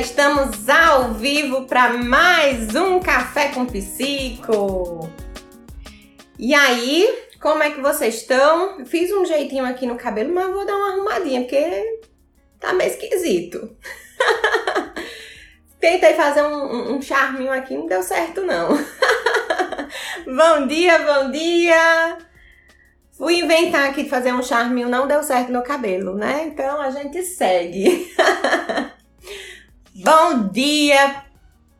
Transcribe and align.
Estamos 0.00 0.70
ao 0.70 1.12
vivo 1.12 1.66
para 1.66 1.92
mais 1.92 2.74
um 2.74 2.98
Café 2.98 3.48
com 3.48 3.66
Psico. 3.66 5.10
E 6.38 6.54
aí, 6.54 7.26
como 7.38 7.62
é 7.62 7.70
que 7.70 7.80
vocês 7.82 8.14
estão? 8.14 8.86
Fiz 8.86 9.12
um 9.12 9.26
jeitinho 9.26 9.66
aqui 9.66 9.84
no 9.84 9.96
cabelo, 9.96 10.34
mas 10.34 10.50
vou 10.50 10.64
dar 10.64 10.76
uma 10.76 10.92
arrumadinha 10.92 11.42
porque 11.42 12.00
tá 12.58 12.72
meio 12.72 12.90
esquisito. 12.90 13.76
Tentei 15.78 16.14
fazer 16.14 16.42
um, 16.42 16.96
um 16.96 17.02
charminho 17.02 17.52
aqui, 17.52 17.76
não 17.76 17.86
deu 17.86 18.02
certo 18.02 18.40
não. 18.40 18.70
bom 20.24 20.66
dia, 20.66 20.98
bom 21.00 21.30
dia! 21.30 22.16
Fui 23.12 23.40
inventar 23.40 23.90
aqui 23.90 24.04
de 24.04 24.10
fazer 24.10 24.32
um 24.32 24.42
charminho, 24.42 24.88
não 24.88 25.06
deu 25.06 25.22
certo 25.22 25.52
no 25.52 25.62
cabelo, 25.62 26.14
né? 26.14 26.44
Então 26.46 26.80
a 26.80 26.88
gente 26.90 27.22
segue. 27.22 28.10
Bom 30.04 30.48
dia 30.48 31.22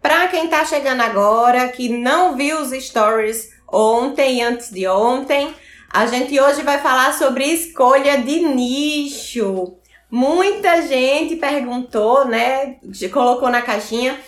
para 0.01 0.29
quem 0.29 0.47
tá 0.47 0.65
chegando 0.65 1.01
agora, 1.01 1.67
que 1.71 1.89
não 1.89 2.37
viu 2.37 2.61
os 2.61 2.71
stories 2.71 3.51
ontem 3.67 4.39
e 4.39 4.43
antes 4.43 4.71
de 4.71 4.87
ontem. 4.87 5.53
A 5.93 6.07
gente 6.07 6.39
hoje 6.39 6.63
vai 6.63 6.79
falar 6.79 7.15
sobre 7.15 7.45
escolha 7.45 8.19
de 8.19 8.39
nicho. 8.43 9.77
Muita 10.09 10.83
gente 10.83 11.35
perguntou, 11.35 12.25
né? 12.25 12.77
Colocou 13.13 13.51
na 13.51 13.61
caixinha. 13.61 14.21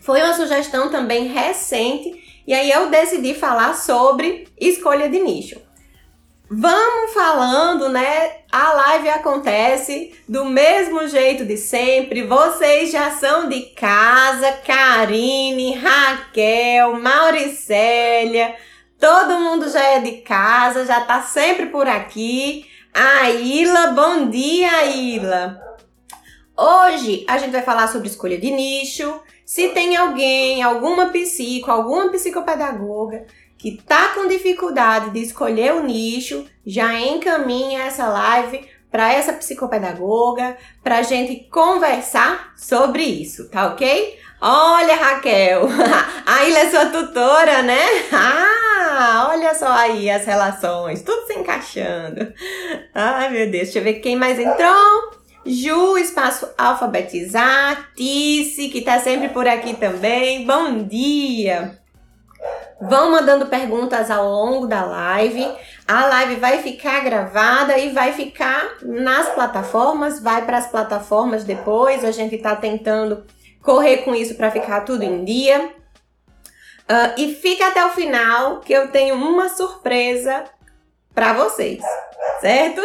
Foi 0.00 0.22
uma 0.22 0.32
sugestão 0.32 0.90
também 0.90 1.26
recente 1.26 2.42
e 2.46 2.54
aí 2.54 2.70
eu 2.70 2.88
decidi 2.88 3.34
falar 3.34 3.74
sobre 3.74 4.48
escolha 4.58 5.06
de 5.06 5.20
nicho. 5.20 5.67
Vamos 6.50 7.12
falando, 7.12 7.90
né? 7.90 8.38
A 8.50 8.72
live 8.72 9.10
acontece 9.10 10.18
do 10.26 10.46
mesmo 10.46 11.06
jeito 11.06 11.44
de 11.44 11.58
sempre. 11.58 12.26
Vocês 12.26 12.90
já 12.90 13.10
são 13.10 13.50
de 13.50 13.60
casa, 13.76 14.52
Karine, 14.66 15.74
Raquel, 15.74 16.98
Mauricélia, 16.98 18.56
todo 18.98 19.38
mundo 19.38 19.68
já 19.68 19.82
é 19.88 20.00
de 20.00 20.22
casa, 20.22 20.86
já 20.86 21.02
tá 21.02 21.20
sempre 21.20 21.66
por 21.66 21.86
aqui. 21.86 22.64
A 22.94 23.28
Ila, 23.28 23.88
bom 23.88 24.30
dia, 24.30 24.86
Ila. 24.86 25.60
Hoje 26.56 27.26
a 27.28 27.36
gente 27.36 27.52
vai 27.52 27.62
falar 27.62 27.88
sobre 27.88 28.08
escolha 28.08 28.38
de 28.38 28.50
nicho. 28.50 29.20
Se 29.44 29.68
tem 29.68 29.96
alguém, 29.96 30.62
alguma 30.62 31.10
psico, 31.10 31.70
alguma 31.70 32.10
psicopedagoga 32.10 33.26
que 33.58 33.82
tá 33.82 34.10
com 34.14 34.28
dificuldade 34.28 35.10
de 35.10 35.20
escolher 35.20 35.74
o 35.74 35.82
nicho, 35.82 36.46
já 36.64 36.94
encaminha 36.98 37.82
essa 37.82 38.06
live 38.06 38.64
para 38.90 39.12
essa 39.12 39.32
psicopedagoga, 39.32 40.56
para 40.82 41.02
gente 41.02 41.48
conversar 41.50 42.52
sobre 42.56 43.02
isso, 43.02 43.50
tá 43.50 43.66
ok? 43.66 44.18
Olha, 44.40 44.94
Raquel, 44.94 45.68
a 46.24 46.44
Ilha 46.44 46.60
é 46.60 46.70
sua 46.70 46.86
tutora, 46.86 47.62
né? 47.62 47.84
Ah, 49.00 49.28
olha 49.30 49.54
só 49.54 49.68
aí 49.68 50.10
as 50.10 50.24
relações, 50.24 51.02
tudo 51.02 51.26
se 51.26 51.34
encaixando. 51.34 52.32
Ai, 52.92 53.28
meu 53.30 53.48
Deus, 53.48 53.64
deixa 53.64 53.78
eu 53.78 53.84
ver 53.84 53.94
quem 53.94 54.16
mais 54.16 54.40
entrou. 54.40 55.12
Ju, 55.46 55.96
espaço 55.98 56.48
alfabetizar, 56.58 57.92
Tice, 57.94 58.68
que 58.70 58.80
tá 58.80 58.98
sempre 58.98 59.28
por 59.28 59.46
aqui 59.46 59.74
também. 59.74 60.44
Bom 60.44 60.82
dia! 60.82 61.78
Vão 62.80 63.10
mandando 63.10 63.46
perguntas 63.46 64.10
ao 64.10 64.28
longo 64.28 64.66
da 64.66 64.84
live. 64.84 65.46
A 65.86 66.06
live 66.06 66.36
vai 66.36 66.62
ficar 66.62 67.00
gravada 67.00 67.76
e 67.76 67.90
vai 67.90 68.12
ficar 68.12 68.76
nas 68.82 69.28
plataformas, 69.30 70.20
vai 70.20 70.44
para 70.44 70.58
as 70.58 70.70
plataformas 70.70 71.42
depois. 71.42 72.04
A 72.04 72.12
gente 72.12 72.36
está 72.36 72.54
tentando 72.54 73.24
correr 73.62 73.98
com 73.98 74.14
isso 74.14 74.36
para 74.36 74.50
ficar 74.50 74.82
tudo 74.82 75.02
em 75.02 75.24
dia. 75.24 75.72
Uh, 76.88 77.20
e 77.20 77.34
fica 77.34 77.66
até 77.66 77.84
o 77.84 77.90
final 77.90 78.60
que 78.60 78.72
eu 78.72 78.90
tenho 78.90 79.14
uma 79.14 79.48
surpresa 79.48 80.44
para 81.14 81.34
vocês, 81.34 81.82
certo? 82.40 82.80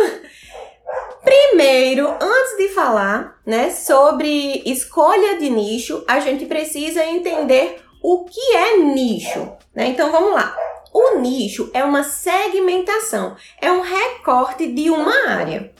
Primeiro, 1.23 2.09
antes 2.09 2.57
de 2.57 2.69
falar, 2.69 3.39
né, 3.45 3.69
sobre 3.69 4.61
escolha 4.65 5.37
de 5.37 5.49
nicho, 5.49 6.03
a 6.05 6.19
gente 6.19 6.45
precisa 6.45 7.05
entender 7.05 7.82
o 8.03 8.25
que 8.25 8.53
é 8.53 8.77
nicho? 8.77 9.53
Né? 9.73 9.87
Então 9.87 10.11
vamos 10.11 10.33
lá. 10.33 10.55
O 10.93 11.17
nicho 11.19 11.71
é 11.73 11.83
uma 11.83 12.03
segmentação, 12.03 13.35
é 13.59 13.71
um 13.71 13.81
recorte 13.81 14.67
de 14.71 14.91
uma 14.91 15.29
área. 15.29 15.73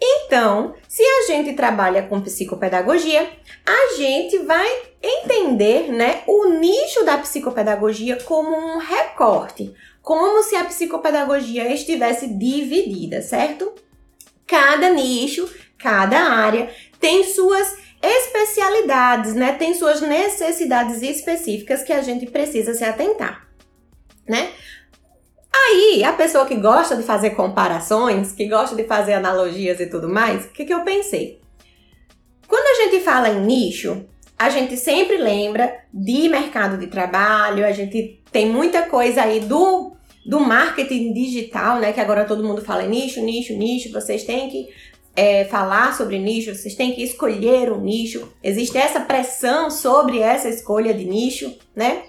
Então, 0.00 0.74
se 0.88 1.02
a 1.02 1.26
gente 1.26 1.54
trabalha 1.54 2.02
com 2.02 2.20
psicopedagogia, 2.20 3.30
a 3.64 3.96
gente 3.96 4.38
vai 4.38 4.66
entender 5.02 5.92
né, 5.92 6.22
o 6.26 6.48
nicho 6.48 7.04
da 7.04 7.16
psicopedagogia 7.18 8.18
como 8.24 8.54
um 8.54 8.78
recorte, 8.78 9.72
como 10.02 10.42
se 10.42 10.56
a 10.56 10.64
psicopedagogia 10.64 11.72
estivesse 11.72 12.26
dividida, 12.26 13.22
certo? 13.22 13.72
Cada 14.46 14.90
nicho, 14.90 15.48
cada 15.78 16.18
área 16.18 16.70
tem 17.00 17.24
suas 17.24 17.85
especialidades, 18.06 19.34
né? 19.34 19.52
Tem 19.52 19.74
suas 19.74 20.00
necessidades 20.00 21.02
específicas 21.02 21.82
que 21.82 21.92
a 21.92 22.02
gente 22.02 22.26
precisa 22.26 22.74
se 22.74 22.84
atentar, 22.84 23.46
né? 24.28 24.50
Aí, 25.54 26.04
a 26.04 26.12
pessoa 26.12 26.46
que 26.46 26.54
gosta 26.56 26.96
de 26.96 27.02
fazer 27.02 27.30
comparações, 27.30 28.32
que 28.32 28.46
gosta 28.46 28.76
de 28.76 28.84
fazer 28.84 29.14
analogias 29.14 29.80
e 29.80 29.86
tudo 29.86 30.08
mais, 30.08 30.44
o 30.44 30.48
que, 30.48 30.64
que 30.64 30.74
eu 30.74 30.82
pensei? 30.82 31.40
Quando 32.46 32.66
a 32.66 32.84
gente 32.84 33.02
fala 33.02 33.30
em 33.30 33.40
nicho, 33.40 34.04
a 34.38 34.50
gente 34.50 34.76
sempre 34.76 35.16
lembra 35.16 35.74
de 35.92 36.28
mercado 36.28 36.76
de 36.76 36.86
trabalho, 36.88 37.64
a 37.64 37.72
gente 37.72 38.22
tem 38.30 38.46
muita 38.46 38.82
coisa 38.82 39.22
aí 39.22 39.40
do, 39.40 39.96
do 40.26 40.40
marketing 40.40 41.12
digital, 41.14 41.78
né? 41.80 41.92
Que 41.92 42.00
agora 42.00 42.26
todo 42.26 42.44
mundo 42.44 42.60
fala 42.60 42.82
nicho, 42.82 43.20
nicho, 43.22 43.54
nicho, 43.54 43.90
vocês 43.90 44.24
têm 44.24 44.50
que 44.50 44.68
é, 45.16 45.46
falar 45.46 45.96
sobre 45.96 46.18
nicho, 46.18 46.54
vocês 46.54 46.74
têm 46.74 46.94
que 46.94 47.02
escolher 47.02 47.72
um 47.72 47.80
nicho. 47.80 48.30
Existe 48.42 48.76
essa 48.76 49.00
pressão 49.00 49.70
sobre 49.70 50.18
essa 50.20 50.48
escolha 50.48 50.92
de 50.92 51.06
nicho, 51.06 51.56
né? 51.74 52.02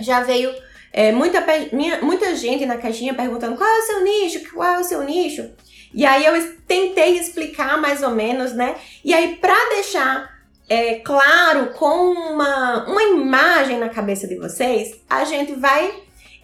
Já 0.00 0.22
veio 0.22 0.50
é, 0.92 1.12
muita, 1.12 1.44
minha, 1.72 2.00
muita 2.00 2.34
gente 2.34 2.64
na 2.64 2.78
caixinha 2.78 3.12
perguntando 3.12 3.56
qual 3.56 3.68
é 3.68 3.78
o 3.78 3.82
seu 3.82 4.02
nicho, 4.02 4.52
qual 4.54 4.76
é 4.76 4.80
o 4.80 4.84
seu 4.84 5.04
nicho. 5.04 5.50
E 5.92 6.06
aí 6.06 6.24
eu 6.24 6.56
tentei 6.66 7.18
explicar 7.18 7.78
mais 7.78 8.02
ou 8.02 8.10
menos, 8.10 8.54
né? 8.54 8.76
E 9.04 9.12
aí, 9.12 9.36
para 9.36 9.54
deixar 9.74 10.30
é, 10.68 10.96
claro 10.96 11.72
com 11.74 12.12
uma, 12.12 12.86
uma 12.86 13.02
imagem 13.02 13.78
na 13.78 13.88
cabeça 13.88 14.26
de 14.26 14.36
vocês, 14.36 15.00
a 15.08 15.24
gente 15.24 15.52
vai 15.52 15.92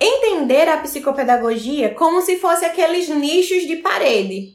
entender 0.00 0.68
a 0.68 0.78
psicopedagogia 0.78 1.90
como 1.90 2.20
se 2.20 2.36
fosse 2.38 2.64
aqueles 2.64 3.08
nichos 3.08 3.66
de 3.66 3.76
parede. 3.76 4.54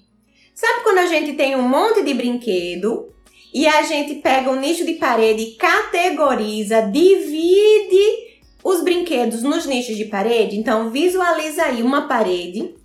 Sabe 0.60 0.84
quando 0.84 0.98
a 0.98 1.06
gente 1.06 1.32
tem 1.38 1.56
um 1.56 1.62
monte 1.62 2.04
de 2.04 2.14
brinquedo 2.14 3.14
e 3.54 3.66
a 3.66 3.82
gente 3.82 4.16
pega 4.16 4.52
um 4.52 4.60
nicho 4.60 4.86
de 4.86 4.96
parede, 4.96 5.56
categoriza, 5.58 6.82
divide 6.82 8.42
os 8.62 8.82
brinquedos 8.82 9.42
nos 9.42 9.66
nichos 9.66 9.96
de 9.96 10.04
parede? 10.04 10.58
Então 10.58 10.90
visualiza 10.90 11.64
aí 11.64 11.82
uma 11.82 12.10
parede 12.10 12.76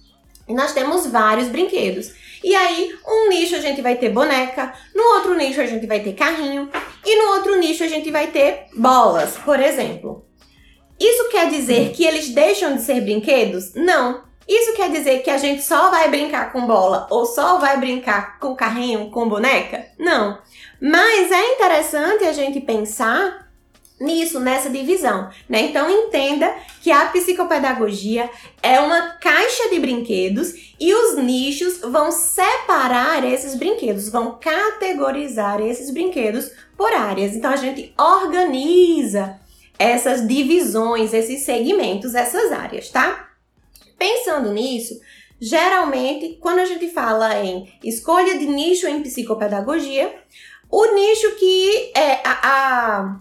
e 0.49 0.55
nós 0.55 0.73
temos 0.73 1.09
vários 1.09 1.49
brinquedos. 1.49 2.13
E 2.45 2.55
aí, 2.55 2.95
um 3.05 3.29
nicho 3.29 3.57
a 3.57 3.61
gente 3.61 3.83
vai 3.83 3.97
ter 3.97 4.11
boneca, 4.11 4.73
no 4.95 5.03
outro 5.17 5.35
nicho 5.35 5.61
a 5.61 5.67
gente 5.67 5.85
vai 5.85 5.99
ter 5.99 6.13
carrinho 6.13 6.71
e 7.05 7.17
no 7.17 7.33
outro 7.33 7.59
nicho 7.59 7.83
a 7.83 7.89
gente 7.89 8.09
vai 8.13 8.29
ter 8.29 8.67
bolas, 8.77 9.37
por 9.39 9.59
exemplo. 9.59 10.25
Isso 11.01 11.29
quer 11.29 11.51
dizer 11.51 11.91
que 11.91 12.05
eles 12.05 12.29
deixam 12.29 12.77
de 12.77 12.83
ser 12.83 13.01
brinquedos? 13.01 13.75
Não. 13.75 14.24
Isso 14.49 14.75
quer 14.75 14.91
dizer 14.91 15.23
que 15.23 15.31
a 15.31 15.39
gente 15.39 15.63
só 15.63 15.91
vai 15.91 16.09
brincar 16.11 16.53
com 16.53 16.67
bola 16.67 17.07
ou 17.11 17.25
só 17.25 17.59
vai 17.59 17.79
brincar 17.79 18.39
com 18.39 18.55
carrinho, 18.55 19.11
com 19.11 19.29
boneca? 19.29 19.87
Não. 19.99 20.39
Mas 20.81 21.33
é 21.33 21.55
interessante 21.55 22.25
a 22.25 22.33
gente 22.33 22.61
pensar 22.61 23.45
nisso, 24.01 24.41
nessa 24.41 24.69
divisão, 24.69 25.31
né? 25.49 25.63
Então 25.63 25.89
entenda 25.89 26.53
que 26.83 26.91
a 26.91 27.07
psicopedagogia 27.07 28.29
é 28.63 28.81
uma 28.81 29.13
caixa 29.21 29.71
de 29.71 29.79
brinquedos 29.79 30.75
e 30.79 30.93
os 30.93 31.17
nichos 31.17 31.81
vão 31.81 32.11
separar 32.11 33.25
esses 33.25 33.55
brinquedos, 33.55 34.09
vão 34.09 34.39
categorizar 34.41 35.61
esses 35.61 35.91
brinquedos 35.91 36.51
por 36.77 36.93
áreas. 36.93 37.35
Então 37.35 37.51
a 37.51 37.57
gente 37.57 37.95
organiza 37.97 39.41
essas 39.79 40.27
divisões, 40.27 41.15
esses 41.15 41.43
segmentos, 41.43 42.15
essas 42.15 42.53
áreas, 42.53 42.91
tá? 42.91 43.29
Pensando 43.99 44.53
nisso, 44.53 45.01
geralmente, 45.41 46.39
quando 46.41 46.61
a 46.61 46.65
gente 46.65 46.89
fala 46.89 47.43
em 47.43 47.73
escolha 47.83 48.39
de 48.39 48.47
nicho 48.47 48.87
em 48.87 49.03
psicopedagogia, 49.03 50.15
o 50.71 50.95
nicho 50.95 51.37
que 51.37 51.93
é 51.95 52.21
a, 52.25 53.19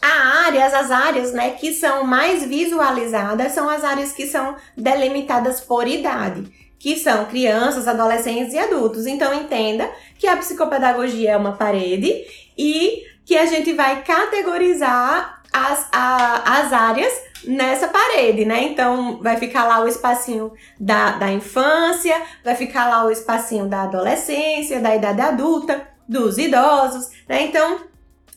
a, 0.00 0.46
áreas, 0.46 0.72
as 0.72 0.90
áreas 0.90 1.32
né, 1.32 1.50
que 1.50 1.72
são 1.72 2.04
mais 2.04 2.44
visualizadas 2.44 3.52
são 3.52 3.68
as 3.68 3.84
áreas 3.84 4.12
que 4.12 4.26
são 4.26 4.56
delimitadas 4.76 5.60
por 5.60 5.86
idade, 5.86 6.50
que 6.78 6.96
são 6.96 7.26
crianças, 7.26 7.88
adolescentes 7.88 8.54
e 8.54 8.58
adultos. 8.58 9.06
Então 9.06 9.34
entenda 9.34 9.90
que 10.18 10.26
a 10.26 10.36
psicopedagogia 10.36 11.32
é 11.32 11.36
uma 11.36 11.52
parede 11.52 12.24
e 12.56 13.04
que 13.24 13.36
a 13.36 13.46
gente 13.46 13.72
vai 13.72 14.02
categorizar 14.02 15.42
as, 15.54 15.86
a, 15.92 16.58
as 16.58 16.72
áreas 16.72 17.12
nessa 17.44 17.86
parede, 17.86 18.44
né? 18.44 18.64
Então 18.64 19.20
vai 19.22 19.36
ficar 19.36 19.68
lá 19.68 19.80
o 19.80 19.86
espacinho 19.86 20.52
da, 20.80 21.12
da 21.12 21.30
infância, 21.30 22.20
vai 22.42 22.56
ficar 22.56 22.88
lá 22.88 23.04
o 23.04 23.10
espacinho 23.10 23.68
da 23.68 23.84
adolescência, 23.84 24.80
da 24.80 24.96
idade 24.96 25.20
adulta, 25.20 25.86
dos 26.08 26.38
idosos, 26.38 27.10
né? 27.28 27.42
Então, 27.42 27.82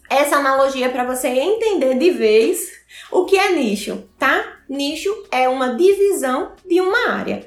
essa 0.08 0.36
analogia 0.36 0.86
é 0.86 0.90
para 0.90 1.04
você 1.04 1.28
entender 1.28 1.96
de 1.96 2.12
vez 2.12 2.60
o 3.12 3.26
que 3.26 3.38
é 3.38 3.52
nicho, 3.52 4.08
tá? 4.20 4.60
Nicho 4.70 5.12
é 5.32 5.50
uma 5.50 5.76
divisão 5.76 6.52
de 6.66 6.80
uma 6.80 7.10
área. 7.10 7.46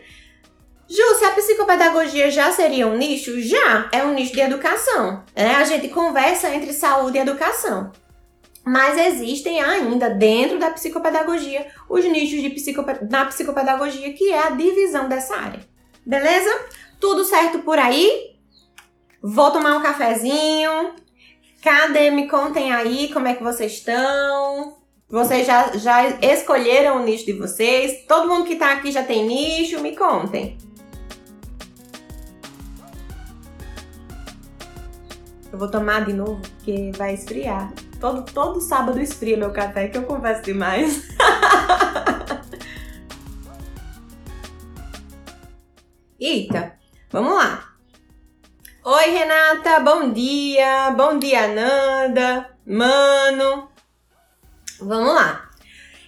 Ju, 0.88 1.14
se 1.14 1.24
a 1.24 1.30
psicopedagogia 1.30 2.28
já 2.32 2.50
seria 2.50 2.88
um 2.88 2.96
nicho? 2.96 3.40
Já, 3.40 3.88
é 3.92 4.02
um 4.02 4.12
nicho 4.12 4.32
de 4.32 4.40
educação. 4.40 5.22
Né? 5.36 5.54
A 5.54 5.62
gente 5.62 5.86
conversa 5.88 6.52
entre 6.52 6.72
saúde 6.72 7.16
e 7.16 7.20
educação. 7.20 7.92
Mas 8.70 8.96
existem 8.96 9.60
ainda 9.60 10.08
dentro 10.08 10.56
da 10.56 10.70
psicopedagogia 10.70 11.66
os 11.88 12.04
nichos 12.04 12.40
de 12.40 12.50
psicoped 12.50 13.10
na 13.10 13.24
psicopedagogia, 13.24 14.12
que 14.12 14.30
é 14.30 14.46
a 14.46 14.50
divisão 14.50 15.08
dessa 15.08 15.34
área. 15.34 15.58
Beleza? 16.06 16.66
Tudo 17.00 17.24
certo 17.24 17.58
por 17.64 17.80
aí? 17.80 18.36
Vou 19.20 19.50
tomar 19.50 19.76
um 19.76 19.82
cafezinho. 19.82 20.94
Cadê? 21.60 22.12
Me 22.12 22.28
contem 22.28 22.70
aí 22.70 23.12
como 23.12 23.26
é 23.26 23.34
que 23.34 23.42
vocês 23.42 23.72
estão. 23.72 24.76
Vocês 25.08 25.44
já, 25.44 25.76
já 25.76 26.08
escolheram 26.22 26.98
o 27.00 27.04
nicho 27.04 27.26
de 27.26 27.32
vocês? 27.32 28.04
Todo 28.06 28.28
mundo 28.28 28.44
que 28.44 28.54
tá 28.54 28.74
aqui 28.74 28.92
já 28.92 29.02
tem 29.02 29.26
nicho? 29.26 29.80
Me 29.80 29.96
contem. 29.96 30.56
Eu 35.52 35.58
vou 35.58 35.68
tomar 35.68 36.04
de 36.04 36.12
novo, 36.12 36.40
porque 36.40 36.92
vai 36.96 37.14
esfriar. 37.14 37.72
Todo, 38.00 38.22
todo 38.22 38.60
sábado 38.62 38.98
esfria 38.98 39.36
meu 39.36 39.52
café, 39.52 39.88
que 39.88 39.98
eu 39.98 40.04
converso 40.04 40.42
demais. 40.42 41.06
Eita, 46.18 46.78
vamos 47.10 47.34
lá. 47.34 47.74
Oi, 48.82 49.10
Renata, 49.10 49.80
bom 49.80 50.10
dia. 50.10 50.90
Bom 50.92 51.18
dia, 51.18 51.48
Nanda, 51.48 52.50
Mano. 52.66 53.68
Vamos 54.80 55.14
lá. 55.14 55.50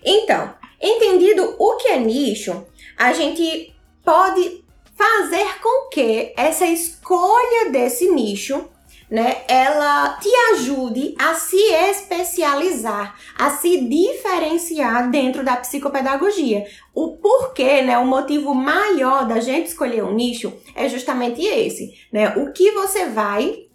Então, 0.02 0.54
entendido 0.80 1.54
o 1.58 1.76
que 1.76 1.88
é 1.88 1.98
nicho, 1.98 2.66
a 2.96 3.12
gente 3.12 3.76
pode 4.02 4.64
fazer 4.96 5.60
com 5.60 5.90
que 5.90 6.32
essa 6.38 6.64
escolha 6.64 7.70
desse 7.70 8.08
nicho 8.10 8.71
né, 9.12 9.42
ela 9.46 10.16
te 10.16 10.30
ajude 10.54 11.14
a 11.18 11.34
se 11.34 11.60
especializar, 11.90 13.14
a 13.38 13.50
se 13.50 13.86
diferenciar 13.86 15.10
dentro 15.10 15.44
da 15.44 15.54
psicopedagogia. 15.56 16.64
O 16.94 17.18
porquê, 17.18 17.82
né, 17.82 17.98
o 17.98 18.06
motivo 18.06 18.54
maior 18.54 19.28
da 19.28 19.38
gente 19.38 19.66
escolher 19.66 20.02
um 20.02 20.14
nicho 20.14 20.50
é 20.74 20.88
justamente 20.88 21.42
esse, 21.42 21.92
né? 22.10 22.30
O 22.38 22.54
que 22.54 22.70
você 22.70 23.04
vai 23.10 23.66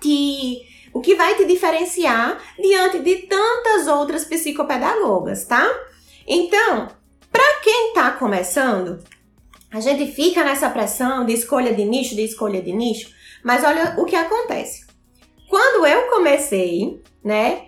te 0.00 0.62
o 0.94 1.02
que 1.02 1.14
vai 1.14 1.34
te 1.34 1.44
diferenciar 1.44 2.40
diante 2.58 3.00
de 3.00 3.26
tantas 3.26 3.86
outras 3.86 4.24
psicopedagogas, 4.24 5.44
tá? 5.44 5.68
Então, 6.26 6.88
para 7.30 7.60
quem 7.62 7.88
está 7.88 8.12
começando, 8.12 9.04
a 9.70 9.78
gente 9.78 10.10
fica 10.10 10.42
nessa 10.42 10.70
pressão 10.70 11.26
de 11.26 11.34
escolha 11.34 11.74
de 11.74 11.84
nicho, 11.84 12.16
de 12.16 12.22
escolha 12.22 12.62
de 12.62 12.72
nicho, 12.72 13.17
mas 13.44 13.64
olha 13.64 13.94
o 13.98 14.04
que 14.04 14.16
acontece. 14.16 14.86
Quando 15.48 15.86
eu 15.86 16.10
comecei, 16.10 17.02
né, 17.24 17.62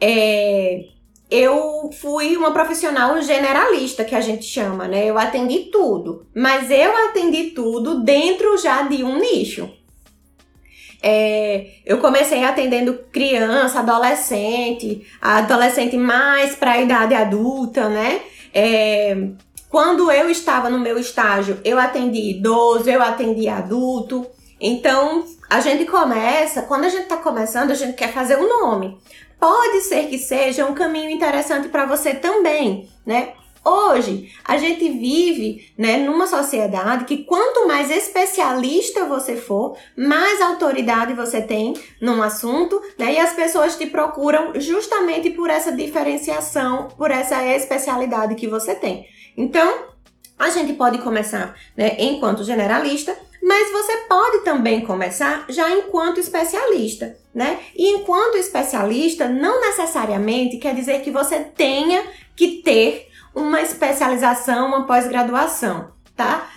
é, 0.00 0.84
eu 1.30 1.90
fui 1.92 2.36
uma 2.36 2.52
profissional 2.52 3.20
generalista, 3.22 4.04
que 4.04 4.14
a 4.14 4.20
gente 4.20 4.44
chama, 4.44 4.86
né? 4.86 5.06
Eu 5.06 5.16
atendi 5.16 5.70
tudo, 5.72 6.26
mas 6.34 6.70
eu 6.70 6.94
atendi 7.08 7.52
tudo 7.52 8.02
dentro 8.02 8.58
já 8.58 8.82
de 8.82 9.02
um 9.02 9.18
nicho. 9.18 9.70
É, 11.02 11.68
eu 11.86 11.98
comecei 11.98 12.44
atendendo 12.44 13.00
criança, 13.10 13.80
adolescente, 13.80 15.06
adolescente 15.20 15.96
mais 15.96 16.54
para 16.54 16.72
a 16.72 16.80
idade 16.82 17.14
adulta, 17.14 17.88
né? 17.88 18.20
É, 18.54 19.16
quando 19.70 20.12
eu 20.12 20.28
estava 20.28 20.68
no 20.68 20.78
meu 20.78 20.98
estágio, 20.98 21.58
eu 21.64 21.78
atendi 21.78 22.30
idoso, 22.36 22.90
eu 22.90 23.02
atendi 23.02 23.48
adulto. 23.48 24.26
Então, 24.64 25.24
a 25.50 25.60
gente 25.60 25.84
começa, 25.86 26.62
quando 26.62 26.84
a 26.84 26.88
gente 26.88 27.02
está 27.02 27.16
começando, 27.16 27.72
a 27.72 27.74
gente 27.74 27.96
quer 27.96 28.12
fazer 28.12 28.38
o 28.38 28.44
um 28.44 28.48
nome. 28.48 28.96
Pode 29.40 29.80
ser 29.80 30.06
que 30.06 30.18
seja 30.18 30.64
um 30.64 30.72
caminho 30.72 31.10
interessante 31.10 31.68
para 31.68 31.84
você 31.84 32.14
também, 32.14 32.88
né? 33.04 33.32
Hoje, 33.64 34.32
a 34.44 34.56
gente 34.56 34.88
vive 34.88 35.72
né, 35.76 35.96
numa 35.96 36.28
sociedade 36.28 37.04
que 37.06 37.24
quanto 37.24 37.66
mais 37.66 37.90
especialista 37.90 39.04
você 39.04 39.36
for, 39.36 39.76
mais 39.96 40.40
autoridade 40.40 41.12
você 41.12 41.40
tem 41.40 41.74
num 42.00 42.22
assunto, 42.22 42.80
né? 42.96 43.14
E 43.14 43.18
as 43.18 43.32
pessoas 43.32 43.76
te 43.76 43.86
procuram 43.86 44.60
justamente 44.60 45.30
por 45.30 45.50
essa 45.50 45.72
diferenciação, 45.72 46.86
por 46.96 47.10
essa 47.10 47.44
especialidade 47.44 48.36
que 48.36 48.46
você 48.46 48.76
tem. 48.76 49.06
Então, 49.36 49.86
a 50.38 50.50
gente 50.50 50.72
pode 50.74 50.98
começar 50.98 51.56
né, 51.76 51.96
enquanto 51.98 52.44
generalista, 52.44 53.16
mas 53.42 53.72
você 53.72 53.96
pode 54.08 54.44
também 54.44 54.82
começar 54.82 55.46
já 55.48 55.68
enquanto 55.70 56.20
especialista, 56.20 57.16
né? 57.34 57.58
E 57.74 57.88
enquanto 57.88 58.36
especialista, 58.36 59.28
não 59.28 59.60
necessariamente 59.60 60.58
quer 60.58 60.74
dizer 60.74 61.02
que 61.02 61.10
você 61.10 61.40
tenha 61.40 62.04
que 62.36 62.62
ter 62.62 63.08
uma 63.34 63.60
especialização, 63.60 64.68
uma 64.68 64.86
pós-graduação, 64.86 65.90
tá? 66.16 66.48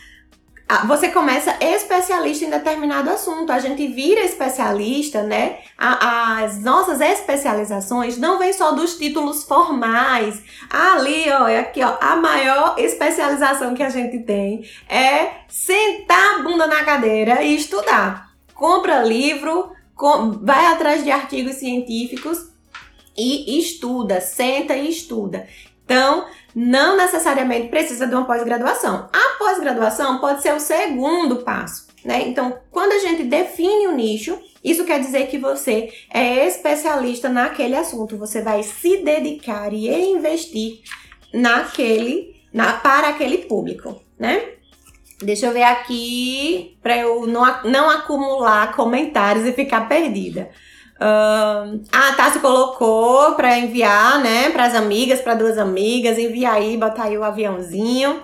Ah, 0.68 0.84
você 0.88 1.10
começa 1.10 1.56
especialista 1.62 2.44
em 2.44 2.50
determinado 2.50 3.08
assunto, 3.12 3.52
a 3.52 3.60
gente 3.60 3.86
vira 3.88 4.22
especialista, 4.22 5.22
né? 5.22 5.60
As 5.78 6.60
nossas 6.62 7.02
especializações 7.02 8.18
não 8.18 8.40
vêm 8.40 8.52
só 8.52 8.72
dos 8.72 8.98
títulos 8.98 9.44
formais. 9.44 10.42
Ali, 10.68 11.30
ó, 11.30 11.48
é 11.48 11.60
aqui, 11.60 11.84
ó, 11.84 11.98
a 12.02 12.16
maior 12.16 12.76
especialização 12.80 13.76
que 13.76 13.84
a 13.84 13.90
gente 13.90 14.20
tem 14.20 14.68
é 14.90 15.42
sentar 15.48 16.40
a 16.40 16.42
bunda 16.42 16.66
na 16.66 16.84
cadeira 16.84 17.44
e 17.44 17.56
estudar. 17.56 18.32
Compra 18.56 19.04
livro, 19.04 19.72
vai 20.42 20.66
atrás 20.66 21.04
de 21.04 21.12
artigos 21.12 21.58
científicos 21.58 22.50
e 23.16 23.60
estuda, 23.60 24.20
senta 24.20 24.76
e 24.76 24.90
estuda. 24.90 25.48
Então, 25.86 26.26
não 26.56 26.96
necessariamente 26.96 27.68
precisa 27.68 28.08
de 28.08 28.16
uma 28.16 28.26
pós-graduação. 28.26 29.10
A 29.12 29.38
pós-graduação 29.38 30.20
pode 30.20 30.42
ser 30.42 30.54
o 30.54 30.60
segundo 30.60 31.44
passo, 31.44 31.88
né? 32.04 32.24
Então, 32.28 32.58
quando 32.72 32.94
a 32.94 33.00
gente 33.00 33.24
define 33.24 33.88
o 33.88 33.92
nicho, 33.92 34.40
isso 34.64 34.86
quer 34.86 35.02
dizer 35.02 35.28
que 35.28 35.38
você 35.38 35.92
é 36.10 36.48
especialista 36.48 37.28
naquele 37.28 37.76
assunto, 37.76 38.18
você 38.18 38.42
vai 38.42 38.64
se 38.64 39.04
dedicar 39.04 39.74
e 39.74 39.90
investir 39.90 40.80
naquele, 41.34 42.42
na, 42.54 42.74
para 42.74 43.10
aquele 43.10 43.40
público, 43.40 44.02
né? 44.18 44.54
Deixa 45.22 45.48
eu 45.48 45.54
ver 45.54 45.64
aqui 45.64 46.78
para 46.82 46.98
eu 46.98 47.28
não, 47.28 47.64
não 47.64 47.90
acumular 47.90 48.74
comentários 48.76 49.46
e 49.46 49.54
ficar 49.54 49.88
perdida. 49.88 50.50
Uh, 50.96 51.84
a 51.92 52.14
Tassi 52.14 52.40
colocou 52.40 53.34
para 53.34 53.58
enviar, 53.58 54.20
né, 54.20 54.50
para 54.52 54.64
as 54.64 54.74
amigas, 54.74 55.20
para 55.20 55.34
duas 55.34 55.58
amigas, 55.58 56.18
envia 56.18 56.54
aí, 56.54 56.78
bota 56.78 57.04
aí 57.04 57.18
o 57.18 57.24
aviãozinho. 57.24 58.22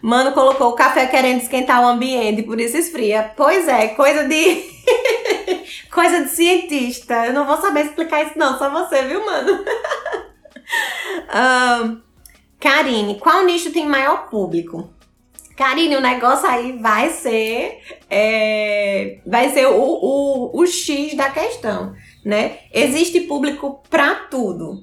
Mano 0.00 0.32
colocou 0.32 0.68
o 0.68 0.74
café 0.74 1.06
querendo 1.06 1.40
esquentar 1.40 1.82
o 1.82 1.86
ambiente, 1.86 2.42
por 2.42 2.60
isso 2.60 2.76
esfria. 2.76 3.32
Pois 3.36 3.68
é, 3.68 3.88
coisa 3.88 4.24
de 4.24 4.62
coisa 5.90 6.24
de 6.24 6.30
cientista. 6.30 7.26
Eu 7.26 7.32
não 7.32 7.46
vou 7.46 7.56
saber 7.58 7.86
explicar 7.86 8.24
isso 8.24 8.38
não, 8.38 8.58
só 8.58 8.68
você, 8.70 9.02
viu, 9.02 9.24
mano? 9.24 9.64
uh, 11.28 12.02
Karine, 12.60 13.18
qual 13.18 13.44
nicho 13.44 13.72
tem 13.72 13.86
maior 13.86 14.28
público? 14.28 14.90
Karine, 15.56 15.96
o 15.96 16.00
negócio 16.00 16.48
aí 16.48 16.72
vai 16.78 17.10
ser 17.10 17.80
é, 18.10 19.20
vai 19.26 19.50
ser 19.50 19.66
o, 19.66 19.80
o, 19.80 20.60
o 20.60 20.66
X 20.66 21.14
da 21.14 21.30
questão 21.30 21.94
né? 22.24 22.58
Existe 22.72 23.20
público 23.20 23.82
para 23.90 24.14
tudo. 24.14 24.82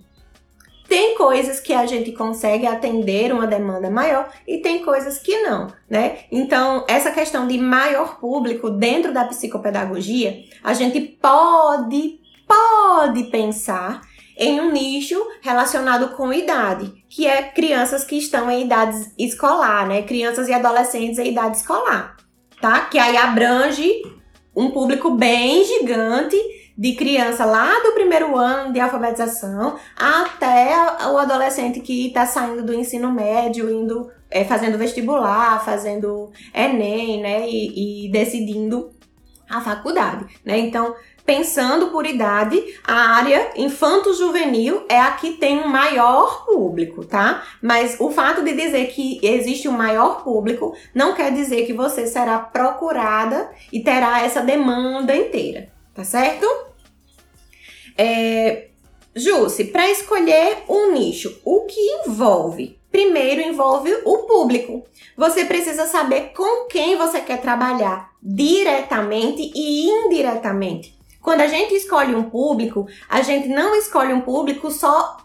Tem 0.87 1.15
coisas 1.15 1.61
que 1.61 1.71
a 1.71 1.85
gente 1.85 2.11
consegue 2.11 2.67
atender 2.67 3.31
uma 3.31 3.47
demanda 3.47 3.89
maior 3.89 4.29
e 4.45 4.57
tem 4.57 4.83
coisas 4.83 5.17
que 5.17 5.41
não, 5.41 5.67
né? 5.89 6.19
Então, 6.29 6.85
essa 6.85 7.11
questão 7.11 7.47
de 7.47 7.57
maior 7.57 8.19
público 8.19 8.69
dentro 8.69 9.13
da 9.13 9.23
psicopedagogia, 9.23 10.43
a 10.61 10.73
gente 10.73 10.99
pode, 10.99 12.19
pode 12.45 13.23
pensar 13.25 14.01
em 14.37 14.59
um 14.59 14.71
nicho 14.71 15.17
relacionado 15.41 16.09
com 16.09 16.33
idade, 16.33 16.91
que 17.07 17.25
é 17.25 17.43
crianças 17.43 18.03
que 18.03 18.17
estão 18.17 18.51
em 18.51 18.65
idade 18.65 19.13
escolar, 19.17 19.87
né? 19.87 20.01
Crianças 20.01 20.49
e 20.49 20.53
adolescentes 20.53 21.19
em 21.19 21.29
idade 21.29 21.55
escolar, 21.55 22.17
tá? 22.59 22.81
Que 22.81 22.99
aí 22.99 23.15
abrange 23.15 24.01
um 24.53 24.71
público 24.71 25.11
bem 25.11 25.63
gigante 25.63 26.35
de 26.81 26.93
criança 26.93 27.45
lá 27.45 27.79
do 27.83 27.91
primeiro 27.91 28.35
ano 28.35 28.73
de 28.73 28.79
alfabetização 28.79 29.77
até 29.95 30.75
o 31.11 31.17
adolescente 31.19 31.79
que 31.79 32.07
está 32.07 32.25
saindo 32.25 32.63
do 32.63 32.73
ensino 32.73 33.11
médio, 33.11 33.69
indo 33.69 34.09
é, 34.31 34.43
fazendo 34.43 34.79
vestibular, 34.79 35.63
fazendo 35.63 36.31
Enem, 36.51 37.21
né? 37.21 37.47
E, 37.47 38.07
e 38.07 38.11
decidindo 38.11 38.89
a 39.47 39.61
faculdade, 39.61 40.25
né? 40.43 40.57
Então, 40.57 40.95
pensando 41.23 41.91
por 41.91 42.03
idade, 42.03 42.59
a 42.83 43.15
área 43.15 43.51
infanto-juvenil 43.55 44.83
é 44.89 44.99
a 44.99 45.11
que 45.11 45.33
tem 45.33 45.59
um 45.59 45.67
maior 45.67 46.47
público, 46.47 47.05
tá? 47.05 47.43
Mas 47.61 47.95
o 47.99 48.09
fato 48.09 48.43
de 48.43 48.55
dizer 48.55 48.87
que 48.87 49.19
existe 49.21 49.69
um 49.69 49.77
maior 49.77 50.23
público 50.23 50.75
não 50.95 51.13
quer 51.13 51.31
dizer 51.31 51.67
que 51.67 51.73
você 51.73 52.07
será 52.07 52.39
procurada 52.39 53.51
e 53.71 53.83
terá 53.83 54.23
essa 54.23 54.41
demanda 54.41 55.15
inteira, 55.15 55.69
tá 55.93 56.03
certo? 56.03 56.70
É, 57.97 58.67
para 59.71 59.89
escolher 59.89 60.63
um 60.69 60.91
nicho, 60.91 61.39
o 61.43 61.61
que 61.61 61.79
envolve? 62.05 62.79
Primeiro 62.91 63.41
envolve 63.41 63.93
o 64.05 64.19
público. 64.19 64.83
Você 65.15 65.45
precisa 65.45 65.85
saber 65.85 66.33
com 66.35 66.67
quem 66.67 66.97
você 66.97 67.21
quer 67.21 67.41
trabalhar 67.41 68.11
diretamente 68.21 69.51
e 69.55 69.89
indiretamente. 69.89 70.97
Quando 71.21 71.41
a 71.41 71.47
gente 71.47 71.73
escolhe 71.75 72.15
um 72.15 72.29
público, 72.29 72.87
a 73.07 73.21
gente 73.21 73.47
não 73.47 73.75
escolhe 73.75 74.11
um 74.11 74.21
público 74.21 74.71
só 74.71 75.17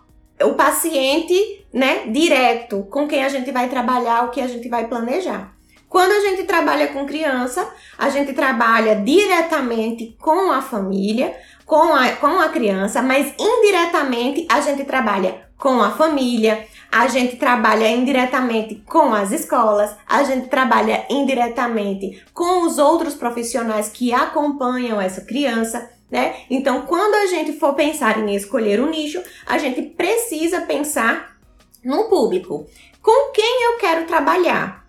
o 0.43 0.53
paciente, 0.55 1.67
né, 1.73 2.07
direto, 2.09 2.87
com 2.91 3.09
quem 3.09 3.25
a 3.25 3.29
gente 3.29 3.51
vai 3.51 3.69
trabalhar, 3.69 4.25
o 4.25 4.31
que 4.31 4.41
a 4.41 4.47
gente 4.47 4.69
vai 4.69 4.87
planejar. 4.87 5.55
Quando 5.89 6.13
a 6.13 6.21
gente 6.21 6.45
trabalha 6.45 6.89
com 6.89 7.07
criança, 7.07 7.67
a 7.97 8.11
gente 8.11 8.33
trabalha 8.33 8.97
diretamente 8.97 10.17
com 10.21 10.53
a 10.53 10.61
família, 10.61 11.35
com 11.67 11.93
a, 11.95 12.13
com 12.13 12.39
a 12.39 12.49
criança, 12.49 13.03
mas 13.03 13.35
indiretamente 13.39 14.47
a 14.49 14.61
gente 14.61 14.85
trabalha 14.85 15.45
com 15.59 15.83
a 15.83 15.91
família, 15.91 16.67
a 16.93 17.09
gente 17.09 17.37
trabalha 17.37 17.89
indiretamente 17.89 18.77
com 18.87 19.13
as 19.13 19.33
escolas, 19.33 19.91
a 20.07 20.23
gente 20.23 20.49
trabalha 20.49 21.05
indiretamente 21.11 22.23
com 22.33 22.63
os 22.63 22.79
outros 22.79 23.15
profissionais 23.15 23.89
que 23.89 24.15
acompanham 24.15 25.01
essa 25.01 25.23
criança, 25.23 25.91
né? 26.11 26.37
Então, 26.49 26.83
quando 26.83 27.15
a 27.15 27.27
gente 27.27 27.59
for 27.59 27.75
pensar 27.75 28.19
em 28.19 28.35
escolher 28.37 28.81
um 28.81 28.89
nicho, 28.89 29.21
a 29.45 29.59
gente 29.59 29.83
precisa 29.83 30.61
pensar 30.61 31.37
no 31.85 32.05
público. 32.05 32.67
Com 33.03 33.33
quem 33.33 33.65
eu 33.65 33.79
quero 33.79 34.07
trabalhar? 34.07 34.87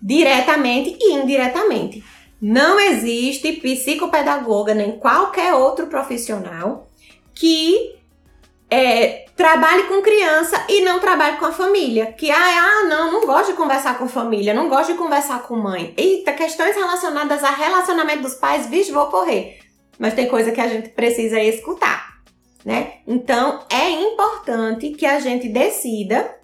Diretamente 0.00 0.96
e 1.00 1.12
indiretamente. 1.12 2.04
Não 2.40 2.78
existe 2.78 3.52
psicopedagoga 3.52 4.74
nem 4.74 4.98
qualquer 4.98 5.54
outro 5.54 5.86
profissional 5.86 6.86
que 7.34 7.96
é, 8.70 9.26
trabalhe 9.36 9.84
com 9.84 10.02
criança 10.02 10.64
e 10.68 10.80
não 10.80 10.98
trabalhe 10.98 11.36
com 11.38 11.46
a 11.46 11.52
família. 11.52 12.12
Que, 12.12 12.30
ah, 12.30 12.36
ah, 12.36 12.84
não, 12.88 13.12
não 13.12 13.26
gosto 13.26 13.52
de 13.52 13.56
conversar 13.56 13.98
com 13.98 14.08
família, 14.08 14.54
não 14.54 14.68
gosto 14.68 14.92
de 14.92 14.98
conversar 14.98 15.42
com 15.42 15.56
mãe. 15.56 15.94
Eita, 15.96 16.32
questões 16.32 16.74
relacionadas 16.74 17.44
a 17.44 17.50
relacionamento 17.50 18.22
dos 18.22 18.34
pais, 18.34 18.66
vixe, 18.66 18.92
vou 18.92 19.06
correr. 19.06 19.58
Mas 19.98 20.14
tem 20.14 20.28
coisa 20.28 20.52
que 20.52 20.60
a 20.60 20.68
gente 20.68 20.90
precisa 20.90 21.40
escutar, 21.40 22.20
né? 22.64 22.94
Então, 23.06 23.64
é 23.70 23.90
importante 23.90 24.90
que 24.90 25.06
a 25.06 25.18
gente 25.20 25.48
decida 25.48 26.36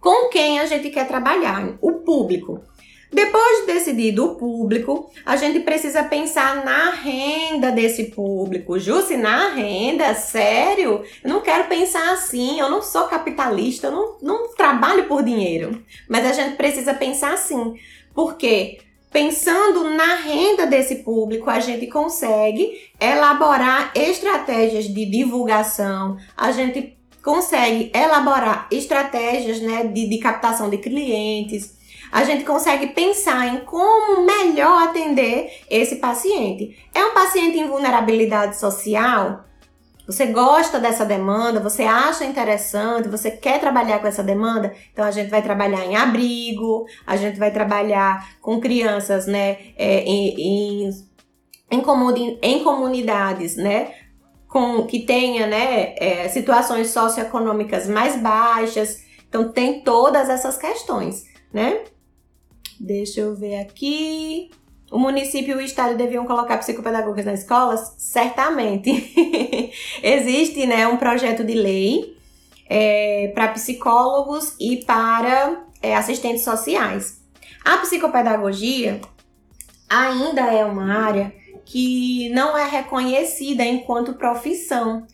com 0.00 0.30
quem 0.30 0.60
a 0.60 0.66
gente 0.66 0.90
quer 0.90 1.06
trabalhar, 1.06 1.76
o 1.82 1.92
público. 2.00 2.62
Depois 3.10 3.60
de 3.60 3.72
decidido 3.72 4.24
o 4.24 4.34
público, 4.34 5.10
a 5.24 5.34
gente 5.36 5.60
precisa 5.60 6.02
pensar 6.04 6.62
na 6.62 6.90
renda 6.90 7.72
desse 7.72 8.04
público. 8.04 8.78
Jussi, 8.78 9.16
na 9.16 9.48
renda? 9.48 10.14
Sério? 10.14 11.02
Eu 11.24 11.30
não 11.30 11.40
quero 11.40 11.68
pensar 11.68 12.12
assim, 12.12 12.60
eu 12.60 12.68
não 12.68 12.82
sou 12.82 13.04
capitalista, 13.04 13.86
eu 13.86 13.92
não, 13.92 14.16
não 14.20 14.54
trabalho 14.54 15.06
por 15.06 15.22
dinheiro. 15.22 15.82
Mas 16.06 16.26
a 16.26 16.32
gente 16.32 16.56
precisa 16.56 16.92
pensar 16.92 17.32
assim, 17.32 17.76
porque 18.14 18.78
pensando 19.10 19.84
na 19.90 20.16
renda 20.16 20.66
desse 20.66 20.96
público, 20.96 21.48
a 21.48 21.60
gente 21.60 21.86
consegue 21.86 22.90
elaborar 23.00 23.90
estratégias 23.94 24.84
de 24.84 25.06
divulgação, 25.06 26.18
a 26.36 26.52
gente 26.52 26.94
consegue 27.22 27.90
elaborar 27.94 28.68
estratégias 28.70 29.60
né, 29.60 29.84
de, 29.84 30.08
de 30.08 30.18
captação 30.18 30.68
de 30.68 30.76
clientes 30.76 31.77
a 32.10 32.24
gente 32.24 32.44
consegue 32.44 32.88
pensar 32.88 33.46
em 33.46 33.58
como 33.60 34.24
melhor 34.24 34.88
atender 34.88 35.50
esse 35.70 35.96
paciente. 35.96 36.76
É 36.94 37.04
um 37.04 37.14
paciente 37.14 37.58
em 37.58 37.68
vulnerabilidade 37.68 38.58
social? 38.58 39.44
Você 40.08 40.24
gosta 40.24 40.80
dessa 40.80 41.04
demanda, 41.04 41.60
você 41.60 41.82
acha 41.82 42.24
interessante, 42.24 43.10
você 43.10 43.30
quer 43.30 43.60
trabalhar 43.60 43.98
com 43.98 44.06
essa 44.06 44.22
demanda? 44.22 44.72
Então 44.90 45.04
a 45.04 45.10
gente 45.10 45.28
vai 45.28 45.42
trabalhar 45.42 45.84
em 45.84 45.96
abrigo, 45.96 46.86
a 47.06 47.14
gente 47.14 47.38
vai 47.38 47.50
trabalhar 47.50 48.26
com 48.40 48.58
crianças, 48.58 49.26
né, 49.26 49.58
é, 49.76 50.00
em, 50.04 50.86
em, 50.86 50.90
em, 51.70 51.80
comuni 51.82 52.38
em 52.40 52.64
comunidades, 52.64 53.56
né, 53.56 53.92
com 54.48 54.86
que 54.86 55.00
tenha, 55.00 55.46
né, 55.46 55.94
é, 55.98 56.26
situações 56.30 56.88
socioeconômicas 56.88 57.86
mais 57.86 58.16
baixas. 58.16 59.04
Então 59.28 59.52
tem 59.52 59.82
todas 59.82 60.30
essas 60.30 60.56
questões, 60.56 61.24
né? 61.52 61.82
Deixa 62.78 63.20
eu 63.20 63.34
ver 63.34 63.60
aqui. 63.60 64.50
O 64.90 64.98
município 64.98 65.52
e 65.52 65.62
o 65.62 65.64
estado 65.64 65.96
deviam 65.96 66.24
colocar 66.26 66.56
psicopedagogas 66.58 67.24
nas 67.24 67.40
escolas? 67.40 67.94
Certamente. 67.98 68.90
Existe 70.02 70.66
né, 70.66 70.86
um 70.86 70.96
projeto 70.96 71.44
de 71.44 71.54
lei 71.54 72.16
é, 72.68 73.30
para 73.34 73.48
psicólogos 73.48 74.54
e 74.58 74.78
para 74.84 75.64
é, 75.82 75.94
assistentes 75.94 76.42
sociais. 76.42 77.20
A 77.64 77.78
psicopedagogia 77.78 79.00
ainda 79.88 80.42
é 80.42 80.64
uma 80.64 80.94
área 80.94 81.32
que 81.64 82.30
não 82.30 82.56
é 82.56 82.66
reconhecida 82.66 83.64
enquanto 83.64 84.14
profissão. 84.14 85.06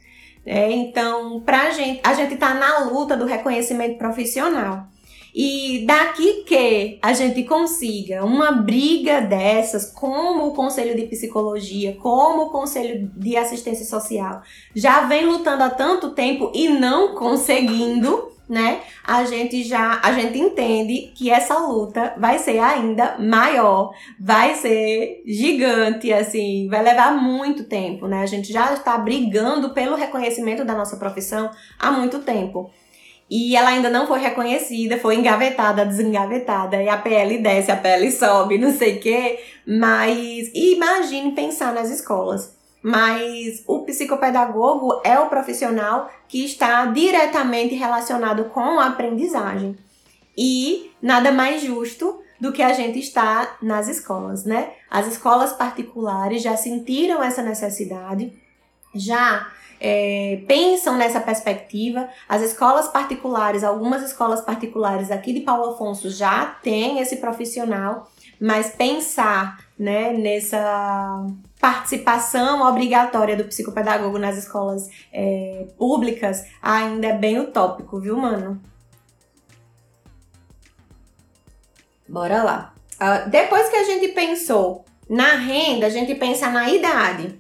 É, 0.47 0.71
então, 0.71 1.41
pra 1.41 1.71
gente, 1.71 2.01
a 2.05 2.15
gente 2.15 2.35
está 2.35 2.55
na 2.55 2.85
luta 2.85 3.17
do 3.17 3.25
reconhecimento 3.25 3.99
profissional. 3.99 4.87
E 5.35 5.85
daqui 5.85 6.45
que 6.45 6.99
a 7.03 7.13
gente 7.13 7.43
consiga 7.43 8.25
uma 8.25 8.53
briga 8.53 9.21
dessas, 9.21 9.91
como 9.91 10.47
o 10.47 10.55
Conselho 10.55 10.95
de 10.95 11.07
Psicologia, 11.07 11.97
como 12.01 12.43
o 12.43 12.51
Conselho 12.51 13.11
de 13.17 13.37
Assistência 13.37 13.85
Social, 13.85 14.43
já 14.77 15.01
vem 15.07 15.27
lutando 15.27 15.65
há 15.65 15.71
tanto 15.71 16.11
tempo 16.11 16.53
e 16.55 16.69
não 16.69 17.17
conseguindo, 17.17 18.31
né? 18.49 18.83
A 19.03 19.25
gente 19.25 19.65
já, 19.65 20.01
a 20.05 20.13
gente 20.13 20.39
entende 20.39 21.13
que 21.17 21.29
essa 21.31 21.59
luta 21.59 22.15
vai 22.17 22.39
ser 22.39 22.61
ainda 22.61 23.19
maior, 23.19 23.91
vai 24.21 24.55
ser 24.55 25.21
gigante, 25.27 26.13
assim, 26.13 26.69
vai 26.69 26.81
levar 26.85 27.11
muito 27.21 27.65
tempo, 27.65 28.07
né? 28.07 28.23
A 28.23 28.27
gente 28.27 28.53
já 28.53 28.73
está 28.73 28.97
brigando 28.99 29.71
pelo 29.71 29.97
reconhecimento 29.97 30.65
da 30.65 30.77
nossa 30.77 30.97
profissão 30.97 31.51
há 31.77 31.91
muito 31.91 32.21
tempo. 32.21 32.71
E 33.37 33.57
ela 33.57 33.71
ainda 33.71 33.91
não 33.91 34.07
foi 34.07 34.21
reconhecida, 34.21 34.97
foi 34.97 35.17
engavetada, 35.17 35.85
desengavetada, 35.85 36.81
e 36.81 36.89
a 36.89 36.97
PL 36.97 37.39
desce, 37.39 37.73
a 37.73 37.77
PL 37.77 38.09
sobe, 38.13 38.59
não 38.59 38.73
sei 38.73 38.99
o 38.99 39.01
quê. 39.01 39.41
Mas 39.67 40.53
imagine 40.55 41.33
pensar 41.33 41.75
nas 41.75 41.91
escolas. 41.91 42.57
Mas 42.81 43.65
o 43.67 43.81
psicopedagogo 43.81 45.01
é 45.03 45.19
o 45.19 45.29
profissional 45.29 46.09
que 46.29 46.45
está 46.45 46.87
diretamente 46.87 47.75
relacionado 47.75 48.45
com 48.51 48.79
a 48.79 48.87
aprendizagem. 48.87 49.77
E 50.39 50.93
nada 51.03 51.33
mais 51.33 51.61
justo 51.61 52.21
do 52.41 52.53
que 52.53 52.63
a 52.63 52.73
gente 52.73 53.01
estar 53.01 53.59
nas 53.61 53.89
escolas, 53.89 54.45
né? 54.45 54.75
As 54.89 55.09
escolas 55.09 55.53
particulares 55.53 56.41
já 56.41 56.57
sentiram 56.57 57.21
essa 57.21 57.43
necessidade, 57.43 58.33
já 58.95 59.49
é, 59.87 60.41
pensam 60.49 60.97
nessa 60.97 61.21
perspectiva. 61.21 62.09
As 62.27 62.41
escolas 62.41 62.89
particulares, 62.89 63.63
algumas 63.63 64.03
escolas 64.03 64.41
particulares 64.41 65.11
aqui 65.11 65.35
de 65.35 65.41
Paulo 65.41 65.75
Afonso 65.75 66.09
já 66.09 66.47
têm 66.47 67.01
esse 67.01 67.19
profissional, 67.19 68.11
mas 68.41 68.71
pensar 68.71 69.59
né, 69.79 70.15
nessa 70.15 71.27
participação 71.61 72.67
obrigatória 72.67 73.37
do 73.37 73.45
psicopedagogo 73.45 74.19
nas 74.19 74.39
escolas 74.39 74.89
é, 75.13 75.67
públicas 75.77 76.47
ainda 76.63 77.09
é 77.09 77.13
bem 77.13 77.39
utópico, 77.39 78.01
viu, 78.01 78.17
mano? 78.17 78.59
Bora 82.09 82.43
lá. 82.43 82.75
Uh, 82.95 83.29
depois 83.29 83.69
que 83.69 83.77
a 83.77 83.85
gente 83.85 84.09
pensou 84.09 84.83
na 85.11 85.35
renda, 85.35 85.87
a 85.87 85.91
gente 85.91 86.15
pensa 86.15 86.49
na 86.49 86.71
idade. 86.71 87.39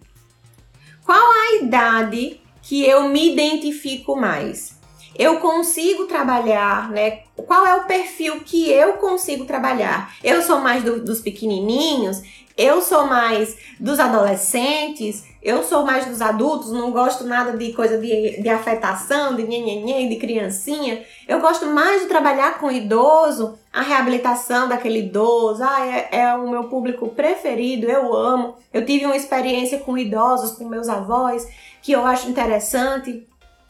Qual 1.04 1.20
a 1.20 1.56
idade 1.62 2.40
que 2.62 2.82
eu 2.82 3.08
me 3.08 3.32
identifico 3.32 4.16
mais? 4.16 4.78
Eu 5.16 5.38
consigo 5.38 6.06
trabalhar, 6.06 6.90
né? 6.90 7.20
Qual 7.36 7.66
é 7.66 7.76
o 7.76 7.84
perfil 7.84 8.40
que 8.40 8.70
eu 8.70 8.94
consigo 8.94 9.44
trabalhar? 9.44 10.14
Eu 10.24 10.42
sou 10.42 10.60
mais 10.60 10.82
do, 10.82 11.04
dos 11.04 11.20
pequenininhos? 11.20 12.22
Eu 12.56 12.80
sou 12.80 13.06
mais 13.06 13.56
dos 13.78 14.00
adolescentes? 14.00 15.24
Eu 15.44 15.62
sou 15.62 15.84
mais 15.84 16.06
dos 16.06 16.22
adultos, 16.22 16.72
não 16.72 16.90
gosto 16.90 17.24
nada 17.24 17.54
de 17.54 17.74
coisa 17.74 17.98
de, 17.98 18.40
de 18.40 18.48
afetação, 18.48 19.36
de 19.36 19.42
nhenhenhen, 19.42 20.08
de 20.08 20.16
criancinha. 20.16 21.04
Eu 21.28 21.38
gosto 21.38 21.66
mais 21.66 22.00
de 22.00 22.08
trabalhar 22.08 22.58
com 22.58 22.70
idoso, 22.70 23.58
a 23.70 23.82
reabilitação 23.82 24.66
daquele 24.66 25.00
idoso. 25.00 25.62
Ah, 25.62 25.86
é, 25.86 26.08
é 26.12 26.34
o 26.34 26.48
meu 26.48 26.64
público 26.64 27.08
preferido, 27.08 27.86
eu 27.86 28.14
amo. 28.14 28.56
Eu 28.72 28.86
tive 28.86 29.04
uma 29.04 29.16
experiência 29.16 29.80
com 29.80 29.98
idosos, 29.98 30.52
com 30.52 30.64
meus 30.64 30.88
avós, 30.88 31.46
que 31.82 31.92
eu 31.92 32.06
acho 32.06 32.30
interessante. 32.30 33.28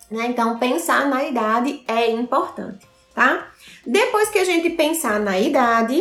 Né? 0.09 0.27
Então, 0.27 0.61
pensar 0.61 1.09
na 1.09 1.25
idade 1.25 1.83
é 1.89 2.09
importante, 2.09 2.87
tá? 3.13 3.49
Depois 3.85 4.29
que 4.29 4.39
a 4.39 4.45
gente 4.45 4.71
pensar 4.71 5.19
na 5.19 5.41
idade, 5.41 6.01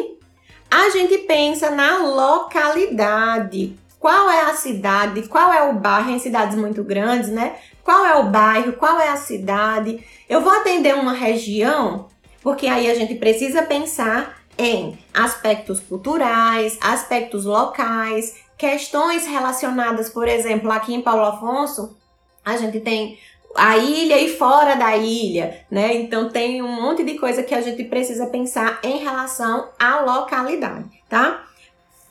a 0.69 0.91
gente 0.91 1.17
pensa 1.19 1.71
na 1.71 1.97
localidade. 1.97 3.75
Qual 4.03 4.29
é 4.29 4.41
a 4.41 4.53
cidade? 4.53 5.29
Qual 5.29 5.53
é 5.53 5.63
o 5.63 5.75
bairro? 5.75 6.09
Em 6.09 6.19
cidades 6.19 6.57
muito 6.57 6.83
grandes, 6.83 7.29
né? 7.29 7.55
Qual 7.81 8.05
é 8.05 8.13
o 8.17 8.25
bairro? 8.25 8.73
Qual 8.73 8.99
é 8.99 9.07
a 9.07 9.15
cidade? 9.15 10.05
Eu 10.27 10.41
vou 10.41 10.51
atender 10.51 10.93
uma 10.93 11.13
região, 11.13 12.09
porque 12.41 12.67
aí 12.67 12.91
a 12.91 12.95
gente 12.95 13.15
precisa 13.15 13.61
pensar 13.61 14.41
em 14.57 14.99
aspectos 15.13 15.79
culturais, 15.79 16.77
aspectos 16.81 17.45
locais, 17.45 18.35
questões 18.57 19.25
relacionadas, 19.25 20.09
por 20.09 20.27
exemplo, 20.27 20.69
aqui 20.69 20.93
em 20.93 21.01
Paulo 21.01 21.23
Afonso, 21.23 21.97
a 22.43 22.57
gente 22.57 22.81
tem 22.81 23.17
a 23.55 23.77
ilha 23.77 24.19
e 24.19 24.37
fora 24.37 24.75
da 24.75 24.97
ilha, 24.97 25.65
né? 25.71 25.93
Então 25.93 26.27
tem 26.27 26.61
um 26.61 26.67
monte 26.67 27.05
de 27.05 27.17
coisa 27.17 27.41
que 27.41 27.55
a 27.55 27.61
gente 27.61 27.85
precisa 27.85 28.25
pensar 28.25 28.81
em 28.83 28.97
relação 28.97 29.69
à 29.79 30.01
localidade, 30.01 30.89
tá? 31.07 31.41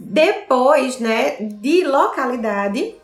Depois, 0.04 0.99
né, 0.99 1.37
de 1.40 1.85
localidade, 1.85 2.94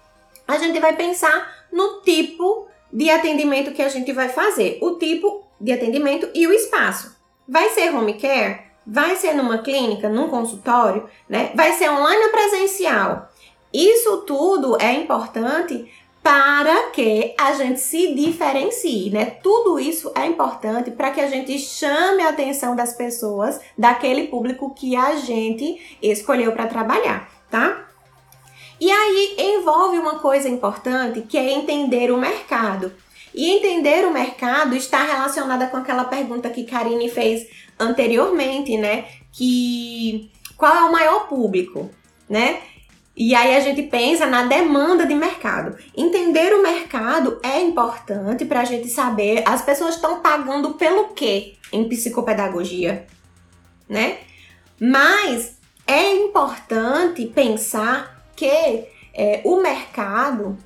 a 0.47 0.59
gente 0.59 0.81
vai 0.81 0.97
pensar 0.97 1.67
no 1.73 2.01
tipo 2.01 2.67
de 2.93 3.09
atendimento 3.09 3.73
que 3.73 3.83
a 3.83 3.89
gente 3.89 4.13
vai 4.13 4.29
fazer, 4.29 4.79
o 4.83 4.97
tipo 4.97 5.45
de 5.61 5.73
atendimento 5.73 6.29
e 6.35 6.47
o 6.47 6.53
espaço. 6.53 7.17
Vai 7.47 7.71
ser 7.71 7.95
home 7.95 8.15
care? 8.15 8.63
Vai 8.85 9.17
ser 9.17 9.33
numa 9.35 9.59
clínica, 9.59 10.09
num 10.09 10.29
consultório, 10.29 11.09
né? 11.29 11.53
Vai 11.55 11.73
ser 11.75 11.89
online 11.89 12.25
ou 12.25 12.31
presencial? 12.31 13.31
Isso 13.73 14.19
tudo 14.23 14.77
é 14.81 14.93
importante 14.95 15.91
para 16.23 16.91
que 16.91 17.35
a 17.39 17.53
gente 17.53 17.81
se 17.81 18.15
diferencie, 18.15 19.11
né? 19.11 19.25
Tudo 19.43 19.79
isso 19.79 20.13
é 20.15 20.27
importante 20.27 20.91
para 20.91 21.11
que 21.11 21.21
a 21.21 21.27
gente 21.27 21.59
chame 21.59 22.23
a 22.23 22.31
atenção 22.31 22.77
das 22.77 22.93
pessoas, 22.93 23.61
daquele 23.77 24.27
público 24.27 24.75
que 24.75 24.95
a 24.95 25.17
gente 25.17 25.99
escolheu 26.03 26.53
para 26.53 26.67
trabalhar, 26.67 27.29
tá? 27.51 27.89
E 28.81 28.91
aí 28.91 29.37
envolve 29.39 29.99
uma 29.99 30.19
coisa 30.21 30.49
importante 30.49 31.23
que 31.23 31.37
é 31.37 31.53
entender 31.53 32.13
o 32.13 32.19
mercado. 32.19 32.93
E 33.35 33.51
entender 33.51 34.05
o 34.07 34.13
mercado 34.13 34.75
está 34.75 35.03
relacionada 35.03 35.67
com 35.67 35.77
aquela 35.77 36.05
pergunta 36.05 36.51
que 36.51 36.65
Karine 36.65 37.11
fez 37.11 37.47
anteriormente, 37.79 38.77
né? 38.77 39.07
Que 39.33 40.31
qual 40.57 40.75
é 40.75 40.85
o 40.85 40.93
maior 40.93 41.29
público, 41.29 41.91
né? 42.29 42.61
E 43.21 43.35
aí 43.35 43.57
a 43.57 43.61
gente 43.61 43.83
pensa 43.83 44.27
na 44.27 44.45
demanda 44.45 45.05
de 45.05 45.13
mercado. 45.13 45.77
Entender 45.97 46.55
o 46.55 46.63
mercado 46.63 47.41
é 47.43 47.61
importante 47.61 48.45
para 48.45 48.61
a 48.61 48.65
gente 48.65 48.89
saber 48.89 49.43
as 49.45 49.61
pessoas 49.61 49.97
estão 49.97 50.21
pagando 50.21 50.75
pelo 50.75 51.09
quê 51.09 51.57
em 51.73 51.89
psicopedagogia, 51.89 53.09
né? 53.89 54.19
Mas 54.81 55.59
é 55.85 56.15
importante 56.15 57.27
pensar 57.27 58.25
que 58.37 58.85
é, 59.13 59.41
o 59.45 59.61
mercado 59.61 60.57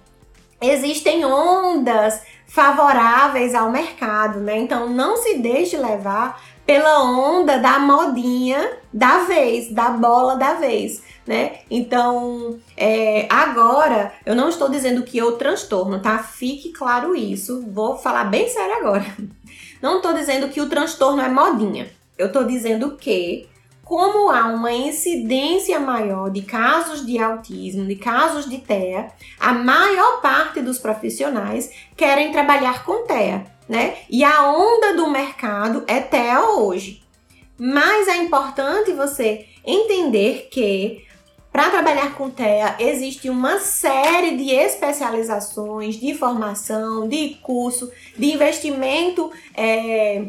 existem 0.61 1.25
ondas 1.25 2.21
favoráveis 2.47 3.55
ao 3.55 3.73
mercado, 3.73 4.41
né? 4.41 4.59
Então 4.59 4.91
não 4.91 5.17
se 5.17 5.39
deixe 5.39 5.79
levar 5.79 6.39
pela 6.67 7.03
onda 7.03 7.59
da 7.59 7.79
modinha 7.79 8.77
da 8.93 9.25
vez, 9.25 9.73
da 9.73 9.89
bola 9.89 10.37
da 10.37 10.53
vez 10.53 11.03
né? 11.27 11.61
Então, 11.71 12.59
é, 12.77 13.27
agora, 13.29 14.13
eu 14.27 14.35
não 14.35 14.49
estou 14.49 14.69
dizendo 14.69 15.03
que 15.03 15.17
eu 15.17 15.33
transtorno, 15.33 16.01
tá? 16.01 16.19
Fique 16.19 16.73
claro 16.73 17.15
isso. 17.15 17.65
Vou 17.71 17.97
falar 17.97 18.25
bem 18.25 18.49
sério 18.49 18.77
agora. 18.77 19.07
Não 19.81 19.97
estou 19.97 20.15
dizendo 20.15 20.49
que 20.49 20.61
o 20.61 20.69
transtorno 20.69 21.21
é 21.21 21.29
modinha. 21.29 21.91
Eu 22.17 22.29
estou 22.29 22.45
dizendo 22.45 22.97
que, 22.97 23.49
como 23.83 24.31
há 24.31 24.47
uma 24.47 24.71
incidência 24.71 25.81
maior 25.81 26.31
de 26.31 26.43
casos 26.43 27.05
de 27.05 27.19
autismo, 27.19 27.85
de 27.87 27.97
casos 27.97 28.49
de 28.49 28.59
TEA, 28.59 29.09
a 29.41 29.53
maior 29.53 30.21
parte 30.21 30.61
dos 30.61 30.79
profissionais 30.79 31.69
querem 31.97 32.31
trabalhar 32.31 32.85
com 32.85 33.05
TEA, 33.05 33.45
né? 33.69 33.97
E 34.09 34.23
a 34.23 34.49
onda 34.49 34.95
do 34.95 35.11
mercado 35.11 35.83
é 35.89 35.99
TEA 35.99 36.43
hoje. 36.43 37.03
Mas 37.59 38.07
é 38.07 38.17
importante 38.19 38.93
você 38.93 39.47
entender 39.65 40.49
que 40.51 41.05
para 41.53 41.69
trabalhar 41.69 42.15
com 42.15 42.31
TEA, 42.31 42.77
existe 42.79 43.29
uma 43.29 43.61
série 43.61 44.39
de 44.39 44.51
especializações, 44.51 45.97
de 45.97 46.15
formação, 46.15 47.07
de 47.07 47.37
curso, 47.43 47.93
de 48.17 48.33
investimento 48.33 49.31
é, 49.55 50.25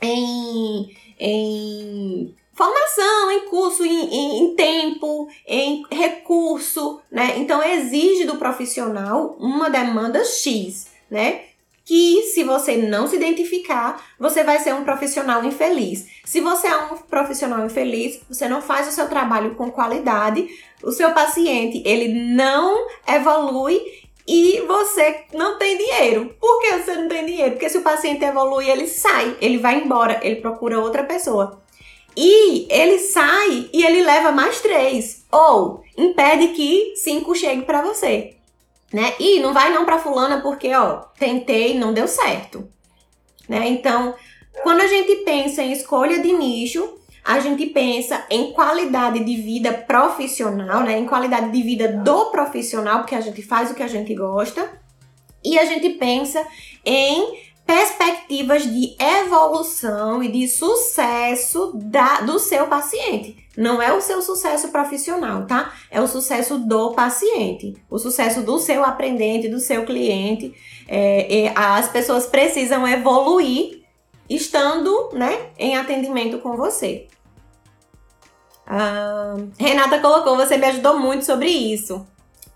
em, 0.00 0.96
em 1.18 2.34
formação, 2.52 3.32
em 3.32 3.48
curso, 3.48 3.84
em, 3.84 4.04
em, 4.04 4.38
em, 4.44 4.54
tempo, 4.54 5.28
em 5.48 5.84
recurso, 5.90 7.00
né? 7.10 7.34
Então 7.38 7.60
exige 7.60 8.24
do 8.24 8.36
profissional 8.36 9.36
uma 9.40 9.68
demanda 9.68 10.24
X, 10.24 10.86
né? 11.10 11.46
Que 11.84 12.22
se 12.22 12.44
você 12.44 12.76
não 12.76 13.06
se 13.06 13.16
identificar, 13.16 14.02
você 14.18 14.44
vai 14.44 14.58
ser 14.60 14.74
um 14.74 14.84
profissional 14.84 15.44
infeliz. 15.44 16.06
Se 16.24 16.40
você 16.40 16.68
é 16.68 16.76
um 16.76 16.96
profissional 16.96 17.64
infeliz, 17.64 18.20
você 18.28 18.48
não 18.48 18.62
faz 18.62 18.88
o 18.88 18.92
seu 18.92 19.08
trabalho 19.08 19.54
com 19.54 19.70
qualidade, 19.70 20.48
o 20.82 20.92
seu 20.92 21.12
paciente, 21.12 21.82
ele 21.84 22.34
não 22.34 22.86
evolui 23.06 23.80
e 24.26 24.62
você 24.66 25.24
não 25.34 25.58
tem 25.58 25.76
dinheiro. 25.76 26.34
Por 26.40 26.60
que 26.60 26.78
você 26.78 26.94
não 26.94 27.08
tem 27.08 27.26
dinheiro? 27.26 27.52
Porque 27.52 27.68
se 27.68 27.78
o 27.78 27.82
paciente 27.82 28.24
evolui, 28.24 28.68
ele 28.68 28.86
sai, 28.86 29.36
ele 29.40 29.58
vai 29.58 29.80
embora, 29.80 30.20
ele 30.22 30.36
procura 30.36 30.80
outra 30.80 31.02
pessoa. 31.02 31.60
E 32.16 32.66
ele 32.70 32.98
sai 32.98 33.70
e 33.72 33.84
ele 33.84 34.02
leva 34.02 34.30
mais 34.30 34.60
três, 34.60 35.24
ou 35.32 35.82
impede 35.96 36.48
que 36.48 36.92
cinco 36.96 37.34
chegue 37.34 37.62
para 37.62 37.80
você 37.80 38.36
né? 38.92 39.14
E 39.18 39.40
não 39.40 39.52
vai 39.52 39.72
não 39.72 39.84
para 39.84 39.98
fulana 39.98 40.40
porque, 40.40 40.74
ó, 40.74 41.04
tentei, 41.18 41.78
não 41.78 41.92
deu 41.92 42.06
certo, 42.06 42.68
né? 43.48 43.68
Então, 43.68 44.14
quando 44.62 44.80
a 44.80 44.86
gente 44.86 45.16
pensa 45.24 45.62
em 45.62 45.72
escolha 45.72 46.20
de 46.20 46.32
nicho, 46.32 46.98
a 47.24 47.38
gente 47.38 47.66
pensa 47.66 48.26
em 48.28 48.52
qualidade 48.52 49.24
de 49.24 49.36
vida 49.36 49.72
profissional, 49.72 50.82
né? 50.82 50.98
Em 50.98 51.06
qualidade 51.06 51.50
de 51.50 51.62
vida 51.62 51.88
do 51.88 52.26
profissional, 52.26 52.98
porque 52.98 53.14
a 53.14 53.20
gente 53.20 53.42
faz 53.42 53.70
o 53.70 53.74
que 53.74 53.82
a 53.82 53.88
gente 53.88 54.14
gosta. 54.14 54.80
E 55.44 55.58
a 55.58 55.64
gente 55.64 55.90
pensa 55.90 56.46
em 56.84 57.51
perspectivas 57.66 58.64
de 58.64 58.96
evolução 58.98 60.22
e 60.22 60.30
de 60.30 60.48
sucesso 60.48 61.72
da, 61.74 62.20
do 62.20 62.38
seu 62.38 62.66
paciente. 62.66 63.36
Não 63.56 63.80
é 63.82 63.92
o 63.92 64.00
seu 64.00 64.22
sucesso 64.22 64.68
profissional, 64.68 65.46
tá? 65.46 65.72
É 65.90 66.00
o 66.00 66.06
sucesso 66.06 66.58
do 66.58 66.92
paciente, 66.92 67.74
o 67.90 67.98
sucesso 67.98 68.42
do 68.42 68.58
seu 68.58 68.84
aprendente, 68.84 69.48
do 69.48 69.60
seu 69.60 69.84
cliente. 69.84 70.54
É, 70.88 71.52
as 71.54 71.88
pessoas 71.88 72.26
precisam 72.26 72.88
evoluir 72.88 73.82
estando, 74.28 75.10
né, 75.12 75.50
em 75.58 75.76
atendimento 75.76 76.38
com 76.38 76.56
você. 76.56 77.06
Ah, 78.66 79.34
Renata 79.58 79.98
colocou, 79.98 80.36
você 80.36 80.56
me 80.56 80.66
ajudou 80.66 80.98
muito 80.98 81.24
sobre 81.24 81.48
isso. 81.48 82.06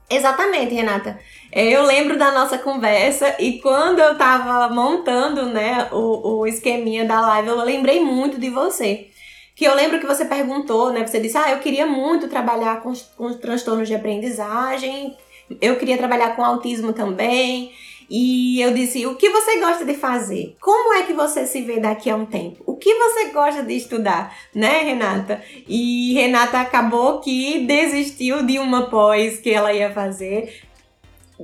Exatamente, 0.09 0.75
Renata. 0.75 1.19
É, 1.51 1.65
eu 1.69 1.83
lembro 1.85 2.19
da 2.19 2.33
nossa 2.33 2.59
conversa 2.59 3.37
e 3.39 3.61
quando 3.61 4.01
eu 4.01 4.17
tava 4.17 4.73
montando, 4.75 5.47
né, 5.47 5.89
o, 5.93 6.41
o 6.41 6.47
esqueminha 6.47 7.05
da 7.05 7.21
live, 7.21 7.49
eu 7.49 7.65
lembrei 7.65 8.01
muito 8.01 8.39
de 8.39 8.51
você. 8.51 9.09
Que 9.55 9.65
eu 9.65 9.75
lembro 9.75 9.99
que 9.99 10.07
você 10.07 10.25
perguntou, 10.27 10.93
né? 10.93 11.07
Você 11.07 11.19
disse, 11.19 11.39
ah, 11.39 11.51
eu 11.51 11.61
queria 11.61 11.87
muito 11.87 12.29
trabalhar 12.29 12.83
com, 12.83 12.93
com 13.17 13.33
transtornos 13.33 13.89
de 13.89 13.95
aprendizagem, 13.95 15.17
eu 15.61 15.77
queria 15.77 15.97
trabalhar 15.97 16.37
com 16.37 16.45
autismo 16.45 16.93
também. 16.93 17.73
E 18.09 18.61
eu 18.61 18.73
disse: 18.73 19.05
o 19.07 19.17
que 19.17 19.29
você 19.31 19.59
gosta 19.59 19.85
de 19.85 19.95
fazer? 19.95 20.57
Como 20.61 20.95
é 20.95 21.03
que 21.03 21.13
você 21.13 21.45
se 21.47 21.63
vê 21.63 21.81
daqui 21.81 22.09
a 22.09 22.17
um 22.17 22.25
tempo? 22.25 22.63
O 22.65 22.77
que 22.77 22.95
você 22.95 23.31
gosta 23.31 23.63
de 23.63 23.75
estudar, 23.75 24.37
né, 24.55 24.83
Renata? 24.83 25.43
E 25.69 26.15
Renata 26.15 26.61
acabou 26.61 27.21
que 27.21 27.67
desistiu 27.67 28.45
de 28.45 28.59
uma 28.59 28.89
pós 28.89 29.39
que 29.39 29.51
ela 29.51 29.73
ia 29.73 29.93
fazer, 29.93 30.66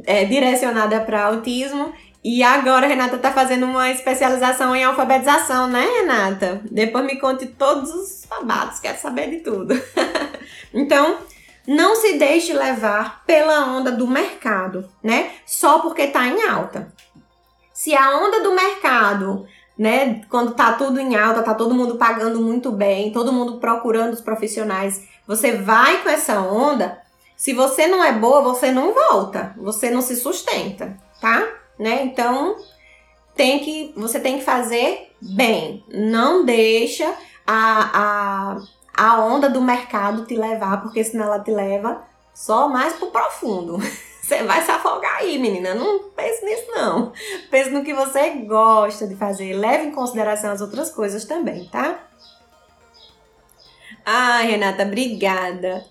é, 0.07 0.25
direcionada 0.25 1.01
para 1.01 1.25
autismo. 1.25 1.93
E 2.25 2.43
agora 2.43 2.87
a 2.87 2.89
Renata 2.89 3.17
está 3.17 3.33
fazendo 3.33 3.67
uma 3.67 3.91
especialização 3.91 4.77
em 4.77 4.85
alfabetização, 4.85 5.67
né, 5.67 5.85
Renata? 5.85 6.61
Depois 6.71 7.05
me 7.05 7.17
conte 7.19 7.47
todos 7.47 7.93
os 7.93 8.25
babados, 8.27 8.79
quero 8.79 8.99
saber 8.99 9.29
de 9.29 9.41
tudo. 9.41 9.75
então, 10.73 11.19
não 11.67 11.97
se 11.97 12.19
deixe 12.19 12.53
levar 12.53 13.25
pela 13.25 13.67
onda 13.67 13.91
do 13.91 14.07
mercado, 14.07 14.89
né? 15.03 15.31
Só 15.45 15.81
porque 15.81 16.07
tá 16.07 16.27
em 16.27 16.43
alta. 16.43 16.93
Se 17.73 17.97
a 17.97 18.17
onda 18.17 18.41
do 18.41 18.55
mercado, 18.55 19.47
né, 19.77 20.21
quando 20.29 20.55
tá 20.55 20.73
tudo 20.73 21.01
em 21.01 21.17
alta, 21.17 21.43
tá 21.43 21.55
todo 21.55 21.75
mundo 21.75 21.97
pagando 21.97 22.41
muito 22.41 22.71
bem, 22.71 23.13
todo 23.13 23.33
mundo 23.33 23.59
procurando 23.59 24.13
os 24.13 24.21
profissionais, 24.21 25.03
você 25.27 25.57
vai 25.57 26.03
com 26.03 26.09
essa 26.09 26.41
onda, 26.41 27.01
se 27.37 27.53
você 27.53 27.87
não 27.87 28.03
é 28.03 28.13
boa, 28.13 28.43
você 28.43 28.71
não 28.71 28.95
volta, 28.95 29.55
você 29.57 29.91
não 29.91 30.01
se 30.01 30.17
sustenta, 30.17 30.97
tá? 31.21 31.47
Né? 31.79 32.03
Então, 32.05 32.57
tem 33.35 33.59
que 33.61 33.93
você 33.97 34.21
tem 34.21 34.39
que 34.39 34.45
fazer 34.45 35.13
bem. 35.21 35.85
Não 35.89 36.45
deixa 36.45 37.13
a, 37.47 37.91
a, 37.95 38.57
a 38.95 39.25
onda 39.25 39.49
do 39.49 39.61
mercado 39.61 40.25
te 40.27 40.37
levar, 40.37 40.83
porque 40.83 41.03
senão 41.03 41.27
ela 41.27 41.41
te 41.41 41.51
leva 41.51 42.03
só 42.35 42.69
mais 42.69 42.95
pro 42.95 43.11
profundo. 43.11 43.79
Você 44.23 44.45
vai 44.45 44.63
se 44.63 44.71
afogar 44.71 45.17
aí, 45.17 45.37
menina. 45.37 45.75
Não 45.75 46.09
pense 46.11 46.45
nisso, 46.45 46.71
não. 46.71 47.13
Pense 47.51 47.71
no 47.71 47.83
que 47.83 47.93
você 47.93 48.31
gosta 48.47 49.07
de 49.07 49.17
fazer. 49.17 49.53
Leve 49.53 49.87
em 49.87 49.91
consideração 49.91 50.53
as 50.53 50.61
outras 50.61 50.91
coisas 50.91 51.25
também, 51.25 51.67
tá? 51.67 51.99
Ai, 54.07 54.47
Renata, 54.47 54.85
obrigada. 54.85 55.85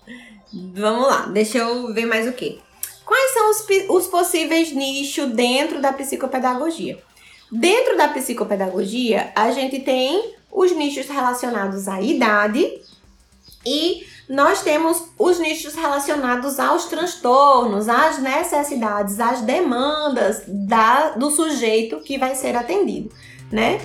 Vamos 0.52 1.06
lá, 1.06 1.26
deixa 1.26 1.58
eu 1.58 1.92
ver 1.92 2.06
mais 2.06 2.28
o 2.28 2.32
que. 2.32 2.60
Quais 3.04 3.32
são 3.32 3.50
os, 3.50 3.66
os 3.88 4.06
possíveis 4.06 4.72
nichos 4.72 5.30
dentro 5.30 5.80
da 5.80 5.92
psicopedagogia? 5.92 7.02
Dentro 7.50 7.96
da 7.96 8.08
psicopedagogia, 8.08 9.32
a 9.34 9.50
gente 9.50 9.80
tem 9.80 10.34
os 10.50 10.72
nichos 10.72 11.06
relacionados 11.06 11.88
à 11.88 12.00
idade 12.00 12.80
e 13.64 14.06
nós 14.28 14.62
temos 14.62 15.02
os 15.18 15.38
nichos 15.38 15.74
relacionados 15.74 16.58
aos 16.58 16.86
transtornos, 16.86 17.88
às 17.88 18.18
necessidades, 18.18 19.20
às 19.20 19.40
demandas 19.42 20.42
da, 20.46 21.10
do 21.10 21.30
sujeito 21.30 22.00
que 22.00 22.18
vai 22.18 22.34
ser 22.34 22.56
atendido, 22.56 23.10
né? 23.50 23.80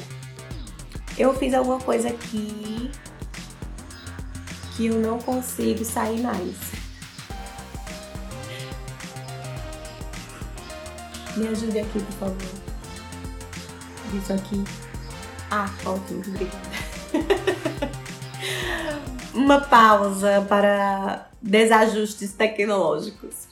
Eu 1.18 1.34
fiz 1.34 1.54
alguma 1.54 1.80
coisa 1.80 2.10
aqui 2.10 2.92
que 4.78 4.86
eu 4.86 5.00
não 5.00 5.20
consigo 5.20 5.84
sair 5.84 6.22
mais. 6.22 6.56
Me 11.36 11.48
ajude 11.48 11.80
aqui, 11.80 12.00
por 12.00 12.13
favor 12.13 12.68
isso 14.16 14.34
aqui. 14.34 14.63
Ah, 15.52 15.70
ótimo, 15.86 16.22
obrigada. 16.26 16.58
Uma 19.34 19.62
pausa 19.62 20.46
para 20.48 21.28
desajustes 21.42 22.34
tecnológicos. 22.34 23.48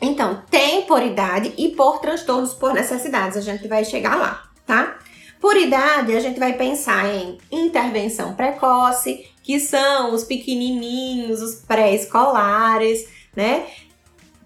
Então, 0.00 0.42
tem 0.50 0.82
por 0.82 1.02
idade 1.02 1.52
e 1.56 1.70
por 1.70 2.00
transtornos 2.00 2.54
por 2.54 2.72
necessidades. 2.72 3.36
A 3.36 3.40
gente 3.40 3.68
vai 3.68 3.84
chegar 3.84 4.16
lá, 4.16 4.48
tá? 4.66 4.98
Por 5.40 5.56
idade, 5.56 6.16
a 6.16 6.20
gente 6.20 6.38
vai 6.38 6.54
pensar 6.54 7.06
em 7.06 7.38
intervenção 7.50 8.34
precoce, 8.34 9.26
que 9.42 9.58
são 9.58 10.14
os 10.14 10.24
pequenininhos, 10.24 11.42
os 11.42 11.56
pré-escolares, 11.56 13.08
né? 13.34 13.66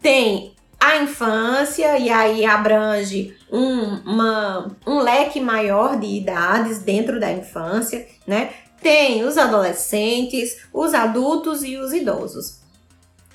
Tem 0.01 0.55
a 0.79 0.97
infância, 0.99 1.99
e 1.99 2.11
aí 2.11 2.45
abrange 2.45 3.37
um, 3.51 3.97
uma, 4.05 4.77
um 4.87 4.99
leque 5.01 5.41
maior 5.41 5.99
de 5.99 6.07
idades 6.07 6.79
dentro 6.79 7.19
da 7.19 7.33
infância, 7.33 8.07
né? 8.27 8.51
Tem 8.81 9.25
os 9.25 9.37
adolescentes, 9.37 10.57
os 10.73 10.95
adultos 10.95 11.65
e 11.65 11.77
os 11.77 11.93
idosos. 11.93 12.61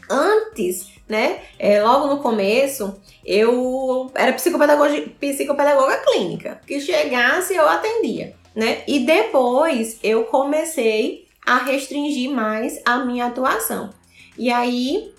Antes, 0.09 0.87
né, 1.07 1.41
é, 1.57 1.81
logo 1.81 2.07
no 2.07 2.21
começo, 2.21 2.99
eu 3.25 4.09
era 4.13 4.33
psicopedagoga, 4.33 5.01
psicopedagoga 5.19 5.97
clínica, 5.97 6.61
que 6.65 6.79
chegasse 6.79 7.55
eu 7.55 7.67
atendia, 7.67 8.35
né? 8.55 8.83
E 8.87 8.99
depois 8.99 9.99
eu 10.03 10.25
comecei 10.25 11.27
a 11.45 11.57
restringir 11.57 12.31
mais 12.31 12.79
a 12.85 12.99
minha 12.99 13.27
atuação. 13.27 13.89
E 14.37 14.51
aí 14.51 15.13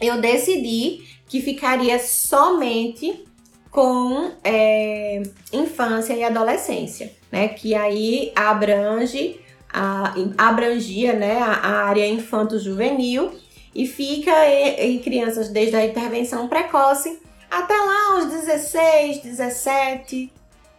eu 0.00 0.20
decidi 0.20 1.04
que 1.28 1.40
ficaria 1.40 1.98
somente 1.98 3.24
com 3.70 4.32
é, 4.42 5.22
infância 5.52 6.14
e 6.14 6.24
adolescência, 6.24 7.12
né? 7.30 7.48
Que 7.48 7.74
aí 7.74 8.32
abrange 8.34 9.40
a, 9.68 10.14
abrangia 10.38 11.12
né, 11.12 11.38
a, 11.38 11.52
a 11.52 11.84
área 11.84 12.06
infanto-juvenil 12.06 13.32
e 13.74 13.86
fica 13.86 14.32
em, 14.48 14.96
em 14.96 14.98
crianças 15.00 15.50
desde 15.50 15.76
a 15.76 15.84
intervenção 15.84 16.48
precoce 16.48 17.20
até 17.50 17.74
lá 17.74 18.18
os 18.18 18.26
16, 18.26 19.18
17, 19.18 20.32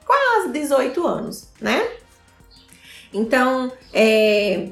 quase 0.06 0.50
18 0.50 1.08
anos, 1.08 1.50
né? 1.62 1.88
Então, 3.13 3.72
é, 3.93 4.70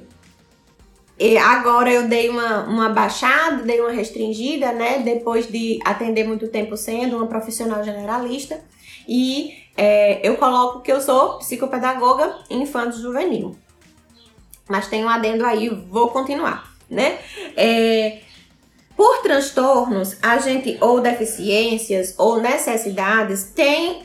agora 1.43 1.91
eu 1.91 2.07
dei 2.07 2.29
uma, 2.29 2.63
uma 2.65 2.89
baixada, 2.89 3.63
dei 3.63 3.79
uma 3.79 3.91
restringida, 3.91 4.71
né? 4.71 4.99
Depois 4.99 5.47
de 5.47 5.79
atender 5.85 6.27
muito 6.27 6.47
tempo 6.47 6.75
sendo 6.75 7.17
uma 7.17 7.27
profissional 7.27 7.83
generalista. 7.83 8.59
E 9.07 9.53
é, 9.77 10.27
eu 10.27 10.37
coloco 10.37 10.81
que 10.81 10.91
eu 10.91 10.99
sou 10.99 11.37
psicopedagoga 11.37 12.37
infanto 12.49 12.99
juvenil. 12.99 13.55
Mas 14.67 14.87
tem 14.87 15.05
um 15.05 15.09
adendo 15.09 15.45
aí, 15.45 15.69
vou 15.69 16.09
continuar, 16.09 16.73
né? 16.89 17.19
É, 17.55 18.21
por 18.97 19.21
transtornos, 19.21 20.17
a 20.21 20.37
gente, 20.39 20.77
ou 20.81 21.01
deficiências, 21.01 22.15
ou 22.17 22.41
necessidades, 22.41 23.51
tem 23.55 24.03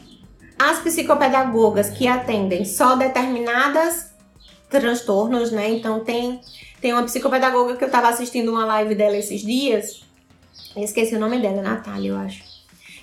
as 0.58 0.80
psicopedagogas 0.80 1.88
que 1.90 2.06
atendem 2.06 2.64
só 2.64 2.96
determinadas 2.96 4.09
transtornos, 4.70 5.50
né? 5.50 5.68
Então 5.68 6.00
tem 6.00 6.40
tem 6.80 6.92
uma 6.94 7.02
psicopedagoga 7.02 7.76
que 7.76 7.84
eu 7.84 7.90
tava 7.90 8.08
assistindo 8.08 8.50
uma 8.50 8.64
live 8.64 8.94
dela 8.94 9.16
esses 9.16 9.42
dias. 9.42 10.02
esqueci 10.76 11.14
o 11.14 11.20
nome 11.20 11.38
dela, 11.38 11.60
Natália, 11.60 12.08
eu 12.08 12.16
acho. 12.16 12.42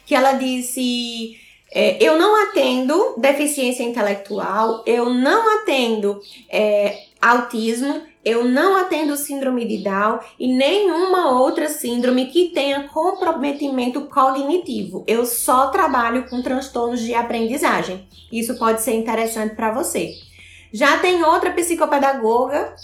Que 0.06 0.16
ela 0.16 0.34
disse: 0.34 1.38
é, 1.72 2.04
Eu 2.04 2.18
não 2.18 2.48
atendo 2.48 3.16
deficiência 3.18 3.84
intelectual, 3.84 4.84
eu 4.86 5.14
não 5.14 5.60
atendo 5.60 6.20
é, 6.50 7.04
autismo, 7.22 8.02
eu 8.26 8.44
não 8.44 8.76
atendo 8.76 9.16
síndrome 9.16 9.66
de 9.66 9.84
Down 9.84 10.20
e 10.40 10.48
nenhuma 10.48 11.40
outra 11.40 11.70
síndrome 11.70 12.26
que 12.28 12.50
tenha 12.50 12.88
comprometimento 12.88 14.02
cognitivo. 14.08 15.04
Eu 15.08 15.26
só 15.26 15.68
trabalho 15.68 16.28
com 16.28 16.42
transtornos 16.42 17.02
de 17.02 17.14
aprendizagem. 17.14 18.08
Isso 18.32 18.58
pode 18.58 18.82
ser 18.82 18.96
interessante 18.96 19.56
para 19.56 19.72
você. 19.72 20.27
Já 20.72 20.98
tem 20.98 21.24
outra 21.24 21.52
psicopedagoga 21.52 22.76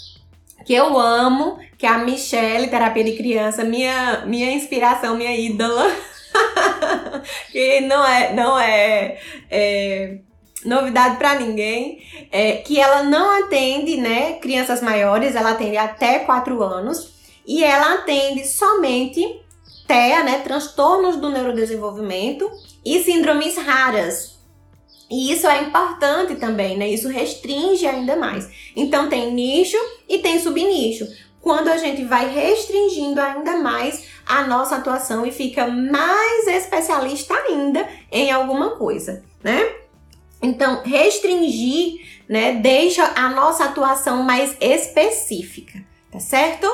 que 0.64 0.74
eu 0.74 0.98
amo, 0.98 1.58
que 1.76 1.86
é 1.86 1.90
a 1.90 1.98
Michelle, 1.98 2.68
terapia 2.68 3.04
de 3.04 3.12
criança, 3.12 3.64
minha, 3.64 4.24
minha 4.26 4.50
inspiração, 4.50 5.16
minha 5.16 5.36
ídola. 5.36 5.90
que 7.52 7.80
não 7.82 8.04
é, 8.04 8.32
não 8.32 8.58
é, 8.58 9.18
é 9.50 10.18
novidade 10.64 11.16
para 11.16 11.34
ninguém, 11.34 12.02
é 12.32 12.52
que 12.52 12.80
ela 12.80 13.02
não 13.02 13.44
atende, 13.44 13.96
né, 13.98 14.34
crianças 14.34 14.80
maiores, 14.80 15.36
ela 15.36 15.50
atende 15.50 15.76
até 15.76 16.20
4 16.20 16.62
anos. 16.62 17.12
E 17.46 17.62
ela 17.62 17.96
atende 17.96 18.46
somente 18.46 19.42
TEA, 19.86 20.24
né, 20.24 20.38
transtornos 20.38 21.16
do 21.16 21.28
neurodesenvolvimento 21.28 22.50
e 22.84 23.02
síndromes 23.02 23.56
raras, 23.58 24.33
e 25.10 25.32
isso 25.32 25.46
é 25.46 25.62
importante 25.62 26.36
também, 26.36 26.76
né? 26.76 26.88
Isso 26.88 27.08
restringe 27.08 27.86
ainda 27.86 28.16
mais. 28.16 28.48
Então 28.74 29.08
tem 29.08 29.32
nicho 29.32 29.76
e 30.08 30.18
tem 30.18 30.40
subnicho. 30.40 31.06
Quando 31.40 31.68
a 31.68 31.76
gente 31.76 32.04
vai 32.04 32.28
restringindo 32.28 33.20
ainda 33.20 33.58
mais 33.58 34.06
a 34.26 34.46
nossa 34.46 34.76
atuação 34.76 35.26
e 35.26 35.30
fica 35.30 35.66
mais 35.66 36.46
especialista 36.46 37.34
ainda 37.34 37.86
em 38.10 38.30
alguma 38.30 38.70
coisa, 38.76 39.22
né? 39.42 39.72
Então, 40.40 40.82
restringir, 40.82 42.00
né, 42.28 42.54
deixa 42.54 43.04
a 43.14 43.28
nossa 43.28 43.64
atuação 43.64 44.22
mais 44.22 44.56
específica, 44.60 45.82
tá 46.10 46.18
certo? 46.18 46.66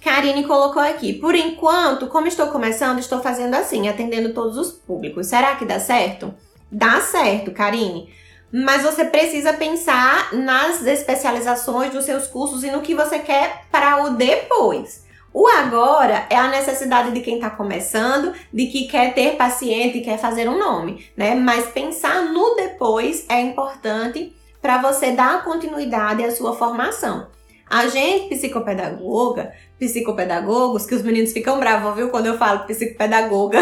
Karine 0.00 0.44
colocou 0.44 0.82
aqui. 0.82 1.12
Por 1.12 1.34
enquanto, 1.34 2.08
como 2.08 2.26
estou 2.26 2.48
começando, 2.48 2.98
estou 2.98 3.20
fazendo 3.20 3.54
assim, 3.54 3.88
atendendo 3.88 4.34
todos 4.34 4.56
os 4.56 4.72
públicos. 4.72 5.28
Será 5.28 5.54
que 5.54 5.64
dá 5.64 5.78
certo? 5.78 6.34
Dá 6.72 7.02
certo, 7.02 7.52
Karine. 7.52 8.10
Mas 8.50 8.82
você 8.82 9.04
precisa 9.04 9.52
pensar 9.52 10.32
nas 10.32 10.84
especializações 10.86 11.92
dos 11.92 12.06
seus 12.06 12.26
cursos 12.26 12.64
e 12.64 12.70
no 12.70 12.80
que 12.80 12.94
você 12.94 13.18
quer 13.18 13.64
para 13.70 14.04
o 14.04 14.16
depois. 14.16 15.06
O 15.34 15.46
agora 15.46 16.26
é 16.30 16.36
a 16.36 16.48
necessidade 16.48 17.12
de 17.12 17.20
quem 17.20 17.36
está 17.36 17.50
começando, 17.50 18.34
de 18.52 18.66
que 18.66 18.86
quer 18.86 19.14
ter 19.14 19.36
paciente 19.36 19.98
e 19.98 20.02
quer 20.02 20.18
fazer 20.18 20.48
um 20.48 20.58
nome, 20.58 21.06
né? 21.16 21.34
Mas 21.34 21.68
pensar 21.68 22.22
no 22.22 22.54
depois 22.54 23.26
é 23.28 23.40
importante 23.40 24.34
para 24.60 24.78
você 24.78 25.12
dar 25.12 25.44
continuidade 25.44 26.24
à 26.24 26.30
sua 26.30 26.54
formação. 26.54 27.28
A 27.68 27.88
gente, 27.88 28.28
psicopedagoga, 28.28 29.52
psicopedagogos, 29.82 30.86
que 30.86 30.94
os 30.94 31.02
meninos 31.02 31.32
ficam 31.32 31.58
bravos, 31.58 31.96
viu, 31.96 32.08
quando 32.08 32.26
eu 32.26 32.38
falo 32.38 32.64
psicopedagoga. 32.66 33.58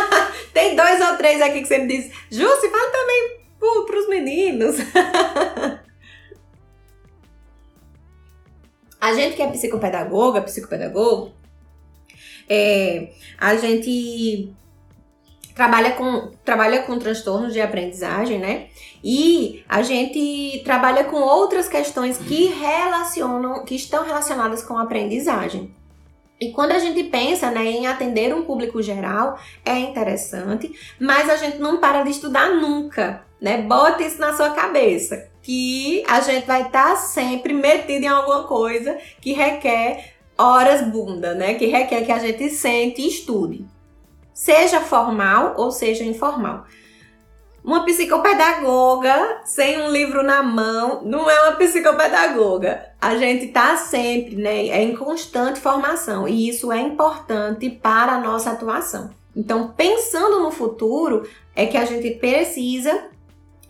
Tem 0.52 0.76
dois 0.76 1.00
ou 1.00 1.16
três 1.16 1.40
aqui 1.40 1.62
que 1.62 1.66
você 1.66 1.78
me 1.78 1.86
diz, 1.88 2.12
se 2.28 2.68
fala 2.68 2.90
também 2.90 3.40
para 3.86 3.98
os 3.98 4.06
meninos. 4.06 4.76
a 9.00 9.14
gente 9.14 9.34
que 9.34 9.40
é 9.40 9.50
psicopedagoga, 9.50 10.42
psicopedagogo, 10.42 11.32
é, 12.46 13.08
a 13.38 13.56
gente 13.56 14.52
trabalha 15.54 15.92
com, 15.92 16.30
trabalha 16.44 16.82
com 16.82 16.98
transtornos 16.98 17.52
de 17.52 17.60
aprendizagem, 17.60 18.38
né? 18.38 18.68
E 19.02 19.64
a 19.68 19.82
gente 19.82 20.62
trabalha 20.64 21.04
com 21.04 21.16
outras 21.16 21.68
questões 21.68 22.18
que 22.18 22.46
relacionam, 22.46 23.64
que 23.64 23.74
estão 23.74 24.04
relacionadas 24.04 24.62
com 24.62 24.76
a 24.76 24.82
aprendizagem. 24.82 25.74
E 26.40 26.50
quando 26.50 26.72
a 26.72 26.78
gente 26.78 27.04
pensa 27.04 27.50
né, 27.50 27.64
em 27.64 27.86
atender 27.86 28.34
um 28.34 28.42
público 28.42 28.82
geral, 28.82 29.38
é 29.64 29.78
interessante, 29.78 30.72
mas 30.98 31.30
a 31.30 31.36
gente 31.36 31.58
não 31.58 31.78
para 31.78 32.02
de 32.02 32.10
estudar 32.10 32.50
nunca, 32.50 33.24
né? 33.40 33.58
Bota 33.62 34.02
isso 34.02 34.20
na 34.20 34.32
sua 34.32 34.50
cabeça, 34.50 35.30
que 35.42 36.02
a 36.08 36.20
gente 36.20 36.46
vai 36.46 36.62
estar 36.62 36.90
tá 36.90 36.96
sempre 36.96 37.52
metido 37.52 38.04
em 38.04 38.08
alguma 38.08 38.44
coisa 38.44 38.98
que 39.20 39.32
requer 39.32 40.14
horas 40.36 40.82
bunda, 40.82 41.34
né? 41.34 41.54
Que 41.54 41.66
requer 41.66 42.04
que 42.04 42.12
a 42.12 42.18
gente 42.18 42.50
sente 42.50 43.02
e 43.02 43.08
estude 43.08 43.64
seja 44.32 44.80
formal 44.80 45.54
ou 45.56 45.70
seja 45.70 46.04
informal. 46.04 46.64
Uma 47.64 47.84
psicopedagoga 47.84 49.40
sem 49.44 49.80
um 49.80 49.90
livro 49.92 50.24
na 50.24 50.42
mão 50.42 51.02
não 51.04 51.30
é 51.30 51.42
uma 51.42 51.52
psicopedagoga. 51.52 52.90
A 53.00 53.16
gente 53.16 53.46
está 53.46 53.76
sempre, 53.76 54.34
né, 54.34 54.66
é 54.66 54.82
em 54.82 54.96
constante 54.96 55.60
formação 55.60 56.26
e 56.26 56.48
isso 56.48 56.72
é 56.72 56.80
importante 56.80 57.70
para 57.70 58.14
a 58.14 58.20
nossa 58.20 58.50
atuação. 58.50 59.10
Então, 59.34 59.68
pensando 59.68 60.40
no 60.40 60.50
futuro, 60.50 61.22
é 61.54 61.64
que 61.64 61.76
a 61.76 61.84
gente 61.84 62.10
precisa 62.16 63.11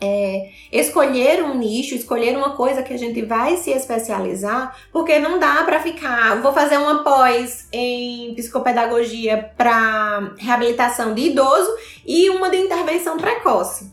é, 0.03 0.51
escolher 0.73 1.45
um 1.45 1.55
nicho, 1.55 1.95
escolher 1.95 2.37
uma 2.37 2.57
coisa 2.57 2.83
que 2.83 2.93
a 2.93 2.99
gente 2.99 3.23
vai 3.23 3.57
se 3.57 3.71
especializar, 3.71 4.77
porque 4.93 5.21
não 5.21 5.39
dá 5.39 5.63
para 5.63 5.79
ficar, 5.79 6.43
vou 6.43 6.53
fazer 6.53 6.77
uma 6.77 7.05
pós 7.05 7.69
em 7.73 8.35
psicopedagogia 8.35 9.53
para 9.57 10.33
reabilitação 10.39 11.15
de 11.15 11.29
idoso 11.31 11.71
e 12.05 12.29
uma 12.31 12.51
de 12.51 12.57
intervenção 12.57 13.17
precoce. 13.17 13.93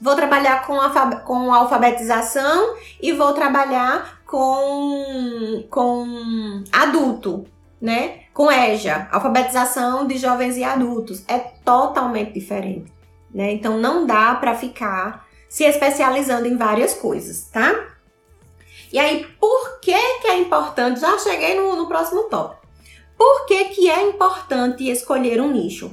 Vou 0.00 0.16
trabalhar 0.16 0.66
com, 0.66 0.76
com 1.24 1.54
alfabetização 1.54 2.74
e 3.00 3.12
vou 3.12 3.32
trabalhar 3.32 4.22
com, 4.26 5.64
com 5.70 6.64
adulto, 6.72 7.46
né? 7.80 8.24
Com 8.34 8.50
EJA, 8.50 9.08
alfabetização 9.12 10.04
de 10.04 10.18
jovens 10.18 10.56
e 10.56 10.64
adultos. 10.64 11.24
É 11.28 11.38
totalmente 11.38 12.32
diferente. 12.32 12.92
Né? 13.32 13.52
Então 13.52 13.78
não 13.78 14.06
dá 14.06 14.34
para 14.34 14.54
ficar 14.54 15.23
se 15.54 15.62
especializando 15.62 16.48
em 16.48 16.56
várias 16.56 16.94
coisas, 16.94 17.48
tá? 17.52 17.94
E 18.92 18.98
aí, 18.98 19.24
por 19.38 19.78
que 19.78 19.94
que 20.20 20.26
é 20.26 20.36
importante? 20.38 20.98
Já 20.98 21.16
cheguei 21.16 21.54
no, 21.54 21.76
no 21.76 21.86
próximo 21.86 22.24
tópico. 22.24 22.66
Por 23.16 23.46
que 23.46 23.66
que 23.66 23.88
é 23.88 24.02
importante 24.02 24.90
escolher 24.90 25.40
um 25.40 25.52
nicho? 25.52 25.92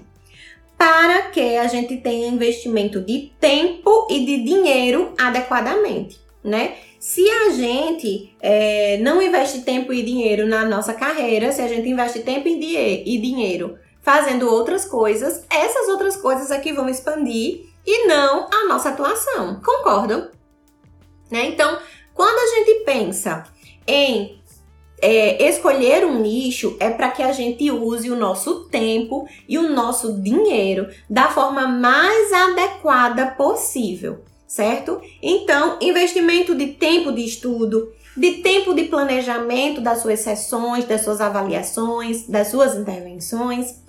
Para 0.76 1.30
que 1.30 1.58
a 1.58 1.68
gente 1.68 1.98
tenha 1.98 2.28
investimento 2.28 3.02
de 3.02 3.34
tempo 3.40 4.08
e 4.10 4.26
de 4.26 4.44
dinheiro 4.44 5.14
adequadamente, 5.16 6.20
né? 6.44 6.78
Se 7.00 7.30
a 7.30 7.52
gente 7.52 8.36
é, 8.42 8.98
não 8.98 9.22
investe 9.22 9.62
tempo 9.62 9.94
e 9.94 10.02
dinheiro 10.02 10.48
na 10.48 10.66
nossa 10.66 10.96
carreira, 10.96 11.52
se 11.52 11.62
a 11.62 11.68
gente 11.68 11.88
investe 11.88 12.22
tempo 12.22 12.48
e 12.48 12.58
dinheiro 13.20 13.78
fazendo 14.02 14.50
outras 14.50 14.86
coisas, 14.86 15.46
essas 15.52 15.88
outras 15.88 16.16
coisas 16.16 16.50
aqui 16.50 16.74
vão 16.74 16.90
expandir 16.90 17.70
e 17.86 18.08
não 18.08 18.48
a 18.52 18.68
nossa 18.68 18.90
atuação. 18.90 19.62
Concordam? 19.64 20.30
Né? 21.30 21.46
Então, 21.48 21.78
quando 22.14 22.38
a 22.38 22.56
gente 22.56 22.84
pensa 22.84 23.44
em 23.88 24.42
é, 25.02 25.50
escolher 25.50 26.06
um 26.06 26.20
nicho, 26.20 26.78
é 26.80 26.90
para 26.90 27.10
que 27.10 27.24
a 27.24 27.32
gente 27.32 27.72
use 27.72 28.12
o 28.12 28.16
nosso 28.16 28.66
tempo 28.66 29.28
e 29.48 29.58
o 29.58 29.70
nosso 29.70 30.22
dinheiro 30.22 30.90
da 31.10 31.30
forma 31.30 31.68
mais 31.68 32.32
adequada 32.32 33.28
possível, 33.28 34.24
certo? 34.46 35.02
Então, 35.22 35.80
investimento 35.82 36.54
de 36.54 36.68
tempo 36.68 37.12
de 37.12 37.26
estudo, 37.26 37.92
de 38.16 38.34
tempo 38.44 38.76
de 38.76 38.84
planejamento 38.84 39.82
das 39.82 40.02
suas 40.02 40.20
sessões, 40.20 40.86
das 40.86 41.02
suas 41.02 41.20
avaliações, 41.20 42.28
das 42.28 42.50
suas 42.50 42.76
intervenções 42.76 43.82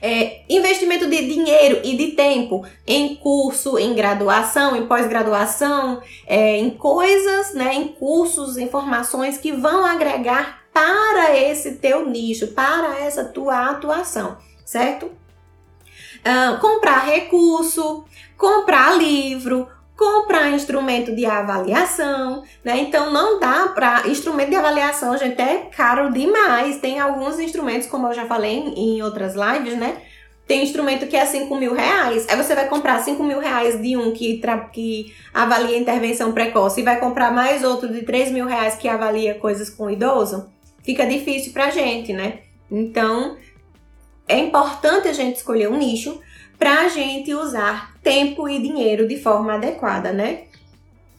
é, 0.00 0.42
investimento 0.48 1.08
de 1.08 1.26
dinheiro 1.26 1.80
e 1.84 1.96
de 1.96 2.08
tempo 2.12 2.64
em 2.86 3.16
curso, 3.16 3.78
em 3.78 3.94
graduação, 3.94 4.74
em 4.74 4.86
pós-graduação, 4.86 6.02
é, 6.26 6.56
em 6.56 6.70
coisas, 6.70 7.54
né, 7.54 7.74
em 7.74 7.88
cursos, 7.88 8.56
informações 8.56 9.36
que 9.36 9.52
vão 9.52 9.84
agregar 9.84 10.60
para 10.72 11.36
esse 11.36 11.76
teu 11.76 12.08
nicho, 12.08 12.48
para 12.48 12.98
essa 13.00 13.24
tua 13.24 13.70
atuação, 13.70 14.38
certo? 14.64 15.06
Uh, 15.06 16.60
comprar 16.60 17.06
recurso, 17.06 18.04
comprar 18.36 18.96
livro, 18.96 19.68
comprar 20.00 20.50
instrumento 20.50 21.14
de 21.14 21.26
avaliação, 21.26 22.42
né? 22.64 22.78
Então 22.78 23.12
não 23.12 23.38
dá 23.38 23.68
para 23.68 24.08
instrumento 24.08 24.48
de 24.48 24.56
avaliação, 24.56 25.14
gente, 25.18 25.38
é 25.38 25.68
caro 25.76 26.10
demais. 26.10 26.78
Tem 26.78 26.98
alguns 26.98 27.38
instrumentos, 27.38 27.86
como 27.86 28.06
eu 28.06 28.14
já 28.14 28.24
falei 28.24 28.60
em 28.74 29.02
outras 29.02 29.34
lives, 29.34 29.76
né? 29.76 29.98
Tem 30.46 30.62
instrumento 30.62 31.06
que 31.06 31.14
é 31.14 31.26
5 31.26 31.54
mil 31.54 31.74
reais. 31.74 32.26
Aí 32.30 32.36
você 32.36 32.54
vai 32.54 32.66
comprar 32.66 32.98
5 33.00 33.22
mil 33.22 33.40
reais 33.40 33.80
de 33.80 33.94
um 33.94 34.10
que, 34.10 34.40
que 34.72 35.14
avalia 35.34 35.78
intervenção 35.78 36.32
precoce 36.32 36.80
e 36.80 36.84
vai 36.84 36.98
comprar 36.98 37.30
mais 37.30 37.62
outro 37.62 37.92
de 37.92 38.00
3 38.00 38.32
mil 38.32 38.46
reais 38.46 38.76
que 38.76 38.88
avalia 38.88 39.34
coisas 39.34 39.68
com 39.68 39.90
idoso. 39.90 40.50
Fica 40.82 41.04
difícil 41.04 41.52
pra 41.52 41.68
gente, 41.68 42.14
né? 42.14 42.38
Então 42.70 43.36
é 44.26 44.38
importante 44.38 45.08
a 45.08 45.12
gente 45.12 45.36
escolher 45.36 45.68
um 45.68 45.76
nicho 45.76 46.18
para 46.60 46.82
a 46.82 46.88
gente 46.88 47.32
usar 47.32 47.94
tempo 48.02 48.46
e 48.46 48.60
dinheiro 48.60 49.08
de 49.08 49.18
forma 49.18 49.54
adequada, 49.54 50.12
né? 50.12 50.42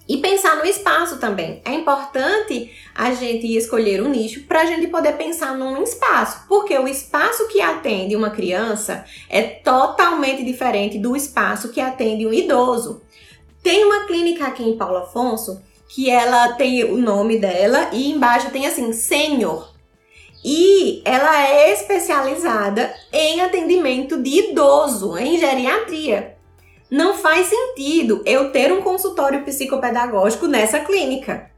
E 0.08 0.17
pensar 0.17 0.58
no 0.58 0.65
espaço 0.65 1.19
também. 1.19 1.63
É 1.65 1.73
importante 1.73 2.71
a 2.93 3.12
gente 3.15 3.47
escolher 3.58 4.04
um 4.04 4.10
nicho 4.10 4.43
para 4.43 4.62
a 4.62 4.65
gente 4.65 4.86
poder 4.88 5.13
pensar 5.13 5.58
num 5.58 5.82
espaço, 5.82 6.45
porque 6.47 6.77
o 6.77 6.88
espaço 6.88 7.47
que 7.47 7.60
atende 7.60 8.15
uma 8.15 8.30
criança 8.30 9.04
é 9.27 9.41
totalmente 9.41 10.43
diferente 10.43 10.99
do 10.99 11.15
espaço 11.15 11.71
que 11.71 11.82
atende 11.82 12.27
um 12.27 12.34
idoso. 12.34 13.01
Tem 13.63 13.84
uma 13.84 14.06
clínica 14.06 14.45
aqui 14.45 14.63
em 14.63 14.77
Paulo 14.77 14.97
Afonso 14.97 15.60
que 15.88 16.08
ela 16.10 16.54
tem 16.54 16.84
o 16.84 16.97
nome 16.97 17.39
dela 17.39 17.89
e 17.91 18.12
embaixo 18.12 18.51
tem 18.51 18.67
assim, 18.67 18.93
sênior. 18.93 19.71
E 20.43 21.01
ela 21.06 21.47
é 21.47 21.71
especializada 21.71 22.93
em 23.13 23.41
atendimento 23.41 24.21
de 24.21 24.51
idoso, 24.51 25.17
em 25.17 25.38
geriatria. 25.38 26.36
Não 26.89 27.13
faz 27.13 27.47
sentido 27.47 28.21
eu 28.25 28.51
ter 28.51 28.73
um 28.73 28.82
consultório 28.82 29.43
psicopedagógico 29.43 30.47
nessa 30.47 30.80
clínica. 30.80 31.51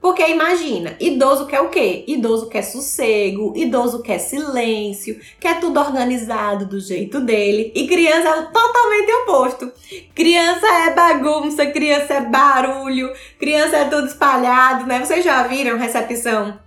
Porque 0.00 0.26
imagina, 0.28 0.94
idoso 1.00 1.46
quer 1.46 1.60
o 1.60 1.70
quê? 1.70 2.04
Idoso 2.06 2.48
quer 2.48 2.62
sossego, 2.62 3.52
idoso 3.56 4.02
quer 4.02 4.18
silêncio, 4.18 5.18
quer 5.40 5.58
tudo 5.58 5.80
organizado 5.80 6.66
do 6.66 6.78
jeito 6.78 7.20
dele. 7.20 7.72
E 7.74 7.88
criança 7.88 8.28
é 8.28 8.42
totalmente 8.42 9.12
oposto. 9.22 9.72
Criança 10.14 10.66
é 10.66 10.94
bagunça, 10.94 11.66
criança 11.66 12.14
é 12.14 12.20
barulho, 12.20 13.10
criança 13.38 13.78
é 13.78 13.84
tudo 13.86 14.06
espalhado, 14.06 14.86
né? 14.86 15.00
Vocês 15.00 15.24
já 15.24 15.42
viram 15.44 15.78
recepção 15.78 16.65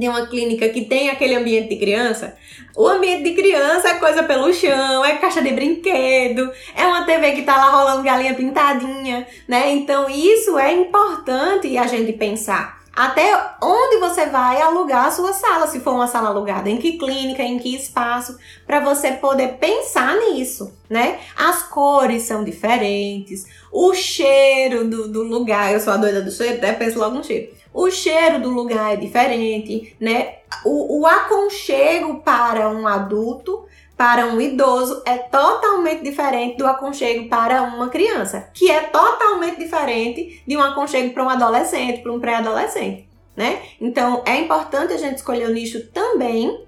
de 0.00 0.08
uma 0.08 0.26
clínica 0.26 0.68
que 0.70 0.86
tem 0.86 1.10
aquele 1.10 1.34
ambiente 1.34 1.68
de 1.68 1.76
criança, 1.76 2.34
o 2.74 2.88
ambiente 2.88 3.22
de 3.22 3.34
criança 3.34 3.88
é 3.88 3.94
coisa 3.94 4.22
pelo 4.22 4.52
chão, 4.52 5.04
é 5.04 5.16
caixa 5.16 5.42
de 5.42 5.52
brinquedo, 5.52 6.50
é 6.74 6.86
uma 6.86 7.04
TV 7.04 7.32
que 7.32 7.42
tá 7.42 7.54
lá 7.56 7.68
rolando 7.70 8.02
galinha 8.02 8.34
pintadinha, 8.34 9.26
né? 9.46 9.70
Então 9.70 10.08
isso 10.08 10.58
é 10.58 10.72
importante 10.72 11.76
a 11.76 11.86
gente 11.86 12.14
pensar. 12.14 12.80
Até 12.92 13.54
onde 13.62 13.98
você 13.98 14.26
vai 14.26 14.60
alugar 14.60 15.06
a 15.06 15.10
sua 15.10 15.32
sala, 15.32 15.66
se 15.66 15.80
for 15.80 15.94
uma 15.94 16.08
sala 16.08 16.30
alugada, 16.30 16.68
em 16.68 16.78
que 16.78 16.98
clínica, 16.98 17.42
em 17.42 17.58
que 17.58 17.76
espaço, 17.76 18.36
para 18.66 18.80
você 18.80 19.12
poder 19.12 19.58
pensar 19.58 20.16
nisso, 20.16 20.72
né? 20.88 21.20
As 21.36 21.62
cores 21.62 22.22
são 22.22 22.42
diferentes, 22.42 23.46
o 23.70 23.94
cheiro 23.94 24.88
do, 24.88 25.08
do 25.08 25.22
lugar, 25.22 25.72
eu 25.72 25.78
sou 25.78 25.92
a 25.92 25.98
doida 25.98 26.20
do 26.20 26.32
cheiro, 26.32 26.56
até 26.56 26.72
penso 26.72 26.98
logo 26.98 27.16
no 27.16 27.24
cheiro 27.24 27.59
o 27.72 27.90
cheiro 27.90 28.40
do 28.40 28.50
lugar 28.50 28.94
é 28.94 28.96
diferente, 28.96 29.96
né? 30.00 30.36
O, 30.64 31.00
o 31.00 31.06
aconchego 31.06 32.20
para 32.20 32.68
um 32.68 32.86
adulto, 32.86 33.64
para 33.96 34.26
um 34.26 34.40
idoso, 34.40 35.02
é 35.06 35.18
totalmente 35.18 36.02
diferente 36.02 36.56
do 36.56 36.66
aconchego 36.66 37.28
para 37.28 37.62
uma 37.62 37.88
criança, 37.88 38.50
que 38.52 38.70
é 38.70 38.80
totalmente 38.82 39.58
diferente 39.58 40.42
de 40.46 40.56
um 40.56 40.62
aconchego 40.62 41.12
para 41.14 41.24
um 41.24 41.28
adolescente, 41.28 42.02
para 42.02 42.12
um 42.12 42.20
pré-adolescente. 42.20 43.08
né? 43.36 43.62
Então 43.80 44.22
é 44.26 44.36
importante 44.36 44.92
a 44.92 44.98
gente 44.98 45.16
escolher 45.16 45.48
o 45.48 45.52
nicho 45.52 45.86
também 45.88 46.66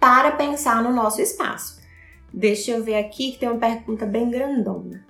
para 0.00 0.32
pensar 0.32 0.82
no 0.82 0.92
nosso 0.92 1.22
espaço. 1.22 1.80
Deixa 2.32 2.72
eu 2.72 2.82
ver 2.82 2.96
aqui 2.96 3.32
que 3.32 3.38
tem 3.38 3.48
uma 3.48 3.58
pergunta 3.58 4.04
bem 4.04 4.28
grandona. 4.28 5.06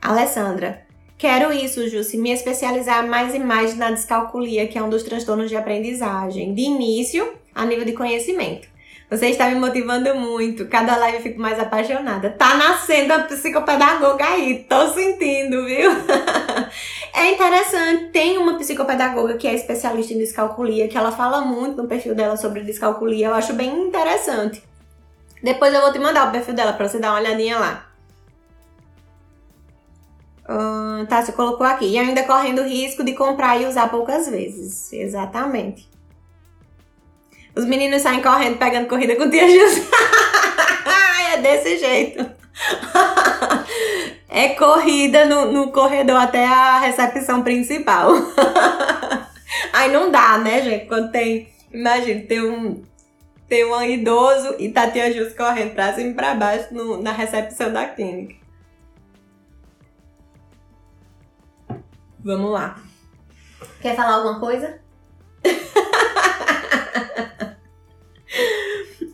Alessandra, 0.00 0.87
quero 1.18 1.52
isso, 1.52 1.88
Jussi, 1.88 2.16
me 2.16 2.30
especializar 2.30 3.06
mais 3.06 3.34
e 3.34 3.38
mais 3.38 3.76
na 3.76 3.90
descalculia, 3.90 4.68
que 4.68 4.78
é 4.78 4.82
um 4.82 4.88
dos 4.88 5.02
transtornos 5.02 5.50
de 5.50 5.56
aprendizagem, 5.56 6.54
de 6.54 6.62
início 6.62 7.34
a 7.54 7.66
nível 7.66 7.84
de 7.84 7.92
conhecimento. 7.92 8.68
Você 9.10 9.28
está 9.28 9.48
me 9.48 9.54
motivando 9.54 10.14
muito. 10.14 10.66
Cada 10.66 10.94
live 10.96 11.16
eu 11.16 11.22
fico 11.22 11.40
mais 11.40 11.58
apaixonada. 11.58 12.28
Tá 12.28 12.56
nascendo 12.56 13.14
a 13.14 13.20
psicopedagoga 13.20 14.22
aí. 14.22 14.66
Tô 14.68 14.88
sentindo, 14.88 15.64
viu? 15.64 15.90
é 17.14 17.32
interessante. 17.32 18.10
Tem 18.12 18.36
uma 18.36 18.58
psicopedagoga 18.58 19.38
que 19.38 19.48
é 19.48 19.54
especialista 19.54 20.12
em 20.12 20.18
descalculia, 20.18 20.88
que 20.88 20.98
ela 20.98 21.10
fala 21.10 21.40
muito 21.40 21.82
no 21.82 21.88
perfil 21.88 22.14
dela 22.14 22.36
sobre 22.36 22.60
descalculia. 22.60 23.28
Eu 23.28 23.34
acho 23.34 23.54
bem 23.54 23.88
interessante. 23.88 24.62
Depois 25.42 25.72
eu 25.72 25.80
vou 25.80 25.92
te 25.92 25.98
mandar 25.98 26.28
o 26.28 26.32
perfil 26.32 26.52
dela 26.52 26.74
pra 26.74 26.86
você 26.86 26.98
dar 26.98 27.12
uma 27.12 27.20
olhadinha 27.20 27.58
lá. 27.58 27.87
Uh, 30.48 31.06
tá, 31.06 31.22
você 31.22 31.32
colocou 31.32 31.66
aqui. 31.66 31.86
E 31.86 31.98
ainda 31.98 32.22
correndo 32.22 32.62
risco 32.62 33.04
de 33.04 33.12
comprar 33.12 33.60
e 33.60 33.66
usar 33.66 33.88
poucas 33.88 34.28
vezes. 34.28 34.92
Exatamente. 34.92 35.88
Os 37.54 37.66
meninos 37.66 38.02
saem 38.02 38.22
correndo, 38.22 38.56
pegando 38.56 38.88
corrida 38.88 39.16
com 39.16 39.28
tia 39.28 39.48
Jus. 39.48 39.84
é 41.34 41.38
desse 41.38 41.78
jeito. 41.78 42.24
é 44.28 44.48
corrida 44.50 45.26
no, 45.26 45.52
no 45.52 45.70
corredor 45.70 46.16
até 46.16 46.46
a 46.46 46.78
recepção 46.78 47.42
principal. 47.42 48.12
Aí 49.72 49.92
não 49.92 50.10
dá, 50.10 50.38
né, 50.38 50.62
gente? 50.62 50.86
Quando 50.86 51.10
tem. 51.10 51.48
Imagina, 51.70 52.22
tem 52.22 52.40
um, 52.40 52.82
tem 53.46 53.64
um 53.64 53.82
idoso 53.82 54.54
e 54.58 54.70
tá 54.70 54.90
tia 54.90 55.12
Jus 55.12 55.34
correndo 55.34 55.74
pra 55.74 55.92
cima 55.92 56.10
e 56.10 56.14
pra 56.14 56.34
baixo 56.34 56.72
no, 56.72 57.02
na 57.02 57.12
recepção 57.12 57.70
da 57.70 57.86
clínica. 57.86 58.47
Vamos 62.24 62.50
lá. 62.50 62.82
Quer 63.80 63.96
falar 63.96 64.14
alguma 64.14 64.40
coisa? 64.40 64.80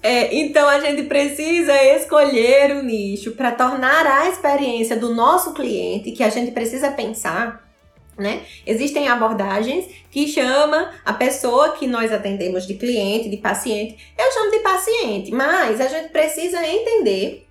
É, 0.06 0.34
então 0.34 0.68
a 0.68 0.80
gente 0.80 1.04
precisa 1.04 1.72
escolher 1.96 2.76
o 2.76 2.82
nicho 2.82 3.32
para 3.32 3.52
tornar 3.52 4.06
a 4.06 4.28
experiência 4.28 4.98
do 4.98 5.14
nosso 5.14 5.54
cliente, 5.54 6.12
que 6.12 6.22
a 6.22 6.28
gente 6.28 6.52
precisa 6.52 6.90
pensar, 6.90 7.66
né? 8.18 8.42
Existem 8.66 9.08
abordagens 9.08 9.86
que 10.10 10.28
chama 10.28 10.92
a 11.06 11.14
pessoa 11.14 11.72
que 11.72 11.86
nós 11.86 12.12
atendemos 12.12 12.66
de 12.66 12.74
cliente, 12.74 13.30
de 13.30 13.38
paciente. 13.38 13.96
Eu 14.18 14.30
chamo 14.30 14.50
de 14.50 14.58
paciente, 14.58 15.32
mas 15.32 15.80
a 15.80 15.88
gente 15.88 16.10
precisa 16.10 16.62
entender 16.66 17.48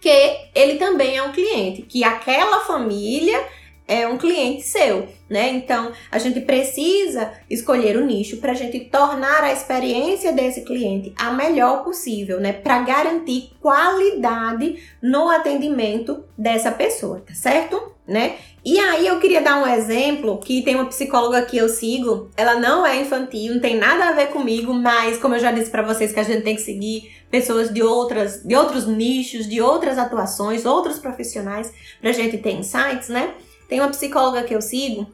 que 0.00 0.36
ele 0.54 0.76
também 0.76 1.16
é 1.16 1.24
um 1.24 1.32
cliente, 1.32 1.82
que 1.82 2.04
aquela 2.04 2.60
família 2.60 3.44
é 3.86 4.06
um 4.08 4.16
cliente 4.16 4.62
seu, 4.62 5.06
né? 5.28 5.50
Então 5.50 5.92
a 6.10 6.18
gente 6.18 6.40
precisa 6.40 7.32
escolher 7.50 7.96
o 7.96 8.04
nicho 8.04 8.38
para 8.38 8.52
a 8.52 8.54
gente 8.54 8.80
tornar 8.80 9.44
a 9.44 9.52
experiência 9.52 10.32
desse 10.32 10.62
cliente 10.62 11.12
a 11.16 11.32
melhor 11.32 11.84
possível, 11.84 12.40
né? 12.40 12.52
Para 12.52 12.80
garantir 12.80 13.50
qualidade 13.60 14.82
no 15.02 15.28
atendimento 15.28 16.24
dessa 16.36 16.70
pessoa, 16.70 17.22
tá 17.26 17.34
certo? 17.34 17.92
Né? 18.06 18.36
E 18.62 18.78
aí 18.78 19.06
eu 19.06 19.18
queria 19.18 19.40
dar 19.40 19.56
um 19.56 19.66
exemplo 19.66 20.36
que 20.36 20.62
tem 20.62 20.74
uma 20.74 20.84
psicóloga 20.84 21.40
que 21.40 21.56
eu 21.56 21.70
sigo, 21.70 22.28
ela 22.36 22.54
não 22.54 22.84
é 22.84 23.00
infantil, 23.00 23.54
não 23.54 23.60
tem 23.62 23.78
nada 23.78 24.10
a 24.10 24.12
ver 24.12 24.26
comigo, 24.26 24.74
mas 24.74 25.16
como 25.16 25.34
eu 25.34 25.38
já 25.38 25.50
disse 25.50 25.70
para 25.70 25.80
vocês 25.80 26.12
que 26.12 26.20
a 26.20 26.22
gente 26.22 26.42
tem 26.42 26.54
que 26.54 26.60
seguir 26.60 27.10
pessoas 27.30 27.72
de 27.72 27.82
outras, 27.82 28.42
de 28.42 28.54
outros 28.54 28.86
nichos, 28.86 29.48
de 29.48 29.62
outras 29.62 29.96
atuações, 29.96 30.66
outros 30.66 30.98
profissionais 30.98 31.72
pra 31.98 32.12
gente 32.12 32.36
ter 32.36 32.52
insights, 32.52 33.08
né? 33.08 33.34
Tem 33.68 33.80
uma 33.80 33.90
psicóloga 33.90 34.42
que 34.42 34.54
eu 34.54 34.62
sigo 34.62 35.06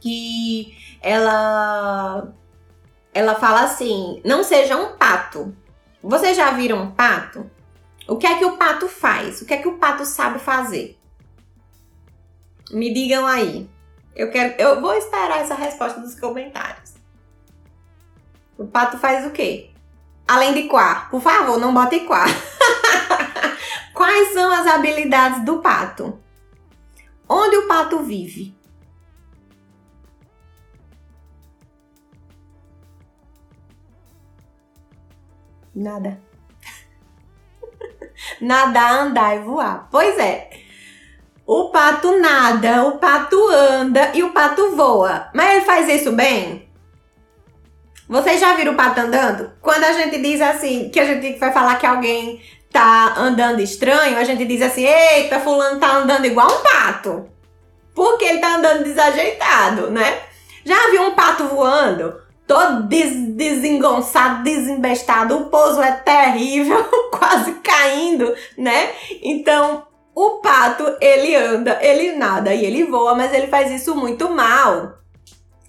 que 0.00 0.76
ela 1.00 2.28
ela 3.12 3.34
fala 3.34 3.62
assim: 3.62 4.20
"Não 4.24 4.42
seja 4.42 4.76
um 4.76 4.96
pato". 4.96 5.54
Vocês 6.02 6.36
já 6.36 6.50
viram 6.52 6.82
um 6.82 6.90
pato? 6.90 7.50
O 8.08 8.16
que 8.16 8.26
é 8.26 8.38
que 8.38 8.44
o 8.44 8.56
pato 8.56 8.88
faz? 8.88 9.40
O 9.40 9.46
que 9.46 9.54
é 9.54 9.58
que 9.58 9.68
o 9.68 9.78
pato 9.78 10.04
sabe 10.04 10.38
fazer? 10.38 10.98
Me 12.70 12.92
digam 12.92 13.26
aí. 13.26 13.68
Eu 14.16 14.30
quero 14.30 14.54
eu 14.58 14.80
vou 14.80 14.94
esperar 14.94 15.40
essa 15.40 15.54
resposta 15.54 16.00
dos 16.00 16.18
comentários. 16.18 16.94
O 18.58 18.66
pato 18.66 18.98
faz 18.98 19.26
o 19.26 19.30
quê? 19.30 19.70
Além 20.26 20.54
de 20.54 20.64
quá. 20.64 21.08
Por 21.10 21.20
favor, 21.20 21.58
não 21.58 21.72
bote 21.72 22.00
quá. 22.00 22.24
Quais 23.94 24.32
são 24.32 24.52
as 24.52 24.66
habilidades 24.66 25.44
do 25.44 25.58
pato? 25.58 26.18
Onde 27.32 27.56
o 27.58 27.68
pato 27.68 28.02
vive? 28.02 28.52
Nada. 35.72 36.20
Nadar, 38.42 39.02
andar 39.02 39.36
e 39.36 39.38
voar. 39.44 39.86
Pois 39.92 40.18
é. 40.18 40.50
O 41.46 41.68
pato 41.68 42.18
nada, 42.18 42.84
o 42.86 42.98
pato 42.98 43.36
anda 43.48 44.10
e 44.12 44.24
o 44.24 44.32
pato 44.32 44.74
voa. 44.74 45.30
Mas 45.32 45.50
ele 45.50 45.64
faz 45.64 45.88
isso 45.88 46.10
bem? 46.10 46.68
Vocês 48.08 48.40
já 48.40 48.56
viram 48.56 48.72
o 48.72 48.76
pato 48.76 49.02
andando? 49.02 49.52
Quando 49.62 49.84
a 49.84 49.92
gente 49.92 50.20
diz 50.20 50.40
assim, 50.40 50.90
que 50.90 50.98
a 50.98 51.04
gente 51.04 51.38
vai 51.38 51.52
falar 51.52 51.76
que 51.76 51.86
alguém 51.86 52.42
tá 52.72 53.14
andando 53.16 53.60
estranho, 53.60 54.18
a 54.18 54.24
gente 54.24 54.44
diz 54.44 54.62
assim: 54.62 54.84
eita, 54.84 55.40
fulano 55.40 55.78
tá 55.78 55.96
andando 55.96 56.24
igual 56.24 56.48
um 56.48 56.62
pato. 56.62 57.28
Porque 57.94 58.24
ele 58.24 58.38
tá 58.38 58.56
andando 58.56 58.84
desajeitado, 58.84 59.90
né? 59.90 60.20
Já 60.64 60.90
viu 60.90 61.02
um 61.02 61.14
pato 61.14 61.44
voando? 61.48 62.20
Todo 62.46 62.84
des 62.84 63.12
desengonçado, 63.34 64.42
desembestado, 64.42 65.36
o 65.36 65.44
pouso 65.46 65.80
é 65.80 65.92
terrível, 65.92 66.82
quase 67.16 67.52
caindo, 67.54 68.34
né? 68.56 68.90
Então, 69.22 69.86
o 70.14 70.40
pato, 70.40 70.96
ele 71.00 71.34
anda, 71.34 71.78
ele 71.80 72.12
nada 72.12 72.52
e 72.52 72.64
ele 72.64 72.84
voa, 72.84 73.14
mas 73.14 73.32
ele 73.32 73.46
faz 73.46 73.70
isso 73.70 73.94
muito 73.94 74.28
mal. 74.28 74.98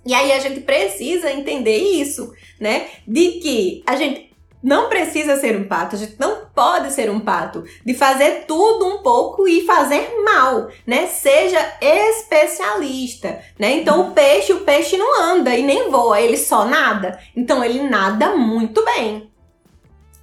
E 0.06 0.14
aí 0.14 0.32
a 0.32 0.40
gente 0.40 0.62
precisa 0.62 1.32
entender 1.32 1.78
isso, 1.78 2.34
né? 2.60 2.88
De 3.08 3.34
que 3.34 3.84
a 3.86 3.96
gente 3.96 4.31
não 4.63 4.89
precisa 4.89 5.38
ser 5.38 5.58
um 5.58 5.67
pato, 5.67 5.95
a 5.95 6.00
gente 6.00 6.19
não 6.19 6.45
pode 6.54 6.91
ser 6.91 7.10
um 7.10 7.19
pato, 7.19 7.63
de 7.86 7.93
fazer 7.93 8.45
tudo 8.47 8.86
um 8.86 9.02
pouco 9.02 9.47
e 9.47 9.65
fazer 9.65 10.21
mal, 10.24 10.69
né? 10.86 11.08
Seja 11.08 11.60
especialista, 11.82 13.41
né? 13.58 13.71
Então 13.78 14.02
o 14.02 14.12
peixe, 14.12 14.54
o 14.54 14.62
peixe 14.62 14.97
não 14.97 15.21
anda 15.21 15.56
e 15.56 15.63
nem 15.63 15.89
voa, 15.89 16.21
ele 16.21 16.38
só 16.38 16.65
nada. 16.65 17.19
Então 17.36 17.63
ele 17.63 17.82
nada 17.82 18.36
muito 18.36 18.86
bem. 18.86 19.32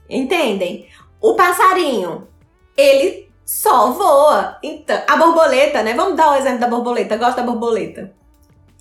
Entendem? 0.09 0.89
O 1.21 1.35
passarinho, 1.35 2.29
ele 2.77 3.29
só 3.45 3.91
voa. 3.91 4.59
Então, 4.63 5.03
a 5.09 5.17
borboleta, 5.17 5.83
né? 5.83 5.95
Vamos 5.95 6.17
dar 6.17 6.33
o 6.33 6.37
exemplo 6.37 6.61
da 6.61 6.69
borboleta. 6.69 7.17
Gosto 7.17 7.37
da 7.37 7.43
borboleta. 7.43 8.15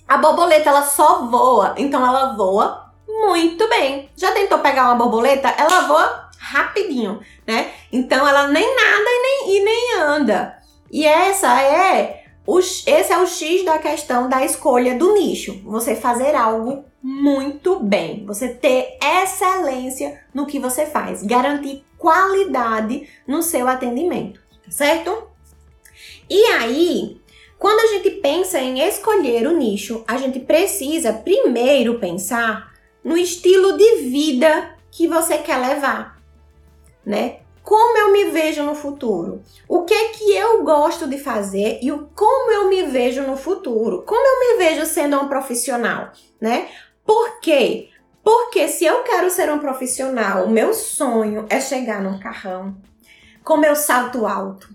A 0.06 0.16
borboleta 0.16 0.70
ela 0.70 0.82
só 0.82 1.26
voa, 1.26 1.74
então 1.76 2.06
ela 2.06 2.34
voa 2.34 2.87
muito 3.20 3.68
bem. 3.68 4.10
Já 4.16 4.32
tentou 4.32 4.58
pegar 4.58 4.84
uma 4.84 4.94
borboleta? 4.94 5.48
Ela 5.48 5.86
voa 5.86 6.30
rapidinho, 6.38 7.20
né? 7.46 7.72
Então 7.92 8.26
ela 8.26 8.48
nem 8.48 8.74
nada 8.74 9.04
e 9.06 9.22
nem, 9.22 9.56
e 9.56 9.64
nem 9.64 10.00
anda. 10.00 10.58
E 10.90 11.04
essa 11.04 11.60
é 11.60 12.24
o, 12.46 12.58
esse 12.58 13.12
é 13.12 13.18
o 13.18 13.26
X 13.26 13.64
da 13.64 13.78
questão 13.78 14.28
da 14.28 14.44
escolha 14.44 14.96
do 14.96 15.12
nicho. 15.12 15.60
Você 15.64 15.94
fazer 15.94 16.34
algo 16.34 16.84
muito 17.02 17.78
bem. 17.80 18.24
Você 18.26 18.48
ter 18.48 18.96
excelência 19.02 20.22
no 20.32 20.46
que 20.46 20.58
você 20.58 20.86
faz. 20.86 21.22
Garantir 21.22 21.84
qualidade 21.98 23.08
no 23.26 23.42
seu 23.42 23.68
atendimento, 23.68 24.40
tá 24.64 24.70
certo? 24.70 25.28
E 26.30 26.42
aí, 26.52 27.20
quando 27.58 27.80
a 27.80 27.86
gente 27.94 28.10
pensa 28.22 28.58
em 28.58 28.80
escolher 28.80 29.46
o 29.46 29.56
nicho, 29.56 30.04
a 30.06 30.16
gente 30.16 30.38
precisa 30.40 31.12
primeiro 31.12 31.98
pensar 31.98 32.67
no 33.08 33.16
estilo 33.16 33.78
de 33.78 34.02
vida 34.02 34.76
que 34.90 35.08
você 35.08 35.38
quer 35.38 35.56
levar, 35.56 36.20
né? 37.06 37.38
Como 37.62 37.96
eu 37.96 38.12
me 38.12 38.26
vejo 38.26 38.62
no 38.62 38.74
futuro? 38.74 39.42
O 39.66 39.84
que 39.84 39.94
é 39.94 40.08
que 40.08 40.30
eu 40.34 40.62
gosto 40.62 41.08
de 41.08 41.16
fazer 41.16 41.78
e 41.82 41.90
o 41.90 42.10
como 42.14 42.52
eu 42.52 42.68
me 42.68 42.82
vejo 42.82 43.22
no 43.22 43.34
futuro? 43.34 44.02
Como 44.02 44.20
eu 44.20 44.40
me 44.40 44.62
vejo 44.62 44.84
sendo 44.84 45.18
um 45.18 45.26
profissional, 45.26 46.12
né? 46.38 46.68
Por 47.04 47.40
quê? 47.40 47.88
Porque 48.22 48.68
se 48.68 48.84
eu 48.84 49.02
quero 49.02 49.30
ser 49.30 49.50
um 49.50 49.58
profissional, 49.58 50.44
o 50.44 50.50
meu 50.50 50.74
sonho 50.74 51.46
é 51.48 51.60
chegar 51.60 52.02
num 52.02 52.18
carrão 52.18 52.76
com 53.42 53.56
meu 53.56 53.74
salto 53.74 54.26
alto, 54.26 54.68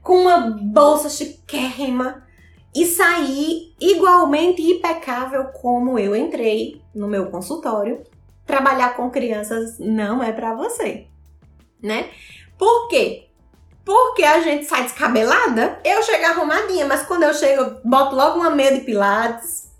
com 0.00 0.16
uma 0.16 0.38
bolsa 0.40 1.08
chiquérrima 1.08 2.24
e 2.72 2.86
sair 2.86 3.74
igual 3.80 4.20
igualmente 4.20 4.62
impecável 4.62 5.46
como 5.46 5.98
eu 5.98 6.14
entrei 6.14 6.79
no 6.94 7.06
meu 7.06 7.26
consultório, 7.26 8.02
trabalhar 8.46 8.96
com 8.96 9.10
crianças 9.10 9.78
não 9.78 10.22
é 10.22 10.32
para 10.32 10.54
você, 10.54 11.06
né? 11.82 12.10
Por 12.58 12.88
quê? 12.88 13.28
Porque 13.84 14.22
a 14.22 14.40
gente 14.40 14.66
sai 14.66 14.82
descabelada, 14.82 15.80
eu 15.84 16.02
chego 16.02 16.26
arrumadinha, 16.26 16.86
mas 16.86 17.02
quando 17.04 17.22
eu 17.22 17.32
chego, 17.32 17.62
eu 17.62 17.80
boto 17.84 18.14
logo 18.14 18.38
uma 18.38 18.50
meia 18.50 18.74
de 18.74 18.84
pilates. 18.84 19.70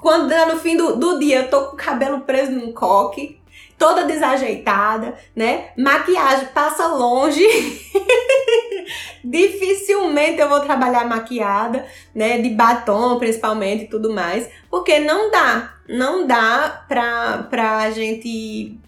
Quando 0.00 0.32
no 0.46 0.58
fim 0.58 0.76
do, 0.76 0.96
do 0.96 1.18
dia 1.18 1.42
eu 1.42 1.50
tô 1.50 1.66
com 1.66 1.74
o 1.74 1.76
cabelo 1.76 2.22
preso 2.22 2.52
num 2.52 2.72
coque, 2.72 3.41
toda 3.82 4.04
desajeitada, 4.04 5.14
né? 5.34 5.70
Maquiagem 5.76 6.46
passa 6.54 6.86
longe. 6.86 7.42
Dificilmente 9.24 10.40
eu 10.40 10.48
vou 10.48 10.60
trabalhar 10.60 11.04
maquiada, 11.04 11.84
né? 12.14 12.38
De 12.38 12.50
batom, 12.50 13.18
principalmente 13.18 13.82
e 13.82 13.88
tudo 13.88 14.12
mais. 14.12 14.48
Porque 14.70 15.00
não 15.00 15.32
dá. 15.32 15.74
Não 15.88 16.24
dá 16.28 16.84
pra, 16.86 17.48
pra 17.50 17.90
gente 17.90 18.78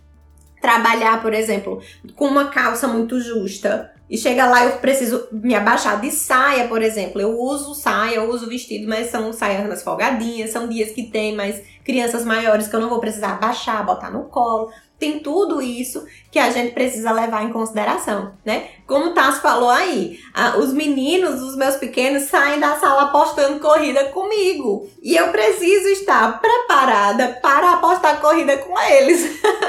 trabalhar, 0.62 1.20
por 1.20 1.34
exemplo, 1.34 1.82
com 2.14 2.26
uma 2.26 2.50
calça 2.50 2.86
muito 2.86 3.18
justa. 3.20 3.92
E 4.08 4.18
chega 4.18 4.46
lá, 4.46 4.64
eu 4.64 4.78
preciso 4.78 5.28
me 5.32 5.54
abaixar 5.54 6.00
de 6.00 6.10
saia, 6.10 6.68
por 6.68 6.82
exemplo. 6.82 7.20
Eu 7.20 7.38
uso 7.38 7.74
saia, 7.74 8.16
eu 8.16 8.28
uso 8.28 8.46
vestido, 8.46 8.86
mas 8.86 9.10
são 9.10 9.32
saias 9.32 9.82
folgadinhas, 9.82 10.50
são 10.50 10.68
dias 10.68 10.90
que 10.90 11.04
tem 11.04 11.34
mais 11.34 11.62
crianças 11.82 12.24
maiores 12.24 12.68
que 12.68 12.76
eu 12.76 12.80
não 12.80 12.90
vou 12.90 13.00
precisar 13.00 13.32
abaixar, 13.32 13.84
botar 13.84 14.10
no 14.10 14.24
colo. 14.24 14.70
Tem 15.04 15.18
tudo 15.18 15.60
isso 15.60 16.06
que 16.30 16.38
a 16.38 16.48
gente 16.48 16.72
precisa 16.72 17.12
levar 17.12 17.44
em 17.44 17.52
consideração, 17.52 18.32
né? 18.42 18.70
Como 18.86 19.08
o 19.08 19.12
Tassi 19.12 19.42
falou 19.42 19.68
aí, 19.68 20.18
a, 20.32 20.56
os 20.56 20.72
meninos, 20.72 21.42
os 21.42 21.54
meus 21.54 21.76
pequenos, 21.76 22.22
saem 22.22 22.58
da 22.58 22.76
sala 22.76 23.02
apostando 23.02 23.60
corrida 23.60 24.04
comigo. 24.04 24.88
E 25.02 25.14
eu 25.14 25.28
preciso 25.28 25.88
estar 25.88 26.40
preparada 26.40 27.38
para 27.42 27.72
apostar 27.72 28.18
corrida 28.18 28.56
com 28.56 28.80
eles. 28.80 29.20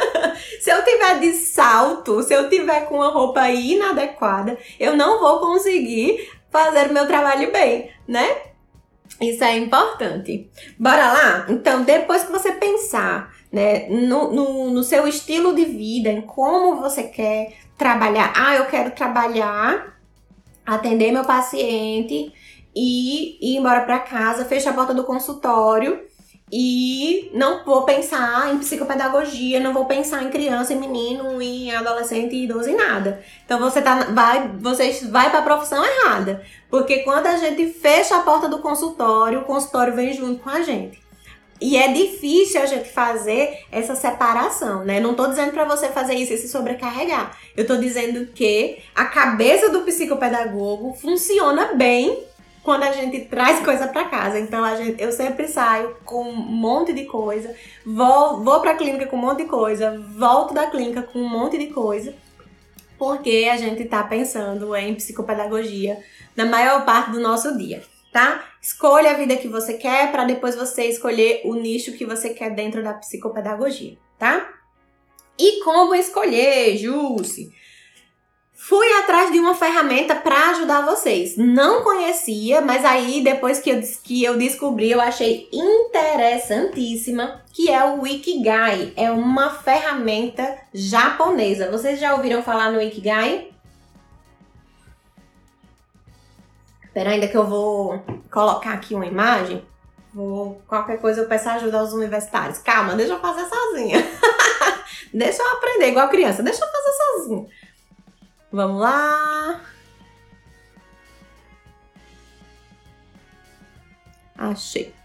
se 0.61 0.69
eu 0.69 0.81
tiver 0.85 1.19
de 1.19 1.33
salto, 1.33 2.23
se 2.23 2.33
eu 2.33 2.47
tiver 2.47 2.85
com 2.87 2.95
uma 2.95 3.09
roupa 3.09 3.49
inadequada, 3.49 4.57
eu 4.79 4.95
não 4.95 5.19
vou 5.19 5.41
conseguir 5.41 6.29
fazer 6.49 6.89
o 6.89 6.93
meu 6.93 7.05
trabalho 7.05 7.51
bem, 7.51 7.91
né? 8.07 8.37
Isso 9.19 9.43
é 9.43 9.57
importante. 9.57 10.49
Bora 10.79 11.11
lá? 11.11 11.45
Então, 11.49 11.83
depois 11.83 12.23
que 12.23 12.31
você 12.31 12.53
pensar 12.53 13.34
né, 13.55 13.87
no, 13.87 14.33
no, 14.33 14.69
no 14.69 14.83
seu 14.83 15.07
estilo 15.07 15.55
de 15.55 15.63
vida, 15.63 16.09
em 16.09 16.21
como 16.21 16.75
você 16.75 17.03
quer 17.03 17.53
trabalhar. 17.77 18.33
Ah, 18.35 18.53
eu 18.57 18.65
quero 18.65 18.91
trabalhar, 18.91 19.97
atender 20.65 21.13
meu 21.13 21.23
paciente 21.23 22.33
e 22.75 23.37
ir 23.41 23.57
embora 23.57 23.85
para 23.85 23.99
casa, 23.99 24.43
fechar 24.43 24.71
a 24.71 24.73
porta 24.73 24.93
do 24.93 25.05
consultório 25.05 26.01
e 26.51 27.31
não 27.33 27.63
vou 27.63 27.83
pensar 27.83 28.53
em 28.53 28.59
psicopedagogia, 28.59 29.61
não 29.61 29.73
vou 29.73 29.85
pensar 29.85 30.21
em 30.21 30.29
criança, 30.29 30.73
em 30.73 30.79
menino, 30.79 31.41
em 31.41 31.73
adolescente 31.73 32.35
e 32.35 32.43
idoso 32.43 32.69
em 32.69 32.75
nada. 32.75 33.23
Então 33.45 33.57
você 33.57 33.81
tá 33.81 34.07
vai, 34.11 34.49
você 34.59 34.91
vai 35.05 35.29
para 35.29 35.39
a 35.39 35.43
profissão 35.43 35.81
errada, 35.81 36.43
porque 36.69 36.99
quando 37.03 37.27
a 37.27 37.37
gente 37.37 37.71
fecha 37.71 38.17
a 38.17 38.21
porta 38.21 38.49
do 38.49 38.59
consultório, 38.59 39.39
o 39.39 39.45
consultório 39.45 39.95
vem 39.95 40.11
junto 40.11 40.43
com 40.43 40.49
a 40.49 40.61
gente. 40.61 41.04
E 41.59 41.77
é 41.77 41.87
difícil 41.93 42.61
a 42.61 42.65
gente 42.65 42.89
fazer 42.89 43.65
essa 43.71 43.95
separação, 43.95 44.83
né? 44.83 44.99
Não 44.99 45.13
tô 45.13 45.27
dizendo 45.27 45.51
para 45.51 45.63
você 45.63 45.87
fazer 45.87 46.13
isso 46.15 46.33
e 46.33 46.37
se 46.37 46.49
sobrecarregar. 46.49 47.37
Eu 47.55 47.65
tô 47.65 47.77
dizendo 47.77 48.27
que 48.27 48.79
a 48.93 49.05
cabeça 49.05 49.69
do 49.69 49.81
psicopedagogo 49.83 50.93
funciona 50.95 51.73
bem 51.73 52.23
quando 52.61 52.83
a 52.83 52.91
gente 52.91 53.21
traz 53.21 53.63
coisa 53.63 53.87
para 53.87 54.05
casa. 54.05 54.37
Então 54.37 54.65
a 54.65 54.75
gente, 54.75 55.01
eu 55.01 55.13
sempre 55.13 55.47
saio 55.47 55.95
com 56.03 56.23
um 56.23 56.35
monte 56.35 56.91
de 56.91 57.05
coisa, 57.05 57.55
vou, 57.85 58.43
vou 58.43 58.59
pra 58.59 58.75
clínica 58.75 59.05
com 59.05 59.15
um 59.15 59.21
monte 59.21 59.43
de 59.43 59.49
coisa, 59.49 59.97
volto 60.17 60.53
da 60.53 60.67
clínica 60.67 61.03
com 61.03 61.19
um 61.19 61.29
monte 61.29 61.57
de 61.57 61.67
coisa, 61.67 62.13
porque 62.97 63.47
a 63.49 63.55
gente 63.55 63.85
tá 63.85 64.03
pensando 64.03 64.75
em 64.75 64.93
psicopedagogia 64.93 65.99
na 66.35 66.45
maior 66.45 66.83
parte 66.83 67.11
do 67.11 67.19
nosso 67.21 67.57
dia 67.57 67.81
tá? 68.15 68.45
Escolha 68.65 69.11
a 69.11 69.13
vida 69.13 69.37
que 69.37 69.47
você 69.47 69.75
quer 69.75 70.11
para 70.11 70.23
depois 70.23 70.55
você 70.55 70.85
escolher 70.85 71.41
o 71.45 71.53
nicho 71.53 71.95
que 71.95 72.03
você 72.03 72.31
quer 72.31 72.49
dentro 72.49 72.83
da 72.83 72.95
psicopedagogia, 72.95 73.95
tá? 74.17 74.55
E 75.37 75.63
como 75.63 75.93
escolher, 75.93 76.75
Jusce? 76.75 77.53
Fui 78.51 78.91
atrás 78.93 79.31
de 79.31 79.39
uma 79.39 79.53
ferramenta 79.53 80.15
para 80.15 80.49
ajudar 80.49 80.83
vocês. 80.83 81.37
Não 81.37 81.83
conhecia, 81.83 82.59
mas 82.59 82.83
aí 82.83 83.21
depois 83.23 83.59
que 83.59 83.69
eu, 83.69 83.79
que 84.03 84.23
eu 84.23 84.35
descobri, 84.35 84.89
eu 84.89 84.99
achei 84.99 85.47
interessantíssima, 85.53 87.43
que 87.53 87.69
é 87.69 87.85
o 87.85 88.01
Wikigai. 88.01 88.93
É 88.97 89.11
uma 89.11 89.51
ferramenta 89.51 90.57
japonesa. 90.73 91.69
Vocês 91.69 91.99
já 91.99 92.15
ouviram 92.15 92.41
falar 92.41 92.71
no 92.71 92.79
Wikigai? 92.79 93.54
Espera 96.95 97.09
ainda 97.09 97.27
que 97.27 97.35
eu 97.35 97.45
vou 97.45 98.01
colocar 98.31 98.71
aqui 98.71 98.95
uma 98.95 99.05
imagem. 99.05 99.67
Vou, 100.13 100.61
qualquer 100.65 100.97
coisa 100.97 101.19
eu 101.19 101.27
peço 101.27 101.49
ajuda 101.49 101.77
aos 101.77 101.91
universitários. 101.91 102.59
Calma, 102.59 102.95
deixa 102.95 103.11
eu 103.11 103.19
fazer 103.19 103.45
sozinha. 103.49 103.97
deixa 105.13 105.43
eu 105.43 105.51
aprender 105.51 105.89
igual 105.89 106.07
criança. 106.07 106.41
Deixa 106.41 106.63
eu 106.63 106.71
fazer 106.71 106.91
sozinha. 106.93 107.47
Vamos 108.49 108.79
lá. 108.79 109.59
Achei. 114.37 114.95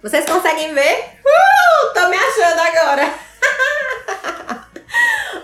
Vocês 0.00 0.24
conseguem 0.24 0.72
ver? 0.72 1.20
Uh, 1.20 1.92
tô 1.92 2.08
me 2.08 2.16
achando 2.16 2.58
agora. 2.58 3.14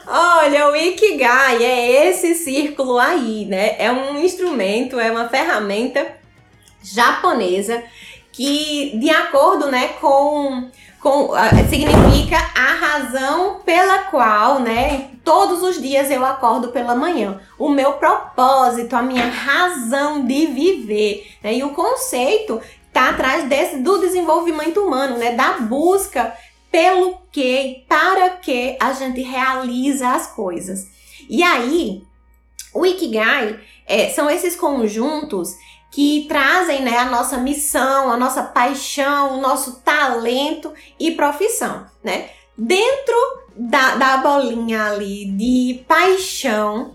Olha, 0.07 0.69
o 0.69 0.77
Ikigai 0.77 1.65
é 1.65 2.09
esse 2.09 2.35
círculo 2.35 2.99
aí, 2.99 3.45
né? 3.45 3.77
É 3.79 3.91
um 3.91 4.19
instrumento, 4.19 5.01
é 5.01 5.11
uma 5.11 5.29
ferramenta 5.29 6.07
japonesa 6.83 7.83
que, 8.33 8.97
de 8.99 9.11
acordo, 9.11 9.71
né, 9.71 9.89
com, 10.01 10.69
com 11.01 11.31
significa 11.71 12.37
a 12.55 12.75
razão 12.75 13.61
pela 13.65 13.99
qual, 14.05 14.61
né, 14.61 15.09
todos 15.25 15.63
os 15.63 15.81
dias 15.81 16.11
eu 16.11 16.25
acordo 16.25 16.69
pela 16.69 16.95
manhã. 16.95 17.41
O 17.59 17.71
meu 17.71 17.95
propósito, 17.95 18.95
a 18.95 19.03
minha 19.03 19.27
razão 19.27 20.25
de 20.25 20.47
viver. 20.47 21.33
Né? 21.43 21.55
E 21.55 21.65
o 21.65 21.71
conceito 21.71 22.61
tá 22.93 23.11
atrás 23.11 23.45
desse 23.45 23.79
do 23.79 23.99
desenvolvimento 23.99 24.81
humano, 24.81 25.19
né, 25.19 25.33
da 25.33 25.53
busca 25.55 26.33
pelo 26.77 27.23
que, 27.33 27.87
para 27.89 28.29
que 28.29 28.77
a 28.79 28.93
gente 28.93 29.23
realiza 29.23 30.11
as 30.11 30.27
coisas. 30.27 30.87
E 31.27 31.43
aí, 31.43 32.03
o 32.75 32.85
Ikigai 32.85 33.59
é, 33.87 34.11
são 34.11 34.29
esses 34.29 34.55
conjuntos 34.55 35.57
que 35.91 36.27
trazem 36.29 36.83
né, 36.83 36.99
a 36.99 37.07
nossa 37.07 37.39
missão, 37.39 38.13
a 38.13 38.19
nossa 38.19 38.43
paixão, 38.43 39.39
o 39.39 39.41
nosso 39.41 39.81
talento 39.81 40.71
e 41.01 41.13
profissão, 41.13 41.87
né? 42.05 42.29
Dentro 42.59 43.17
da, 43.57 43.95
da 43.95 44.17
bolinha 44.19 44.85
ali 44.85 45.33
de 45.33 45.83
paixão, 45.89 46.95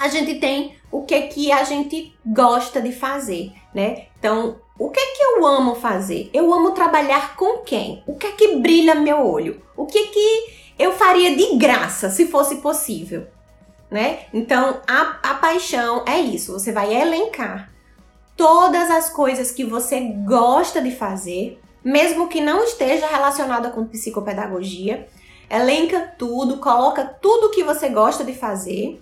a 0.00 0.08
gente 0.08 0.36
tem 0.36 0.78
o 0.90 1.04
que 1.04 1.20
que 1.24 1.52
a 1.52 1.62
gente 1.62 2.16
gosta 2.24 2.80
de 2.80 2.90
fazer, 2.90 3.52
né? 3.74 4.06
Então, 4.18 4.58
o 4.76 4.90
que 4.90 4.98
é 4.98 5.06
que 5.14 5.22
eu 5.22 5.46
amo 5.46 5.76
fazer? 5.76 6.28
Eu 6.34 6.52
amo 6.52 6.72
trabalhar 6.72 7.36
com 7.36 7.58
quem? 7.58 8.02
O 8.06 8.16
que 8.16 8.26
é 8.26 8.32
que 8.32 8.56
brilha 8.56 8.94
meu 8.94 9.24
olho? 9.24 9.62
O 9.76 9.86
que 9.86 9.98
é 9.98 10.06
que 10.08 10.44
eu 10.78 10.92
faria 10.92 11.36
de 11.36 11.56
graça 11.56 12.10
se 12.10 12.26
fosse 12.26 12.56
possível? 12.56 13.26
Né? 13.88 14.26
Então, 14.32 14.80
a, 14.88 15.20
a 15.22 15.34
paixão 15.34 16.04
é 16.06 16.18
isso. 16.18 16.52
Você 16.52 16.72
vai 16.72 16.92
elencar 16.92 17.72
todas 18.36 18.90
as 18.90 19.08
coisas 19.08 19.52
que 19.52 19.64
você 19.64 20.00
gosta 20.26 20.82
de 20.82 20.90
fazer, 20.90 21.60
mesmo 21.84 22.26
que 22.26 22.40
não 22.40 22.64
esteja 22.64 23.06
relacionada 23.06 23.70
com 23.70 23.86
psicopedagogia. 23.86 25.06
Elenca 25.48 26.14
tudo, 26.18 26.56
coloca 26.56 27.04
tudo 27.04 27.50
que 27.50 27.62
você 27.62 27.88
gosta 27.88 28.24
de 28.24 28.34
fazer 28.34 29.00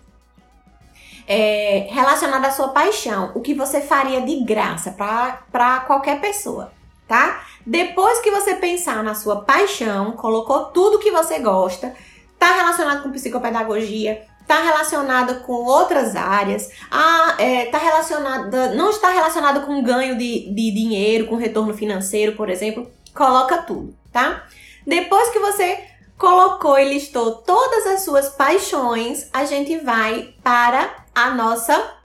é, 1.26 1.88
relacionado 1.90 2.44
à 2.44 2.50
sua 2.50 2.68
paixão, 2.68 3.32
o 3.34 3.40
que 3.40 3.54
você 3.54 3.80
faria 3.80 4.20
de 4.20 4.44
graça 4.44 4.92
para 4.92 5.80
qualquer 5.80 6.20
pessoa, 6.20 6.72
tá? 7.06 7.44
Depois 7.64 8.20
que 8.20 8.30
você 8.30 8.54
pensar 8.54 9.02
na 9.02 9.14
sua 9.14 9.42
paixão, 9.42 10.12
colocou 10.12 10.66
tudo 10.66 10.98
que 10.98 11.10
você 11.10 11.38
gosta, 11.38 11.94
tá 12.38 12.54
relacionado 12.56 13.02
com 13.02 13.12
psicopedagogia, 13.12 14.24
tá 14.46 14.62
relacionado 14.62 15.40
com 15.42 15.52
outras 15.52 16.16
áreas, 16.16 16.70
ah, 16.90 17.36
é, 17.38 17.66
tá 17.66 17.78
relacionada, 17.78 18.74
não 18.74 18.90
está 18.90 19.10
relacionado 19.10 19.64
com 19.64 19.82
ganho 19.82 20.18
de, 20.18 20.52
de 20.52 20.70
dinheiro, 20.72 21.26
com 21.26 21.36
retorno 21.36 21.72
financeiro, 21.72 22.32
por 22.32 22.50
exemplo, 22.50 22.90
coloca 23.14 23.58
tudo, 23.58 23.96
tá? 24.12 24.44
Depois 24.86 25.30
que 25.30 25.38
você 25.38 25.78
colocou 26.18 26.78
e 26.78 26.88
listou 26.88 27.36
todas 27.36 27.86
as 27.86 28.02
suas 28.02 28.28
paixões, 28.30 29.28
a 29.32 29.44
gente 29.44 29.78
vai 29.78 30.34
para 30.42 31.01
a 31.14 31.30
nossa 31.30 31.98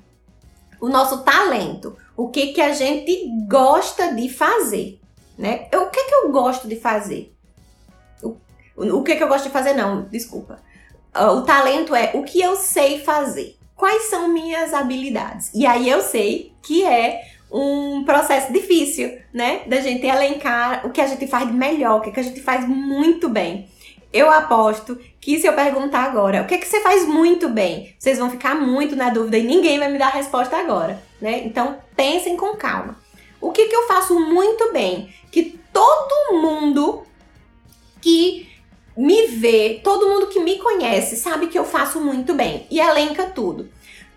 o 0.80 0.88
nosso 0.89 1.24
talento. 1.24 1.97
o 2.16 2.30
que 2.30 2.47
que 2.47 2.62
a 2.62 2.74
gente 2.74 3.30
gosta 3.47 4.14
de 4.16 4.28
fazer, 4.28 4.99
né? 5.38 5.68
Eu, 5.72 5.84
o 5.84 5.89
que 5.89 6.03
que 6.03 6.16
eu 6.16 6.32
gosto 6.32 6.68
de 6.68 6.76
fazer? 6.76 7.36
O, 8.24 8.36
o 8.76 9.03
que 9.03 9.16
que 9.16 9.24
eu 9.24 9.28
gosto 9.28 9.45
de 9.45 9.51
fazer 9.51 9.74
não, 9.74 10.03
desculpa. 10.05 10.60
Uh, 11.16 11.38
o 11.38 11.41
talento 11.43 11.95
é 11.95 12.12
o 12.16 12.24
que 12.24 12.41
eu 12.41 12.55
sei 12.55 12.99
fazer. 13.03 13.58
Quais 13.76 14.03
são 14.03 14.28
minhas 14.28 14.74
habilidades? 14.74 15.51
E 15.53 15.66
aí 15.66 15.88
eu 15.88 16.01
sei 16.01 16.53
que 16.64 16.84
é 16.84 17.22
um 17.51 18.03
processo 18.03 18.51
difícil, 18.51 19.20
né? 19.32 19.62
Da 19.68 19.80
gente 19.80 20.05
elencar 20.05 20.86
o 20.86 20.89
que 20.89 20.99
a 20.99 21.08
gente 21.08 21.28
faz 21.28 21.51
melhor, 21.51 21.99
o 21.99 22.01
que, 22.01 22.12
que 22.12 22.20
a 22.20 22.24
gente 22.24 22.41
faz 22.41 22.68
muito 22.68 23.30
bem. 23.30 23.70
Eu 24.12 24.32
aposto 24.32 24.97
que 25.20 25.39
se 25.39 25.47
eu 25.47 25.53
perguntar 25.53 26.03
agora, 26.03 26.41
o 26.41 26.47
que, 26.47 26.58
que 26.58 26.68
você 26.68 26.80
faz 26.80 27.05
muito 27.05 27.49
bem? 27.49 27.93
Vocês 27.99 28.18
vão 28.18 28.30
ficar 28.30 28.55
muito 28.55 28.95
na 28.95 29.10
dúvida 29.10 29.38
e 29.38 29.43
ninguém 29.43 29.78
vai 29.78 29.91
me 29.91 29.97
dar 29.97 30.08
a 30.08 30.18
resposta 30.18 30.55
agora, 30.58 31.01
né? 31.22 31.43
Então 31.45 31.78
pensem 31.95 32.38
com 32.38 32.55
calma. 32.55 32.97
O 33.41 33.51
que, 33.51 33.66
que 33.66 33.76
eu 33.76 33.88
faço 33.88 34.20
muito 34.20 34.72
bem? 34.72 35.14
Que 35.32 35.60
todo 35.74 36.41
mundo 36.41 37.03
que 38.01 38.49
me 38.95 39.28
vê, 39.28 39.80
todo 39.84 40.08
mundo 40.08 40.28
que 40.28 40.39
me 40.39 40.58
conhece 40.58 41.18
sabe 41.18 41.47
que 41.47 41.60
eu 41.60 41.66
faço 41.66 41.99
muito 41.99 42.34
bem 42.34 42.66
e 42.72 42.80
elenca 42.80 43.26
tudo. 43.28 43.70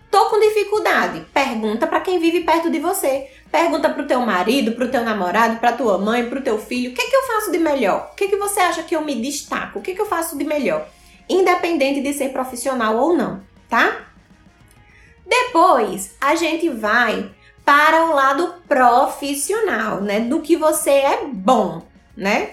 Tô 0.09 0.25
com 0.25 0.39
dificuldade. 0.39 1.25
Pergunta 1.33 1.87
para 1.87 2.01
quem 2.01 2.19
vive 2.19 2.41
perto 2.41 2.69
de 2.69 2.79
você. 2.79 3.29
Pergunta 3.51 3.89
pro 3.89 4.07
teu 4.07 4.21
marido, 4.21 4.71
pro 4.71 4.89
teu 4.89 5.03
namorado, 5.03 5.59
pra 5.59 5.73
tua 5.73 5.97
mãe, 5.97 6.29
pro 6.29 6.41
teu 6.41 6.57
filho. 6.57 6.91
O 6.91 6.93
que, 6.93 7.09
que 7.09 7.15
eu 7.15 7.23
faço 7.23 7.51
de 7.51 7.57
melhor? 7.57 8.11
O 8.13 8.15
que, 8.15 8.29
que 8.29 8.37
você 8.37 8.61
acha 8.61 8.83
que 8.83 8.95
eu 8.95 9.03
me 9.03 9.15
destaco? 9.21 9.79
O 9.79 9.81
que, 9.81 9.93
que 9.93 10.01
eu 10.01 10.05
faço 10.05 10.37
de 10.37 10.45
melhor? 10.45 10.87
Independente 11.29 12.01
de 12.01 12.13
ser 12.13 12.29
profissional 12.29 12.95
ou 12.95 13.13
não, 13.13 13.41
tá? 13.69 14.07
Depois, 15.27 16.15
a 16.21 16.33
gente 16.35 16.69
vai 16.69 17.29
para 17.65 18.05
o 18.05 18.13
lado 18.13 18.55
profissional, 18.67 19.99
né? 20.01 20.21
Do 20.21 20.41
que 20.41 20.55
você 20.55 20.91
é 20.91 21.25
bom, 21.25 21.81
né? 22.15 22.51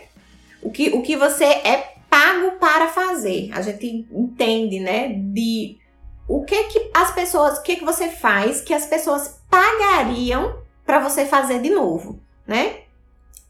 O 0.61 0.70
que, 0.70 0.90
o 0.90 1.03
que 1.03 1.16
você 1.16 1.44
é 1.44 1.94
pago 2.11 2.53
para 2.59 2.88
fazer. 2.88 3.51
A 3.53 3.62
gente 3.62 4.07
entende, 4.11 4.80
né? 4.80 5.12
De 5.14 5.78
o 6.26 6.44
que 6.44 6.64
que 6.64 6.90
as 6.92 7.12
pessoas, 7.12 7.59
o 7.59 7.62
que 7.62 7.76
que 7.76 7.84
você 7.84 8.09
faz 8.09 8.61
que 8.61 8.74
as 8.74 8.84
pessoas 8.84 9.40
pagariam 9.49 10.66
para 10.89 11.01
você 11.01 11.26
fazer 11.26 11.61
de 11.61 11.68
novo, 11.68 12.18
né? 12.47 12.78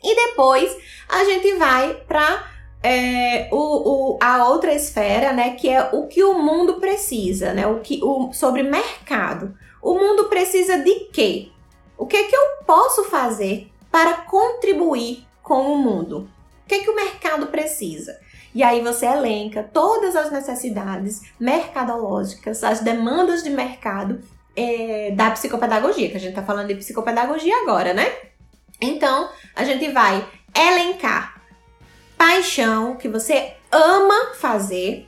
E 0.03 0.27
depois 0.27 0.77
a 1.09 1.23
gente 1.23 1.55
vai 1.55 1.95
para 1.95 2.45
é, 2.83 3.49
o, 3.53 4.17
o, 4.17 4.19
a 4.21 4.49
outra 4.49 4.75
esfera, 4.75 5.33
né, 5.33 5.51
que 5.51 5.69
é 5.69 5.89
o 5.93 6.09
que 6.09 6.25
o 6.25 6.35
mundo 6.35 6.81
precisa, 6.81 7.53
né, 7.53 7.65
o 7.65 7.79
que 7.79 8.01
o, 8.03 8.33
sobre 8.33 8.65
mercado. 8.65 9.57
O 9.81 9.95
mundo 9.95 10.25
precisa 10.25 10.79
de 10.79 10.93
quê? 11.13 11.53
O 11.97 12.07
que 12.07 12.25
que 12.25 12.35
eu 12.35 12.65
posso 12.67 13.05
fazer 13.05 13.71
para 13.89 14.15
contribuir 14.23 15.25
com 15.41 15.73
o 15.73 15.79
mundo? 15.79 16.29
O 16.65 16.69
que 16.69 16.81
que 16.81 16.91
o 16.91 16.97
mercado 16.97 17.47
precisa? 17.47 18.19
E 18.53 18.65
aí 18.65 18.81
você 18.83 19.07
elenca 19.07 19.63
todas 19.63 20.17
as 20.17 20.33
necessidades 20.33 21.23
mercadológicas, 21.39 22.65
as 22.65 22.81
demandas 22.81 23.45
de 23.45 23.51
mercado 23.51 24.21
é, 24.59 25.13
da 25.13 25.31
psicopedagogia, 25.31 26.11
que 26.11 26.17
a 26.17 26.21
gente 26.21 26.31
está 26.31 26.43
falando 26.43 26.67
de 26.67 26.75
psicopedagogia 26.75 27.55
agora, 27.63 27.95
né? 27.95 28.13
Então, 28.81 29.31
a 29.55 29.63
gente 29.63 29.89
vai 29.93 30.27
elencar 30.53 31.41
paixão 32.17 32.97
que 32.97 33.09
você 33.09 33.55
ama 33.71 34.35
fazer, 34.35 35.07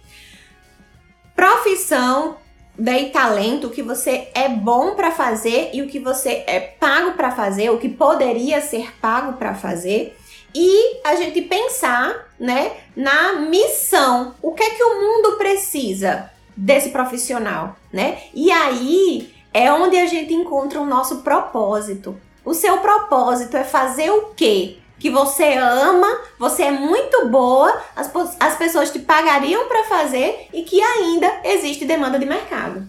profissão 1.35 2.37
daí 2.79 3.11
talento, 3.11 3.67
o 3.67 3.71
que 3.71 3.83
você 3.83 4.29
é 4.35 4.49
bom 4.49 4.95
para 4.95 5.11
fazer 5.11 5.71
e 5.73 5.83
o 5.83 5.89
que 5.89 5.99
você 5.99 6.45
é 6.47 6.61
pago 6.61 7.13
para 7.15 7.33
fazer, 7.33 7.71
o 7.71 7.79
que 7.79 7.89
poderia 7.89 8.61
ser 8.61 8.95
pago 9.01 9.33
para 9.33 9.55
fazer 9.55 10.17
e 10.55 11.01
a 11.05 11.17
gente 11.17 11.43
pensar, 11.43 12.29
né, 12.39 12.73
na 12.97 13.35
missão. 13.35 14.35
O 14.41 14.53
que 14.53 14.63
é 14.63 14.71
que 14.71 14.83
o 14.83 15.01
mundo 15.01 15.37
precisa 15.37 16.31
desse 16.57 16.91
profissional, 16.91 17.77
né? 17.93 18.23
E 18.35 18.51
aí 18.51 19.40
é 19.53 19.73
onde 19.73 19.97
a 19.97 20.07
gente 20.07 20.33
encontra 20.33 20.81
o 20.81 20.87
nosso 20.87 21.19
propósito. 21.19 22.19
O 22.45 22.55
seu 22.55 22.79
propósito 22.79 23.57
é 23.57 23.65
fazer 23.65 24.11
o 24.11 24.27
quê? 24.37 24.79
Que 24.99 25.11
você 25.11 25.55
ama, 25.55 26.21
você 26.39 26.65
é 26.65 26.71
muito 26.71 27.27
boa, 27.29 27.81
as, 27.97 28.11
as 28.39 28.57
pessoas 28.57 28.91
te 28.91 28.99
pagariam 28.99 29.67
para 29.67 29.85
fazer 29.85 30.49
e 30.53 30.63
que 30.63 30.81
ainda 30.81 31.41
existe 31.45 31.85
demanda 31.85 32.19
de 32.19 32.27
mercado, 32.27 32.87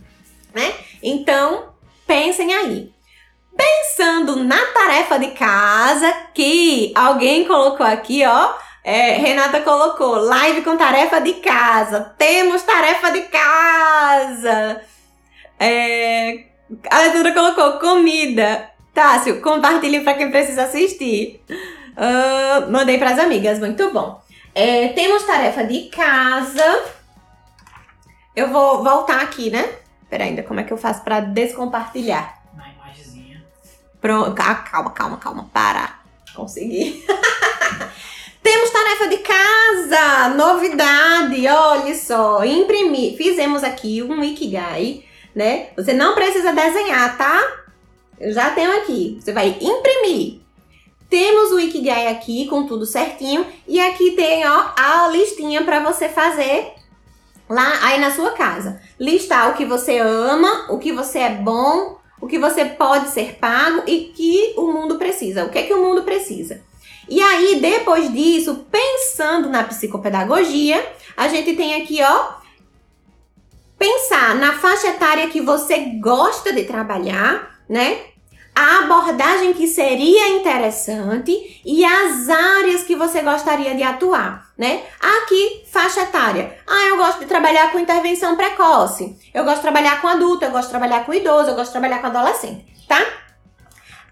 né? 0.53 0.73
Então, 1.01 1.69
pensem 2.05 2.53
aí. 2.53 2.91
Pensando 3.55 4.37
na 4.37 4.65
tarefa 4.67 5.19
de 5.19 5.31
casa, 5.31 6.11
que 6.33 6.91
alguém 6.95 7.45
colocou 7.45 7.85
aqui, 7.85 8.25
ó. 8.25 8.53
É, 8.83 9.11
Renata 9.11 9.61
colocou 9.61 10.15
live 10.15 10.63
com 10.63 10.75
tarefa 10.75 11.21
de 11.21 11.33
casa. 11.33 12.13
Temos 12.17 12.63
tarefa 12.63 13.11
de 13.11 13.21
casa. 13.23 14.81
É, 15.59 16.50
a 16.89 16.97
Alessandra 16.97 17.33
colocou 17.33 17.79
comida. 17.79 18.69
Tássio, 18.93 19.41
compartilhe 19.41 20.01
para 20.01 20.15
quem 20.15 20.29
precisa 20.29 20.63
assistir. 20.63 21.41
Uh, 21.49 22.71
mandei 22.71 22.97
para 22.97 23.11
as 23.11 23.19
amigas, 23.19 23.59
muito 23.59 23.91
bom. 23.91 24.21
É, 24.53 24.89
temos 24.89 25.23
tarefa 25.23 25.63
de 25.63 25.89
casa. 25.89 26.83
Eu 28.35 28.49
vou 28.49 28.83
voltar 28.83 29.21
aqui, 29.21 29.49
né? 29.49 29.75
Pera 30.09 30.25
ainda, 30.25 30.43
como 30.43 30.59
é 30.59 30.63
que 30.63 30.73
eu 30.73 30.77
faço 30.77 31.03
para 31.03 31.21
descompartilhar? 31.21 32.41
Pronto. 34.01 34.41
Ah, 34.41 34.55
calma, 34.55 34.89
calma, 34.91 35.17
calma. 35.17 35.49
Para. 35.53 35.99
Consegui. 36.35 37.05
Temos 38.41 38.71
tarefa 38.71 39.07
de 39.07 39.17
casa, 39.17 40.29
novidade, 40.29 41.47
olha 41.47 41.93
só, 41.93 42.43
imprimir. 42.43 43.15
Fizemos 43.15 43.63
aqui 43.63 44.01
um 44.01 44.23
Ikigai, 44.23 45.05
né? 45.35 45.69
Você 45.75 45.93
não 45.93 46.13
precisa 46.13 46.53
desenhar, 46.53 47.17
tá? 47.17 47.41
Eu 48.19 48.31
já 48.33 48.51
tenho 48.51 48.71
aqui. 48.77 49.17
Você 49.19 49.31
vai 49.33 49.57
imprimir. 49.59 50.41
Temos 51.09 51.51
o 51.51 51.59
Ikigai 51.59 52.07
aqui 52.07 52.47
com 52.47 52.65
tudo 52.65 52.85
certinho 52.85 53.45
e 53.67 53.79
aqui 53.81 54.11
tem, 54.11 54.47
ó, 54.47 54.71
a 54.77 55.09
listinha 55.09 55.63
para 55.63 55.81
você 55.81 56.07
fazer 56.07 56.73
lá 57.49 57.85
aí 57.85 57.99
na 57.99 58.11
sua 58.11 58.31
casa. 58.31 58.81
Listar 58.97 59.49
o 59.49 59.53
que 59.55 59.65
você 59.65 59.97
ama, 59.99 60.67
o 60.69 60.77
que 60.77 60.93
você 60.93 61.19
é 61.19 61.29
bom, 61.29 61.99
o 62.21 62.27
que 62.27 62.39
você 62.39 62.63
pode 62.63 63.09
ser 63.09 63.35
pago 63.39 63.83
e 63.87 64.13
que 64.15 64.53
o 64.55 64.67
mundo 64.67 64.97
precisa. 64.97 65.43
O 65.43 65.49
que 65.49 65.57
é 65.57 65.63
que 65.63 65.73
o 65.73 65.83
mundo 65.83 66.03
precisa? 66.03 66.61
E 67.09 67.21
aí, 67.21 67.59
depois 67.59 68.09
disso, 68.13 68.65
pensando 68.71 69.49
na 69.49 69.63
psicopedagogia, 69.63 70.81
a 71.17 71.27
gente 71.27 71.57
tem 71.57 71.81
aqui, 71.81 72.01
ó, 72.01 72.40
pensar 73.81 74.35
na 74.35 74.53
faixa 74.53 74.89
etária 74.89 75.27
que 75.27 75.41
você 75.41 75.97
gosta 75.99 76.53
de 76.53 76.65
trabalhar, 76.65 77.49
né? 77.67 77.99
a 78.53 78.79
abordagem 78.79 79.53
que 79.53 79.65
seria 79.65 80.37
interessante 80.37 81.61
e 81.65 81.83
as 81.83 82.29
áreas 82.29 82.83
que 82.83 82.95
você 82.95 83.21
gostaria 83.21 83.73
de 83.73 83.81
atuar, 83.81 84.51
né? 84.57 84.83
Aqui, 84.99 85.63
faixa 85.71 86.01
etária. 86.01 86.57
Ah, 86.67 86.89
eu 86.89 86.97
gosto 86.97 87.19
de 87.21 87.27
trabalhar 87.27 87.71
com 87.71 87.79
intervenção 87.79 88.35
precoce. 88.35 89.17
Eu 89.33 89.45
gosto 89.45 89.57
de 89.57 89.61
trabalhar 89.61 90.01
com 90.01 90.09
adulto, 90.09 90.43
eu 90.43 90.51
gosto 90.51 90.65
de 90.65 90.71
trabalhar 90.71 91.05
com 91.05 91.13
idoso, 91.13 91.49
eu 91.49 91.55
gosto 91.55 91.67
de 91.67 91.79
trabalhar 91.79 91.99
com 91.99 92.07
adolescente, 92.07 92.65
tá? 92.87 93.01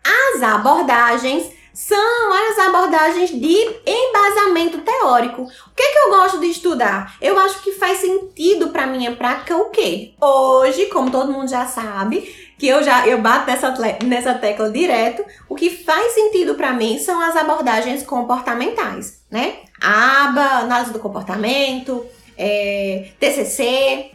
As 0.04 0.42
abordagens 0.42 1.52
são 1.74 2.34
as 2.34 2.60
abordagens 2.60 3.30
de 3.30 3.56
embasamento 3.86 4.80
teórico. 4.80 5.44
O 5.44 5.76
que, 5.76 5.84
é 5.84 5.92
que 5.92 6.00
eu 6.00 6.10
gosto 6.10 6.40
de 6.40 6.48
estudar? 6.48 7.16
Eu 7.22 7.38
acho 7.40 7.62
que 7.62 7.74
faz 7.74 8.00
sentido 8.00 8.70
para 8.70 8.88
minha 8.88 9.16
prática 9.16 9.56
o 9.56 9.70
quê? 9.70 10.14
Hoje, 10.20 10.88
como 10.88 11.12
todo 11.12 11.32
mundo 11.32 11.50
já 11.50 11.66
sabe, 11.66 12.50
que 12.58 12.68
eu 12.68 12.84
já 12.84 13.08
eu 13.08 13.20
bato 13.22 13.50
nessa, 13.50 13.74
nessa 14.04 14.34
tecla 14.34 14.70
direto, 14.70 15.24
o 15.48 15.56
que 15.56 15.70
faz 15.70 16.14
sentido 16.14 16.56
para 16.56 16.74
mim 16.74 17.00
são 17.00 17.20
as 17.22 17.36
abordagens 17.36 18.04
comportamentais, 18.04 19.22
né? 19.32 19.60
ABA, 19.82 20.42
análise 20.42 20.92
do 20.92 21.00
comportamento, 21.00 22.06
é, 22.38 23.12
TCC, 23.18 24.12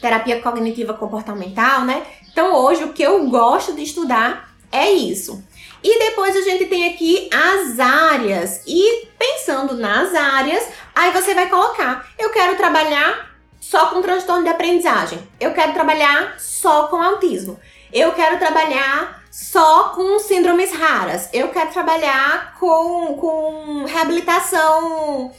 terapia 0.00 0.40
cognitiva 0.40 0.94
comportamental, 0.94 1.84
né? 1.84 2.04
Então 2.30 2.54
hoje 2.54 2.84
o 2.84 2.92
que 2.92 3.02
eu 3.02 3.28
gosto 3.28 3.74
de 3.74 3.82
estudar 3.82 4.54
é 4.70 4.90
isso. 4.90 5.42
E 5.82 5.98
depois 5.98 6.36
a 6.36 6.42
gente 6.42 6.66
tem 6.66 6.92
aqui 6.92 7.28
as 7.32 7.78
áreas. 7.80 8.62
E 8.66 9.08
pensando 9.18 9.74
nas 9.74 10.14
áreas, 10.14 10.64
aí 10.94 11.10
você 11.10 11.34
vai 11.34 11.48
colocar: 11.48 12.08
eu 12.18 12.30
quero 12.30 12.56
trabalhar 12.56 13.32
só 13.60 13.86
com 13.86 14.02
transtorno 14.02 14.44
de 14.44 14.50
aprendizagem. 14.50 15.18
Eu 15.40 15.52
quero 15.52 15.72
trabalhar 15.72 16.36
só 16.38 16.88
com 16.88 17.02
autismo. 17.02 17.58
Eu 17.92 18.12
quero 18.12 18.38
trabalhar 18.38 19.22
só 19.30 19.90
com 19.90 20.18
síndromes 20.18 20.72
raras. 20.72 21.28
Eu 21.32 21.48
quero 21.48 21.72
trabalhar 21.72 22.56
com, 22.58 23.14
com 23.14 23.84
reabilitação 23.84 25.32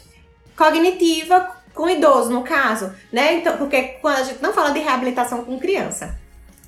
cognitiva 0.55 1.63
com 1.73 1.89
idoso, 1.89 2.29
no 2.29 2.43
caso, 2.43 2.93
né? 3.11 3.33
Então, 3.33 3.57
porque 3.57 3.81
quando 4.01 4.17
a 4.17 4.23
gente 4.23 4.41
não 4.41 4.53
fala 4.53 4.71
de 4.71 4.79
reabilitação 4.79 5.43
com 5.43 5.59
criança. 5.59 6.17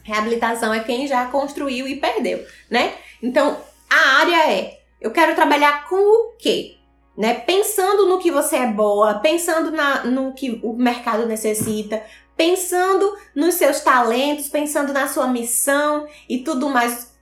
Reabilitação 0.03 0.73
é 0.73 0.81
quem 0.81 1.07
já 1.07 1.25
construiu 1.25 1.87
e 1.87 1.95
perdeu, 1.95 2.45
né? 2.69 2.93
Então, 3.21 3.57
a 3.89 4.19
área 4.19 4.51
é: 4.51 4.79
eu 4.99 5.11
quero 5.11 5.35
trabalhar 5.35 5.87
com 5.87 5.95
o 5.95 6.33
quê? 6.37 6.77
Né? 7.17 7.33
Pensando 7.33 8.07
no 8.07 8.19
que 8.19 8.31
você 8.31 8.57
é 8.57 8.67
boa, 8.67 9.15
pensando 9.19 9.71
na, 9.71 10.03
no 10.03 10.33
que 10.33 10.59
o 10.61 10.73
mercado 10.73 11.25
necessita, 11.25 12.03
pensando 12.35 13.17
nos 13.33 13.55
seus 13.55 13.79
talentos, 13.79 14.49
pensando 14.49 14.91
na 14.91 15.07
sua 15.07 15.27
missão 15.27 16.07
e 16.27 16.39
tudo 16.39 16.69
mais. 16.69 17.13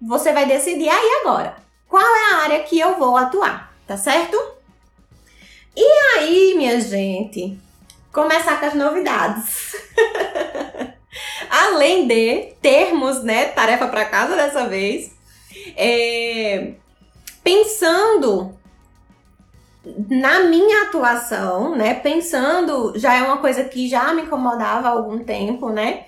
Você 0.00 0.32
vai 0.32 0.46
decidir 0.46 0.88
aí 0.88 1.20
agora 1.20 1.56
qual 1.88 2.02
é 2.02 2.32
a 2.32 2.36
área 2.38 2.62
que 2.64 2.80
eu 2.80 2.98
vou 2.98 3.16
atuar, 3.16 3.72
tá 3.86 3.96
certo? 3.96 4.36
E 5.76 6.18
aí, 6.18 6.54
minha 6.56 6.80
gente, 6.80 7.58
começar 8.10 8.58
com 8.58 8.66
as 8.66 8.74
novidades. 8.74 9.76
Além 11.50 12.06
de 12.06 12.54
termos, 12.62 13.22
né, 13.22 13.46
tarefa 13.46 13.86
para 13.88 14.06
casa 14.06 14.34
dessa 14.34 14.66
vez, 14.66 15.11
é, 15.76 16.74
pensando 17.42 18.56
na 20.08 20.44
minha 20.44 20.84
atuação, 20.84 21.74
né, 21.74 21.94
pensando, 21.94 22.92
já 22.96 23.14
é 23.14 23.22
uma 23.22 23.38
coisa 23.38 23.64
que 23.64 23.88
já 23.88 24.14
me 24.14 24.22
incomodava 24.22 24.88
há 24.88 24.92
algum 24.92 25.18
tempo, 25.18 25.70
né, 25.70 26.04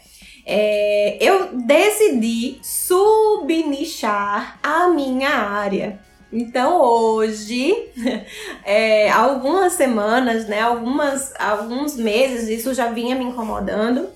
é, 0.46 1.18
eu 1.20 1.56
decidi 1.56 2.58
subnichar 2.62 4.58
a 4.62 4.88
minha 4.88 5.30
área. 5.30 5.98
Então 6.32 6.80
hoje, 6.80 7.72
é, 8.64 9.10
algumas 9.10 9.72
semanas, 9.72 10.46
né, 10.46 10.60
algumas, 10.60 11.32
alguns 11.38 11.96
meses, 11.96 12.48
isso 12.48 12.74
já 12.74 12.88
vinha 12.88 13.16
me 13.16 13.24
incomodando. 13.24 14.08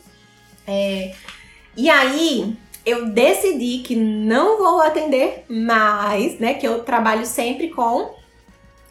É, 0.66 1.14
e 1.76 1.88
aí 1.88 2.56
eu 2.88 3.10
decidi 3.10 3.80
que 3.80 3.94
não 3.94 4.56
vou 4.56 4.80
atender 4.80 5.44
mais, 5.46 6.38
né, 6.38 6.54
que 6.54 6.66
eu 6.66 6.82
trabalho 6.84 7.26
sempre 7.26 7.68
com 7.68 8.14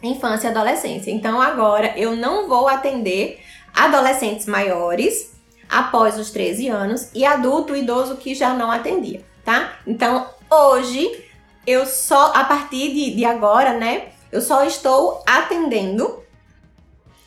infância 0.00 0.46
e 0.46 0.50
adolescência. 0.50 1.10
Então 1.10 1.40
agora 1.42 1.92
eu 1.96 2.14
não 2.14 2.48
vou 2.48 2.68
atender 2.68 3.40
adolescentes 3.74 4.46
maiores 4.46 5.36
após 5.68 6.16
os 6.16 6.30
13 6.30 6.68
anos 6.68 7.10
e 7.12 7.24
adulto 7.24 7.74
idoso 7.74 8.16
que 8.16 8.34
já 8.34 8.54
não 8.54 8.70
atendia, 8.70 9.20
tá? 9.44 9.78
Então 9.84 10.28
hoje 10.48 11.24
eu 11.66 11.84
só, 11.84 12.32
a 12.34 12.44
partir 12.44 12.94
de, 12.94 13.16
de 13.16 13.24
agora, 13.24 13.76
né, 13.76 14.10
eu 14.30 14.40
só 14.40 14.64
estou 14.64 15.22
atendendo 15.26 16.22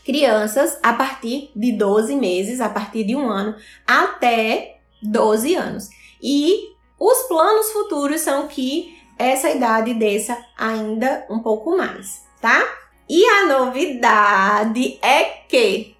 crianças 0.05 0.79
a 0.81 0.93
partir 0.93 1.51
de 1.53 1.73
12 1.73 2.15
meses, 2.15 2.61
a 2.61 2.69
partir 2.69 3.03
de 3.03 3.15
um 3.15 3.29
ano, 3.29 3.55
até 3.85 4.77
12 5.03 5.53
anos. 5.55 6.00
E 6.21 6.75
os 6.99 7.23
planos 7.23 7.71
futuros 7.71 8.21
são 8.21 8.47
que 8.47 8.97
essa 9.17 9.49
idade 9.49 9.93
desça 9.93 10.37
ainda 10.57 11.25
um 11.29 11.39
pouco 11.39 11.75
mais, 11.75 12.23
tá? 12.39 12.63
E 13.09 13.25
a 13.25 13.45
novidade 13.45 14.99
é 15.01 15.23
que 15.47 15.95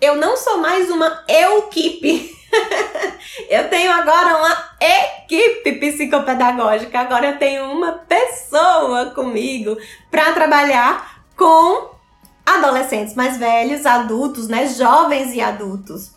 eu 0.00 0.16
não 0.16 0.36
sou 0.36 0.58
mais 0.58 0.90
uma 0.90 1.24
equipe 1.28 2.40
eu 3.48 3.68
tenho 3.68 3.92
agora 3.92 4.36
uma 4.36 4.70
equipe 4.80 5.72
psicopedagógica. 5.72 7.00
Agora 7.00 7.30
eu 7.30 7.38
tenho 7.38 7.70
uma 7.70 7.92
pessoa 7.92 9.06
comigo 9.14 9.76
para 10.10 10.32
trabalhar 10.32 11.22
com 11.36 11.90
adolescentes 12.44 13.14
mais 13.14 13.36
velhos, 13.36 13.86
adultos, 13.86 14.48
né? 14.48 14.66
Jovens 14.66 15.32
e 15.34 15.40
adultos. 15.40 16.12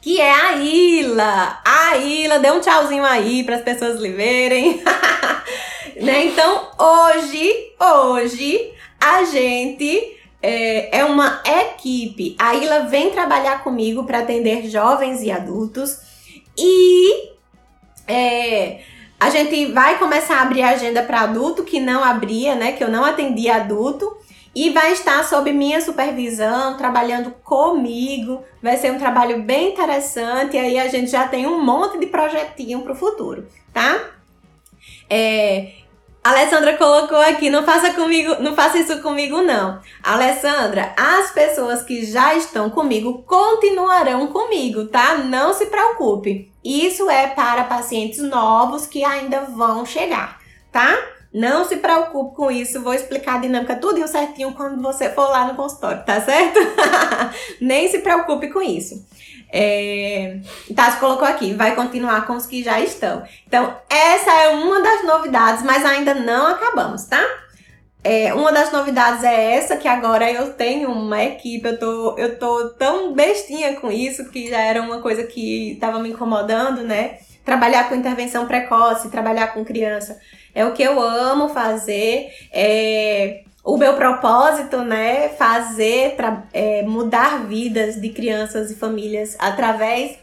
Que 0.00 0.20
é 0.20 0.30
a 0.30 0.56
Ila. 0.56 1.60
A 1.64 1.96
Ila, 1.96 2.38
dê 2.38 2.50
um 2.50 2.60
tchauzinho 2.60 3.04
aí 3.04 3.42
para 3.44 3.56
as 3.56 3.62
pessoas 3.62 4.00
lhe 4.00 4.10
verem. 4.10 4.82
né? 6.00 6.26
Então, 6.26 6.68
hoje, 6.78 7.72
hoje, 7.80 8.72
a 9.00 9.24
gente 9.24 10.16
é, 10.42 10.98
é 11.00 11.04
uma 11.04 11.42
equipe. 11.44 12.36
A 12.38 12.54
Ila 12.54 12.80
vem 12.80 13.10
trabalhar 13.10 13.62
comigo 13.62 14.04
para 14.04 14.20
atender 14.20 14.68
jovens 14.68 15.22
e 15.22 15.30
adultos 15.30 15.98
e 16.56 17.30
é, 18.06 18.80
a 19.20 19.30
gente 19.30 19.72
vai 19.72 19.98
começar 19.98 20.38
a 20.38 20.42
abrir 20.42 20.62
a 20.62 20.70
agenda 20.70 21.02
para 21.02 21.22
adulto 21.22 21.64
que 21.64 21.80
não 21.80 22.04
abria, 22.04 22.54
né? 22.54 22.72
Que 22.72 22.84
eu 22.84 22.90
não 22.90 23.04
atendia 23.04 23.56
adulto 23.56 24.16
e 24.54 24.70
vai 24.70 24.92
estar 24.92 25.22
sob 25.24 25.52
minha 25.52 25.80
supervisão, 25.80 26.76
trabalhando 26.76 27.30
comigo. 27.44 28.42
Vai 28.62 28.76
ser 28.76 28.92
um 28.92 28.98
trabalho 28.98 29.42
bem 29.42 29.72
interessante. 29.72 30.56
E 30.56 30.60
aí 30.60 30.78
a 30.78 30.88
gente 30.88 31.10
já 31.10 31.28
tem 31.28 31.46
um 31.46 31.62
monte 31.62 31.98
de 31.98 32.06
projetinho 32.06 32.80
para 32.80 32.92
o 32.92 32.96
futuro, 32.96 33.46
tá? 33.72 34.10
É, 35.08 35.72
a 36.22 36.30
Alessandra 36.30 36.76
colocou 36.76 37.18
aqui, 37.18 37.48
não 37.48 37.64
faça 37.64 37.92
comigo, 37.94 38.36
não 38.40 38.54
faça 38.54 38.78
isso 38.78 39.00
comigo 39.00 39.40
não. 39.40 39.80
Alessandra, 40.02 40.92
as 40.96 41.30
pessoas 41.30 41.82
que 41.82 42.04
já 42.04 42.34
estão 42.34 42.68
comigo 42.68 43.22
continuarão 43.22 44.26
comigo, 44.26 44.86
tá? 44.88 45.16
Não 45.18 45.54
se 45.54 45.66
preocupe. 45.66 46.52
Isso 46.62 47.08
é 47.08 47.28
para 47.28 47.64
pacientes 47.64 48.18
novos 48.18 48.86
que 48.86 49.02
ainda 49.04 49.40
vão 49.42 49.86
chegar, 49.86 50.38
tá? 50.70 50.98
Não 51.32 51.64
se 51.64 51.76
preocupe 51.76 52.36
com 52.36 52.50
isso, 52.50 52.82
vou 52.82 52.94
explicar 52.94 53.36
a 53.36 53.38
dinâmica 53.38 53.76
tudo 53.76 54.06
certinho 54.08 54.54
quando 54.54 54.80
você 54.80 55.10
for 55.10 55.28
lá 55.28 55.46
no 55.46 55.54
consultório, 55.54 56.02
tá 56.04 56.20
certo? 56.20 56.58
Nem 57.60 57.88
se 57.88 57.98
preocupe 57.98 58.48
com 58.48 58.62
isso. 58.62 59.06
É, 59.50 60.38
Tassi 60.74 60.98
colocou 60.98 61.26
aqui, 61.26 61.54
vai 61.54 61.74
continuar 61.74 62.26
com 62.26 62.34
os 62.34 62.46
que 62.46 62.62
já 62.62 62.80
estão. 62.80 63.22
Então, 63.46 63.76
essa 63.88 64.30
é 64.30 64.48
uma 64.50 64.80
das 64.80 65.04
novidades, 65.04 65.62
mas 65.62 65.84
ainda 65.84 66.14
não 66.14 66.48
acabamos, 66.48 67.04
tá? 67.04 67.24
É, 68.04 68.32
uma 68.32 68.52
das 68.52 68.70
novidades 68.72 69.24
é 69.24 69.56
essa, 69.56 69.76
que 69.76 69.88
agora 69.88 70.30
eu 70.30 70.52
tenho 70.54 70.90
uma 70.90 71.22
equipe, 71.22 71.66
eu 71.66 71.78
tô, 71.78 72.16
eu 72.16 72.38
tô 72.38 72.70
tão 72.70 73.12
bestinha 73.12 73.74
com 73.80 73.90
isso, 73.90 74.30
que 74.30 74.48
já 74.48 74.60
era 74.60 74.80
uma 74.80 75.00
coisa 75.00 75.24
que 75.24 75.72
estava 75.72 75.98
me 75.98 76.10
incomodando, 76.10 76.82
né? 76.82 77.18
Trabalhar 77.44 77.88
com 77.88 77.94
intervenção 77.94 78.46
precoce, 78.46 79.10
trabalhar 79.10 79.48
com 79.48 79.64
criança, 79.64 80.18
é 80.54 80.64
o 80.64 80.72
que 80.72 80.82
eu 80.82 81.00
amo 81.00 81.48
fazer. 81.48 82.30
É, 82.52 83.42
o 83.64 83.76
meu 83.76 83.94
propósito, 83.94 84.78
né, 84.78 85.28
fazer, 85.30 86.16
é, 86.52 86.82
mudar 86.82 87.44
vidas 87.46 88.00
de 88.00 88.08
crianças 88.08 88.70
e 88.70 88.74
famílias 88.74 89.36
através 89.38 90.18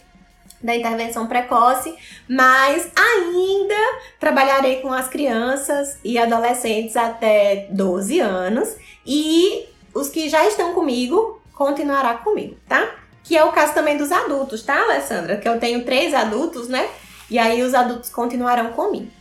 da 0.63 0.75
intervenção 0.75 1.27
precoce, 1.27 1.95
mas 2.27 2.89
ainda 2.95 3.75
trabalharei 4.19 4.81
com 4.81 4.91
as 4.91 5.07
crianças 5.07 5.99
e 6.03 6.17
adolescentes 6.17 6.97
até 6.97 7.67
12 7.69 8.19
anos 8.19 8.75
e 9.05 9.67
os 9.93 10.09
que 10.09 10.27
já 10.27 10.45
estão 10.47 10.73
comigo 10.73 11.39
continuará 11.53 12.15
comigo, 12.15 12.57
tá? 12.67 12.95
Que 13.23 13.37
é 13.37 13.43
o 13.43 13.51
caso 13.51 13.73
também 13.73 13.97
dos 13.97 14.11
adultos, 14.11 14.63
tá, 14.63 14.81
Alessandra? 14.81 15.37
Que 15.37 15.47
eu 15.47 15.59
tenho 15.59 15.85
três 15.85 16.13
adultos, 16.13 16.67
né? 16.67 16.89
E 17.29 17.37
aí 17.39 17.61
os 17.61 17.73
adultos 17.73 18.09
continuarão 18.09 18.71
comigo. 18.73 19.11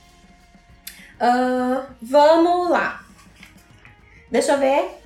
Uh, 1.21 1.87
vamos 2.03 2.71
lá. 2.71 3.05
Deixa 4.31 4.53
eu 4.53 4.59
ver. 4.59 5.01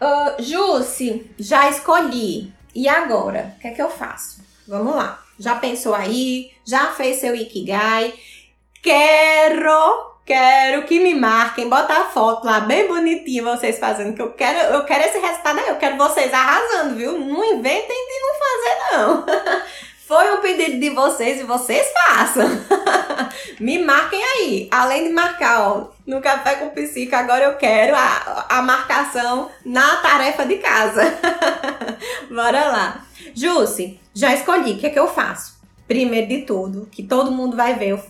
Uh, 0.00 1.32
já 1.38 1.68
escolhi. 1.70 2.52
E 2.74 2.88
agora? 2.88 3.54
O 3.56 3.60
que 3.60 3.68
é 3.68 3.70
que 3.70 3.82
eu 3.82 3.90
faço? 3.90 4.42
Vamos 4.66 4.94
lá. 4.94 5.22
Já 5.38 5.56
pensou 5.56 5.94
aí? 5.94 6.52
Já 6.64 6.92
fez 6.92 7.18
seu 7.18 7.34
Ikigai? 7.34 8.12
Quero, 8.82 10.20
quero 10.24 10.84
que 10.84 11.00
me 11.00 11.14
marquem, 11.14 11.68
botar 11.68 12.02
a 12.02 12.10
foto 12.10 12.44
lá 12.44 12.60
bem 12.60 12.86
bonitinha 12.86 13.42
vocês 13.42 13.78
fazendo, 13.78 14.14
que 14.14 14.22
eu 14.22 14.32
quero, 14.32 14.58
eu 14.74 14.84
quero 14.84 15.04
esse 15.04 15.18
resultado 15.18 15.58
aí, 15.58 15.68
eu 15.68 15.76
quero 15.76 15.96
vocês 15.96 16.32
arrasando, 16.32 16.96
viu? 16.96 17.18
Não 17.18 17.44
inventem 17.44 18.06
de 18.06 18.20
não 18.20 18.34
fazer 18.34 18.96
não. 18.96 19.26
Foi 20.06 20.34
um 20.34 20.40
pedido 20.42 20.78
de 20.78 20.90
vocês 20.90 21.40
e 21.40 21.44
vocês 21.44 21.86
façam. 21.92 22.46
Me 23.58 23.78
marquem 23.78 24.22
aí. 24.22 24.68
Além 24.70 25.04
de 25.04 25.10
marcar, 25.14 25.62
ó, 25.62 25.88
no 26.06 26.20
Café 26.20 26.56
com 26.56 26.68
Psico, 26.70 27.16
agora 27.16 27.44
eu 27.44 27.56
quero 27.56 27.96
a, 27.96 28.46
a 28.50 28.62
marcação 28.62 29.50
na 29.64 29.96
tarefa 29.96 30.44
de 30.44 30.56
casa. 30.56 31.02
Bora 32.28 32.66
lá. 32.66 33.06
Jusce, 33.34 33.98
já 34.12 34.34
escolhi. 34.34 34.72
O 34.72 34.78
que 34.78 34.88
é 34.88 34.90
que 34.90 34.98
eu 34.98 35.08
faço? 35.08 35.58
Primeiro 35.88 36.28
de 36.28 36.42
tudo, 36.42 36.86
que 36.92 37.02
todo 37.02 37.32
mundo 37.32 37.56
vai 37.56 37.74
ver 37.74 37.90
eu 37.90 38.00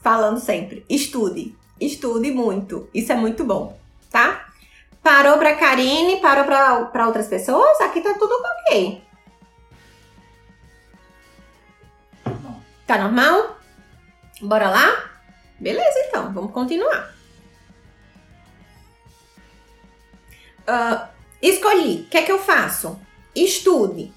falando 0.00 0.38
sempre. 0.38 0.86
Estude. 0.88 1.56
Estude 1.80 2.30
muito. 2.30 2.88
Isso 2.94 3.10
é 3.10 3.16
muito 3.16 3.42
bom, 3.42 3.76
tá? 4.12 4.46
Parou 5.02 5.38
pra 5.38 5.56
Karine, 5.56 6.20
parou 6.20 6.44
pra, 6.44 6.84
pra 6.84 7.06
outras 7.08 7.26
pessoas? 7.26 7.80
Aqui 7.80 8.00
tá 8.00 8.14
tudo 8.14 8.32
ok. 8.68 9.02
Tá 12.86 12.98
normal? 12.98 13.58
Bora 14.40 14.68
lá? 14.68 15.10
Beleza, 15.58 15.98
então, 16.08 16.32
vamos 16.32 16.52
continuar. 16.52 17.14
Uh, 20.62 21.08
escolhi, 21.40 22.02
o 22.02 22.04
que 22.08 22.18
é 22.18 22.22
que 22.22 22.32
eu 22.32 22.38
faço? 22.38 22.98
Estude. 23.34 24.12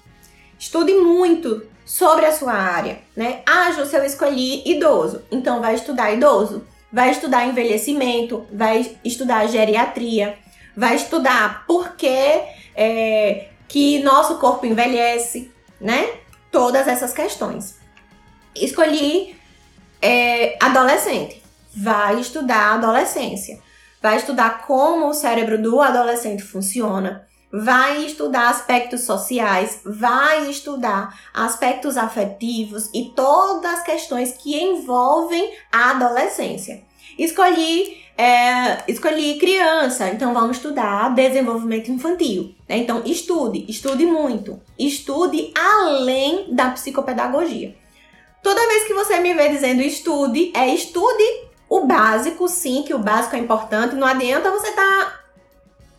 Estude 0.58 0.94
muito 0.94 1.66
sobre 1.84 2.26
a 2.26 2.32
sua 2.32 2.52
área, 2.52 3.00
né? 3.16 3.42
Ah, 3.46 3.72
se 3.72 3.96
eu 3.96 4.04
escolhi 4.04 4.68
idoso, 4.68 5.22
então 5.30 5.60
vai 5.60 5.74
estudar 5.76 6.12
idoso, 6.12 6.66
vai 6.92 7.10
estudar 7.10 7.46
envelhecimento, 7.46 8.44
vai 8.52 8.96
estudar 9.04 9.46
geriatria, 9.46 10.36
vai 10.76 10.96
estudar 10.96 11.64
por 11.66 11.94
que, 11.94 12.42
é, 12.74 13.48
que 13.68 14.02
nosso 14.02 14.38
corpo 14.38 14.66
envelhece, 14.66 15.52
né? 15.80 16.10
Todas 16.50 16.88
essas 16.88 17.12
questões. 17.12 17.78
Escolhi 18.64 19.36
é, 20.00 20.56
adolescente, 20.60 21.42
vai 21.74 22.20
estudar 22.20 22.72
a 22.72 22.74
adolescência, 22.74 23.58
vai 24.02 24.16
estudar 24.16 24.66
como 24.66 25.08
o 25.08 25.14
cérebro 25.14 25.60
do 25.60 25.80
adolescente 25.80 26.42
funciona, 26.42 27.26
vai 27.52 28.04
estudar 28.04 28.50
aspectos 28.50 29.02
sociais, 29.02 29.80
vai 29.84 30.50
estudar 30.50 31.18
aspectos 31.32 31.96
afetivos 31.96 32.90
e 32.94 33.12
todas 33.14 33.78
as 33.78 33.82
questões 33.82 34.32
que 34.32 34.56
envolvem 34.56 35.54
a 35.72 35.90
adolescência. 35.90 36.82
Escolhi, 37.18 37.96
é, 38.16 38.82
escolhi 38.88 39.38
criança, 39.38 40.08
então 40.08 40.34
vamos 40.34 40.56
estudar 40.56 41.14
desenvolvimento 41.14 41.90
infantil. 41.90 42.54
Né? 42.68 42.78
Então 42.78 43.02
estude, 43.06 43.64
estude 43.68 44.04
muito, 44.04 44.60
estude 44.78 45.52
além 45.56 46.54
da 46.54 46.70
psicopedagogia. 46.70 47.74
Toda 48.46 48.68
vez 48.68 48.84
que 48.84 48.94
você 48.94 49.18
me 49.18 49.34
vê 49.34 49.48
dizendo 49.48 49.82
estude, 49.82 50.52
é 50.54 50.72
estude 50.72 51.48
o 51.68 51.84
básico, 51.84 52.46
sim, 52.46 52.84
que 52.84 52.94
o 52.94 52.98
básico 53.00 53.34
é 53.34 53.40
importante. 53.40 53.96
Não 53.96 54.06
adianta 54.06 54.52
você 54.52 54.68
estar 54.68 55.04
tá 55.04 55.20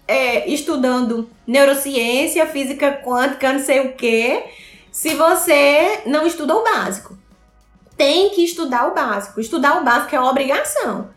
é, 0.07 0.49
estudando 0.49 1.29
neurociência, 1.45 2.47
física 2.47 3.01
quântica, 3.03 3.51
não 3.51 3.59
sei 3.59 3.81
o 3.81 3.95
que, 3.95 4.45
se 4.89 5.13
você 5.13 6.03
não 6.05 6.25
estuda 6.25 6.55
o 6.55 6.63
básico. 6.63 7.17
Tem 7.97 8.29
que 8.29 8.45
estudar 8.45 8.87
o 8.87 8.95
básico. 8.95 9.41
Estudar 9.41 9.81
o 9.81 9.83
básico 9.83 10.15
é 10.15 10.21
obrigação. 10.21 11.09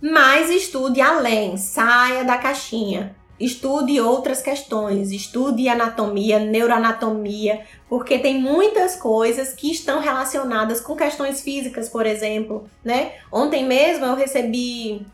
Mas 0.00 0.48
estude 0.48 1.02
além, 1.02 1.58
saia 1.58 2.24
da 2.24 2.38
caixinha. 2.38 3.14
Estude 3.38 4.00
outras 4.00 4.40
questões, 4.40 5.12
estude 5.12 5.68
anatomia, 5.68 6.38
neuroanatomia, 6.38 7.66
porque 7.88 8.18
tem 8.18 8.40
muitas 8.40 8.96
coisas 8.96 9.52
que 9.52 9.70
estão 9.70 10.00
relacionadas 10.00 10.80
com 10.80 10.96
questões 10.96 11.42
físicas, 11.42 11.88
por 11.88 12.06
exemplo, 12.06 12.68
né? 12.82 13.12
Ontem 13.30 13.64
mesmo 13.64 14.06
eu 14.06 14.14
recebi 14.14 15.06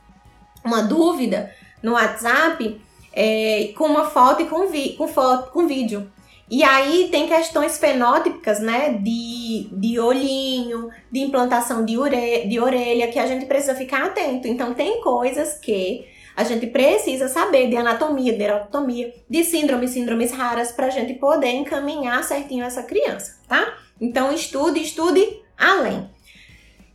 uma 0.65 0.83
dúvida 0.83 1.53
no 1.83 1.93
WhatsApp 1.93 2.81
é, 3.13 3.73
com 3.77 3.87
uma 3.87 4.05
foto 4.05 4.43
e 4.43 4.47
com, 4.47 4.69
vi 4.69 4.95
com, 4.95 5.09
foto, 5.09 5.51
com 5.51 5.67
vídeo. 5.67 6.11
E 6.49 6.63
aí 6.63 7.09
tem 7.11 7.27
questões 7.27 7.79
fenótipicas, 7.79 8.61
né? 8.61 8.91
De, 8.91 9.69
de 9.73 9.99
olhinho, 9.99 10.91
de 11.11 11.21
implantação 11.21 11.85
de, 11.85 11.97
ure, 11.97 12.47
de 12.47 12.61
orelha, 12.61 13.09
que 13.09 13.19
a 13.19 13.27
gente 13.27 13.47
precisa 13.47 13.75
ficar 13.75 14.05
atento. 14.05 14.47
Então, 14.47 14.75
tem 14.75 15.01
coisas 15.01 15.55
que 15.55 16.07
a 16.37 16.45
gente 16.45 16.67
precisa 16.67 17.29
saber 17.29 17.69
de 17.69 17.77
anatomia, 17.77 18.33
de 18.33 18.45
anatomia, 18.45 19.13
de 19.29 19.45
síndromes, 19.45 19.91
síndromes 19.91 20.33
raras, 20.33 20.73
para 20.73 20.87
a 20.87 20.91
gente 20.91 21.15
poder 21.15 21.51
encaminhar 21.51 22.23
certinho 22.25 22.65
essa 22.65 22.83
criança, 22.83 23.39
tá? 23.49 23.75
Então, 24.01 24.33
estude, 24.33 24.81
estude 24.81 25.41
além. 25.57 26.11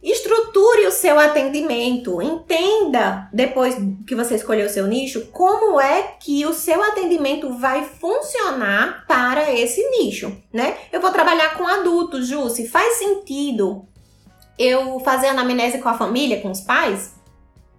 Estruture 0.02 0.86
o 0.86 0.92
seu 0.92 1.20
atendimento, 1.20 2.22
entenda 2.22 3.28
depois 3.34 3.76
que 4.06 4.16
você 4.16 4.36
escolheu 4.36 4.68
o 4.68 4.70
seu 4.70 4.86
nicho, 4.86 5.28
como 5.32 5.82
é 5.82 6.16
que 6.20 6.46
o 6.46 6.54
seu 6.54 6.82
atendimento 6.84 7.58
vai 7.58 7.84
funcionar 7.84 9.06
para 9.08 9.52
esse 9.54 9.82
nicho, 9.90 10.38
né? 10.54 10.78
Eu 10.92 11.02
vou 11.02 11.12
trabalhar 11.12 11.58
com 11.58 11.68
adultos, 11.68 12.28
Ju, 12.28 12.50
se 12.50 12.68
faz 12.68 12.98
sentido 12.98 13.88
eu 14.58 15.00
fazer 15.00 15.28
anamnese 15.28 15.80
com 15.80 15.90
a 15.90 15.98
família, 15.98 16.42
com 16.42 16.52
os 16.52 16.62
pais? 16.62 17.16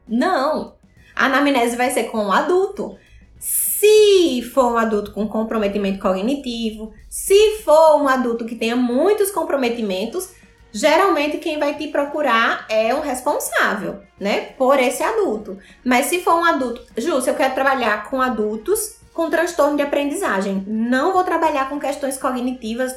Não. 0.07 0.78
A 1.19 1.27
anamnese 1.27 1.77
vai 1.77 1.91
ser 1.91 2.05
com 2.05 2.27
o 2.27 2.33
adulto. 2.33 2.97
Se 3.39 4.43
for 4.55 4.73
um 4.73 4.79
adulto 4.79 5.13
com 5.13 5.29
comprometimento 5.29 5.99
cognitivo, 5.99 6.95
se 7.09 7.59
for 7.65 8.01
um 8.01 8.09
adulto 8.09 8.45
que 8.45 8.55
tenha 8.55 8.77
muitos 8.77 9.31
comprometimentos, 9.31 10.31
Geralmente 10.71 11.39
quem 11.39 11.59
vai 11.59 11.75
te 11.77 11.89
procurar 11.89 12.67
é 12.69 12.95
o 12.95 13.01
responsável, 13.01 14.03
né, 14.21 14.53
por 14.59 14.79
esse 14.79 15.03
adulto. 15.03 15.59
Mas 15.83 16.07
se 16.07 16.21
for 16.21 16.35
um 16.35 16.45
adulto, 16.45 16.85
Ju, 16.97 17.21
se 17.23 17.31
eu 17.31 17.35
quero 17.35 17.55
trabalhar 17.55 18.09
com 18.11 18.21
adultos 18.21 18.99
com 19.15 19.31
transtorno 19.31 19.77
de 19.77 19.83
aprendizagem, 19.83 20.63
não 20.67 21.13
vou 21.13 21.25
trabalhar 21.25 21.69
com 21.69 21.81
questões 21.81 22.19
cognitivas 22.19 22.95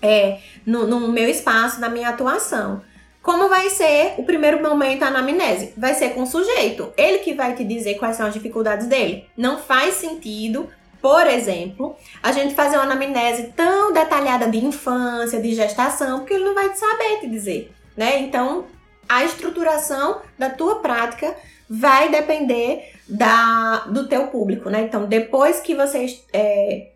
é, 0.00 0.38
no, 0.64 0.86
no 0.86 1.08
meu 1.08 1.28
espaço, 1.28 1.80
na 1.80 1.88
minha 1.88 2.08
atuação. 2.08 2.80
Como 3.22 3.48
vai 3.48 3.70
ser 3.70 4.14
o 4.18 4.24
primeiro 4.24 4.60
momento 4.60 5.04
a 5.04 5.06
anamnese? 5.06 5.72
Vai 5.76 5.94
ser 5.94 6.10
com 6.10 6.22
o 6.22 6.26
sujeito. 6.26 6.92
Ele 6.96 7.18
que 7.18 7.34
vai 7.34 7.54
te 7.54 7.62
dizer 7.62 7.94
quais 7.94 8.16
são 8.16 8.26
as 8.26 8.34
dificuldades 8.34 8.86
dele. 8.86 9.26
Não 9.36 9.58
faz 9.58 9.94
sentido 9.94 10.68
por 11.02 11.26
exemplo, 11.26 11.96
a 12.22 12.30
gente 12.30 12.54
fazer 12.54 12.76
uma 12.76 12.84
anamnese 12.84 13.52
tão 13.56 13.92
detalhada 13.92 14.48
de 14.48 14.64
infância, 14.64 15.42
de 15.42 15.52
gestação, 15.52 16.20
porque 16.20 16.34
ele 16.34 16.44
não 16.44 16.54
vai 16.54 16.72
saber 16.76 17.18
te 17.18 17.26
dizer, 17.26 17.72
né? 17.96 18.20
Então, 18.20 18.66
a 19.08 19.24
estruturação 19.24 20.22
da 20.38 20.48
tua 20.48 20.76
prática 20.76 21.34
vai 21.68 22.08
depender 22.08 22.92
da, 23.08 23.78
do 23.88 24.06
teu 24.06 24.28
público, 24.28 24.70
né? 24.70 24.82
Então, 24.82 25.06
depois 25.06 25.58
que 25.58 25.74
você 25.74 26.06
é, 26.32 26.92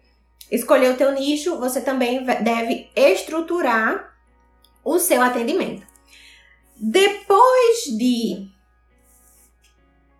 escolher 0.52 0.92
o 0.92 0.96
teu 0.96 1.10
nicho, 1.10 1.58
você 1.58 1.80
também 1.80 2.24
deve 2.24 2.88
estruturar 2.94 4.14
o 4.84 5.00
seu 5.00 5.20
atendimento. 5.20 5.84
Depois 6.78 7.84
de 7.96 8.48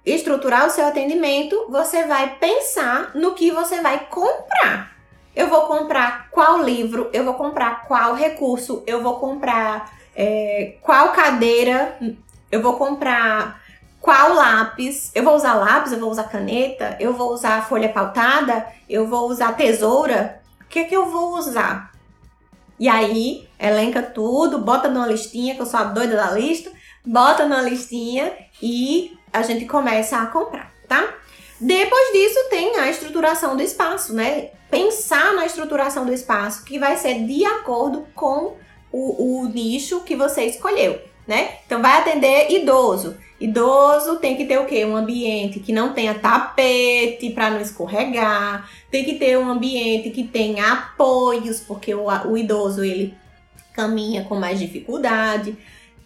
estruturar 0.05 0.67
o 0.67 0.71
seu 0.71 0.87
atendimento, 0.87 1.67
você 1.69 2.05
vai 2.05 2.37
pensar 2.37 3.11
no 3.15 3.35
que 3.35 3.51
você 3.51 3.81
vai 3.83 4.07
comprar. 4.07 4.97
Eu 5.35 5.49
vou 5.49 5.63
comprar 5.63 6.31
qual 6.31 6.63
livro, 6.63 7.11
eu 7.13 7.25
vou 7.25 7.35
comprar 7.35 7.87
qual 7.87 8.15
recurso, 8.15 8.83
eu 8.87 9.03
vou 9.03 9.19
comprar 9.19 9.93
é, 10.15 10.77
qual 10.81 11.13
cadeira, 11.13 11.99
eu 12.51 12.63
vou 12.63 12.75
comprar 12.79 13.61
qual 14.01 14.33
lápis, 14.33 15.11
eu 15.15 15.23
vou 15.23 15.35
usar 15.35 15.55
lápis, 15.55 15.93
eu 15.93 15.99
vou 15.99 16.11
usar 16.11 16.25
caneta, 16.25 16.97
eu 16.99 17.13
vou 17.13 17.33
usar 17.33 17.67
folha 17.69 17.89
pautada, 17.89 18.67
eu 18.89 19.07
vou 19.07 19.29
usar 19.29 19.57
tesoura, 19.57 20.41
o 20.61 20.65
que, 20.65 20.79
é 20.79 20.85
que 20.85 20.97
eu 20.97 21.07
vou 21.11 21.37
usar? 21.37 21.93
E 22.79 22.89
aí, 22.89 23.49
elenca 23.59 24.03
tudo, 24.03 24.59
bota 24.59 24.89
numa 24.89 25.07
listinha, 25.07 25.55
que 25.55 25.63
eu 25.63 25.67
sou 25.67 25.81
a 25.81 25.85
doida 25.85 26.17
da 26.17 26.31
lista, 26.33 26.71
bota 27.05 27.47
numa 27.47 27.63
listinha 27.63 28.33
e 28.63 29.17
a 29.33 29.43
gente 29.43 29.65
começa 29.65 30.19
a 30.19 30.27
comprar, 30.27 30.73
tá? 30.87 31.15
Depois 31.61 32.13
disso 32.13 32.39
tem 32.51 32.77
a 32.77 32.91
estruturação 32.91 33.57
do 33.57 33.63
espaço, 33.63 34.13
né? 34.13 34.51
Pensar 34.71 35.33
na 35.35 35.47
estruturação 35.47 36.05
do 36.05 36.13
espaço 36.13 36.65
que 36.65 36.79
vai 36.79 36.97
ser 36.97 37.25
de 37.25 37.45
acordo 37.45 38.07
com 38.15 38.57
o, 38.93 39.43
o 39.43 39.49
nicho 39.49 40.01
que 40.01 40.15
você 40.15 40.45
escolheu, 40.45 41.01
né? 41.27 41.59
Então 41.65 41.81
vai 41.81 41.99
atender 41.99 42.51
idoso. 42.51 43.17
Idoso 43.39 44.17
tem 44.17 44.35
que 44.35 44.47
ter 44.47 44.59
o 44.59 44.65
quê? 44.65 44.85
Um 44.85 44.97
ambiente 44.97 45.61
que 45.61 45.73
não 45.73 45.93
tenha 45.93 46.15
tapete 46.15 47.31
para 47.31 47.51
não 47.51 47.61
escorregar, 47.61 48.69
tem 48.91 49.05
que 49.05 49.17
ter 49.17 49.39
um 49.39 49.51
ambiente 49.51 50.11
que 50.11 50.25
tenha 50.25 50.73
apoios, 50.73 51.61
porque 51.61 51.95
o, 51.95 52.07
o 52.07 52.39
idoso 52.39 52.83
ele 52.83 53.15
caminha 53.75 54.25
com 54.25 54.37
mais 54.37 54.59
dificuldade. 54.59 55.57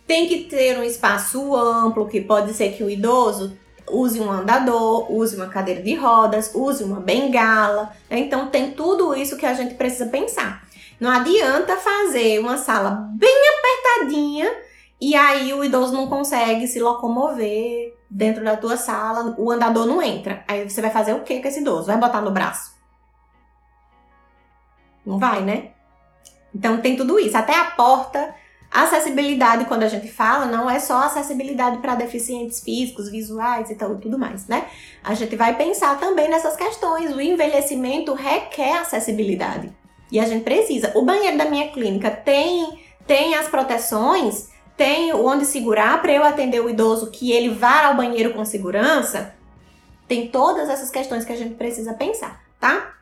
Tem 0.06 0.26
que 0.26 0.40
ter 0.44 0.76
um 0.76 0.82
espaço 0.82 1.54
amplo, 1.54 2.08
que 2.08 2.20
pode 2.20 2.52
ser 2.52 2.72
que 2.72 2.82
o 2.82 2.90
idoso 2.90 3.56
use 3.88 4.20
um 4.20 4.30
andador, 4.30 5.10
use 5.12 5.36
uma 5.36 5.46
cadeira 5.46 5.82
de 5.82 5.94
rodas, 5.94 6.50
use 6.52 6.82
uma 6.82 6.98
bengala. 6.98 7.92
Né? 8.08 8.18
Então 8.18 8.48
tem 8.48 8.72
tudo 8.72 9.14
isso 9.14 9.36
que 9.36 9.46
a 9.46 9.54
gente 9.54 9.74
precisa 9.74 10.06
pensar. 10.06 10.64
Não 10.98 11.10
adianta 11.10 11.76
fazer 11.76 12.40
uma 12.40 12.58
sala 12.58 13.08
bem 13.14 13.34
apertadinha 13.58 14.52
e 15.00 15.14
aí 15.14 15.52
o 15.52 15.64
idoso 15.64 15.92
não 15.92 16.08
consegue 16.08 16.66
se 16.66 16.80
locomover 16.80 17.96
dentro 18.08 18.44
da 18.44 18.56
tua 18.56 18.76
sala, 18.76 19.34
o 19.38 19.50
andador 19.50 19.86
não 19.86 20.02
entra. 20.02 20.44
Aí 20.46 20.68
você 20.68 20.80
vai 20.80 20.90
fazer 20.90 21.14
o 21.14 21.22
que 21.22 21.40
com 21.40 21.48
esse 21.48 21.60
idoso? 21.60 21.86
Vai 21.86 21.96
botar 21.96 22.20
no 22.20 22.30
braço? 22.30 22.78
Não 25.06 25.18
vai, 25.18 25.42
né? 25.42 25.70
Então 26.54 26.80
tem 26.80 26.96
tudo 26.96 27.18
isso. 27.18 27.36
Até 27.36 27.58
a 27.58 27.70
porta 27.70 28.34
Acessibilidade, 28.70 29.64
quando 29.64 29.82
a 29.82 29.88
gente 29.88 30.06
fala, 30.06 30.46
não 30.46 30.70
é 30.70 30.78
só 30.78 31.02
acessibilidade 31.02 31.78
para 31.78 31.96
deficientes 31.96 32.60
físicos, 32.60 33.10
visuais 33.10 33.68
e 33.68 33.74
tal, 33.74 33.96
tudo 33.96 34.16
mais, 34.16 34.46
né? 34.46 34.66
A 35.02 35.12
gente 35.12 35.34
vai 35.34 35.56
pensar 35.56 35.98
também 35.98 36.28
nessas 36.28 36.54
questões. 36.54 37.12
O 37.12 37.20
envelhecimento 37.20 38.14
requer 38.14 38.78
acessibilidade. 38.78 39.72
E 40.12 40.20
a 40.20 40.24
gente 40.24 40.44
precisa. 40.44 40.92
O 40.94 41.04
banheiro 41.04 41.36
da 41.36 41.46
minha 41.46 41.68
clínica 41.72 42.12
tem, 42.12 42.80
tem 43.08 43.34
as 43.34 43.48
proteções, 43.48 44.49
tem 44.80 45.12
onde 45.12 45.44
segurar 45.44 46.00
para 46.00 46.10
eu 46.10 46.24
atender 46.24 46.58
o 46.58 46.70
idoso 46.70 47.10
que 47.10 47.32
ele 47.32 47.50
vá 47.50 47.84
ao 47.84 47.96
banheiro 47.96 48.32
com 48.32 48.42
segurança. 48.46 49.34
Tem 50.08 50.28
todas 50.28 50.70
essas 50.70 50.88
questões 50.88 51.22
que 51.22 51.32
a 51.34 51.36
gente 51.36 51.54
precisa 51.54 51.92
pensar, 51.92 52.42
tá? 52.58 52.94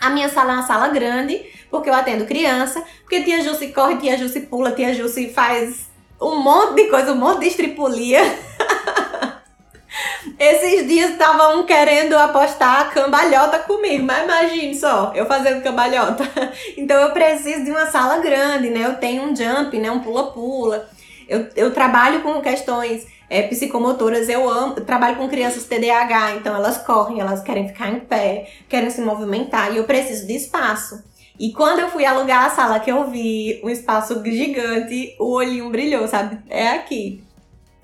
A 0.00 0.08
minha 0.08 0.30
sala 0.30 0.52
é 0.52 0.54
uma 0.54 0.66
sala 0.66 0.88
grande, 0.88 1.44
porque 1.70 1.90
eu 1.90 1.94
atendo 1.94 2.24
criança, 2.24 2.82
porque 3.00 3.24
tia 3.24 3.42
Jussi 3.42 3.68
corre, 3.74 3.98
tia 3.98 4.16
Jussi 4.16 4.40
pula, 4.40 4.72
tia 4.72 4.94
Jussi 4.94 5.30
faz 5.30 5.88
um 6.18 6.36
monte 6.36 6.76
de 6.76 6.88
coisa, 6.88 7.12
um 7.12 7.16
monte 7.16 7.40
de 7.40 7.48
estripulia. 7.48 8.22
Esses 10.40 10.88
dias 10.88 11.10
estavam 11.10 11.66
querendo 11.66 12.14
apostar 12.14 12.90
cambalhota 12.94 13.58
comigo, 13.58 14.06
mas 14.06 14.24
imagine 14.24 14.74
só, 14.74 15.12
eu 15.14 15.26
fazendo 15.26 15.62
cambalhota. 15.62 16.24
Então 16.74 16.96
eu 16.96 17.10
preciso 17.10 17.64
de 17.64 17.70
uma 17.70 17.90
sala 17.90 18.18
grande, 18.18 18.70
né? 18.70 18.86
Eu 18.86 18.96
tenho 18.96 19.24
um 19.24 19.36
jump, 19.36 19.78
né? 19.78 19.90
Um 19.90 20.00
pula-pula. 20.00 20.88
Eu, 21.28 21.48
eu 21.54 21.72
trabalho 21.72 22.22
com 22.22 22.40
questões 22.40 23.06
é, 23.28 23.42
psicomotoras, 23.42 24.28
eu 24.28 24.48
amo, 24.48 24.74
eu 24.78 24.84
trabalho 24.84 25.16
com 25.16 25.28
crianças 25.28 25.64
TDAH, 25.64 26.36
então 26.36 26.54
elas 26.54 26.78
correm, 26.78 27.20
elas 27.20 27.42
querem 27.42 27.68
ficar 27.68 27.90
em 27.90 28.00
pé, 28.00 28.50
querem 28.68 28.88
se 28.90 29.00
movimentar, 29.02 29.72
e 29.72 29.76
eu 29.76 29.84
preciso 29.84 30.26
de 30.26 30.34
espaço. 30.34 31.04
E 31.38 31.52
quando 31.52 31.80
eu 31.80 31.90
fui 31.90 32.04
alugar 32.04 32.46
a 32.46 32.50
sala 32.50 32.80
que 32.80 32.90
eu 32.90 33.08
vi 33.10 33.60
um 33.62 33.68
espaço 33.68 34.22
gigante, 34.24 35.14
o 35.20 35.34
olhinho 35.34 35.70
brilhou, 35.70 36.08
sabe? 36.08 36.38
É 36.48 36.70
aqui. 36.70 37.22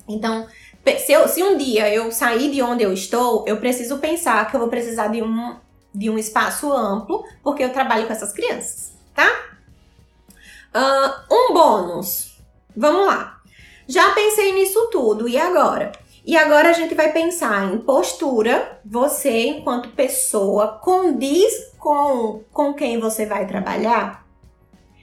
Então, 0.09 0.47
se, 0.99 1.12
eu, 1.12 1.28
se 1.28 1.42
um 1.42 1.57
dia 1.57 1.88
eu 1.95 2.11
sair 2.11 2.51
de 2.51 2.61
onde 2.62 2.82
eu 2.82 2.92
estou, 2.92 3.45
eu 3.47 3.59
preciso 3.59 3.99
pensar 3.99 4.51
que 4.51 4.57
eu 4.57 4.61
vou 4.61 4.68
precisar 4.68 5.09
de 5.09 5.22
um, 5.22 5.57
de 5.95 6.11
um 6.11 6.18
espaço 6.18 6.72
amplo, 6.72 7.24
porque 7.42 7.62
eu 7.62 7.72
trabalho 7.72 8.07
com 8.07 8.12
essas 8.12 8.32
crianças, 8.32 8.92
tá? 9.14 9.28
Uh, 10.74 11.32
um 11.32 11.55
bônus. 11.55 12.38
Vamos 12.76 13.07
lá. 13.07 13.34
Já 13.87 14.11
pensei 14.11 14.53
nisso 14.53 14.89
tudo, 14.91 15.28
e 15.28 15.37
agora? 15.37 15.93
E 16.26 16.37
agora 16.37 16.70
a 16.70 16.72
gente 16.72 16.95
vai 16.95 17.12
pensar 17.12 17.72
em 17.72 17.78
postura. 17.78 18.80
Você, 18.85 19.49
enquanto 19.49 19.91
pessoa, 19.91 20.78
condiz 20.82 21.72
com, 21.78 22.43
com 22.51 22.72
quem 22.72 22.99
você 22.99 23.26
vai 23.26 23.47
trabalhar? 23.47 24.24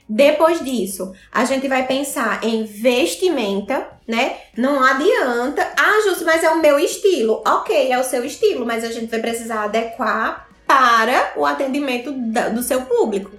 Depois 0.08 0.62
disso, 0.62 1.14
a 1.30 1.44
gente 1.44 1.68
vai 1.68 1.86
pensar 1.86 2.44
em 2.44 2.64
vestimenta, 2.64 3.88
né? 4.06 4.36
Não 4.58 4.82
adianta. 4.82 5.66
Ah, 5.78 6.02
Justo, 6.04 6.24
mas 6.24 6.42
é 6.42 6.50
o 6.50 6.60
meu 6.60 6.78
estilo. 6.78 7.40
Ok, 7.46 7.90
é 7.90 7.98
o 7.98 8.04
seu 8.04 8.24
estilo, 8.24 8.66
mas 8.66 8.84
a 8.84 8.90
gente 8.90 9.06
vai 9.06 9.20
precisar 9.20 9.64
adequar 9.64 10.48
para 10.66 11.32
o 11.36 11.46
atendimento 11.46 12.12
do 12.12 12.62
seu 12.62 12.82
público. 12.82 13.30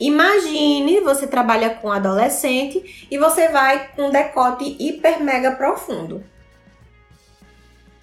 Imagine 0.00 1.00
você 1.00 1.26
trabalha 1.26 1.70
com 1.70 1.90
adolescente 1.90 3.06
e 3.10 3.16
você 3.16 3.48
vai 3.48 3.88
com 3.88 4.08
um 4.08 4.10
decote 4.10 4.76
hiper 4.78 5.22
mega 5.22 5.52
profundo. 5.52 6.24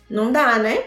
Não 0.10 0.32
dá, 0.32 0.58
né? 0.58 0.84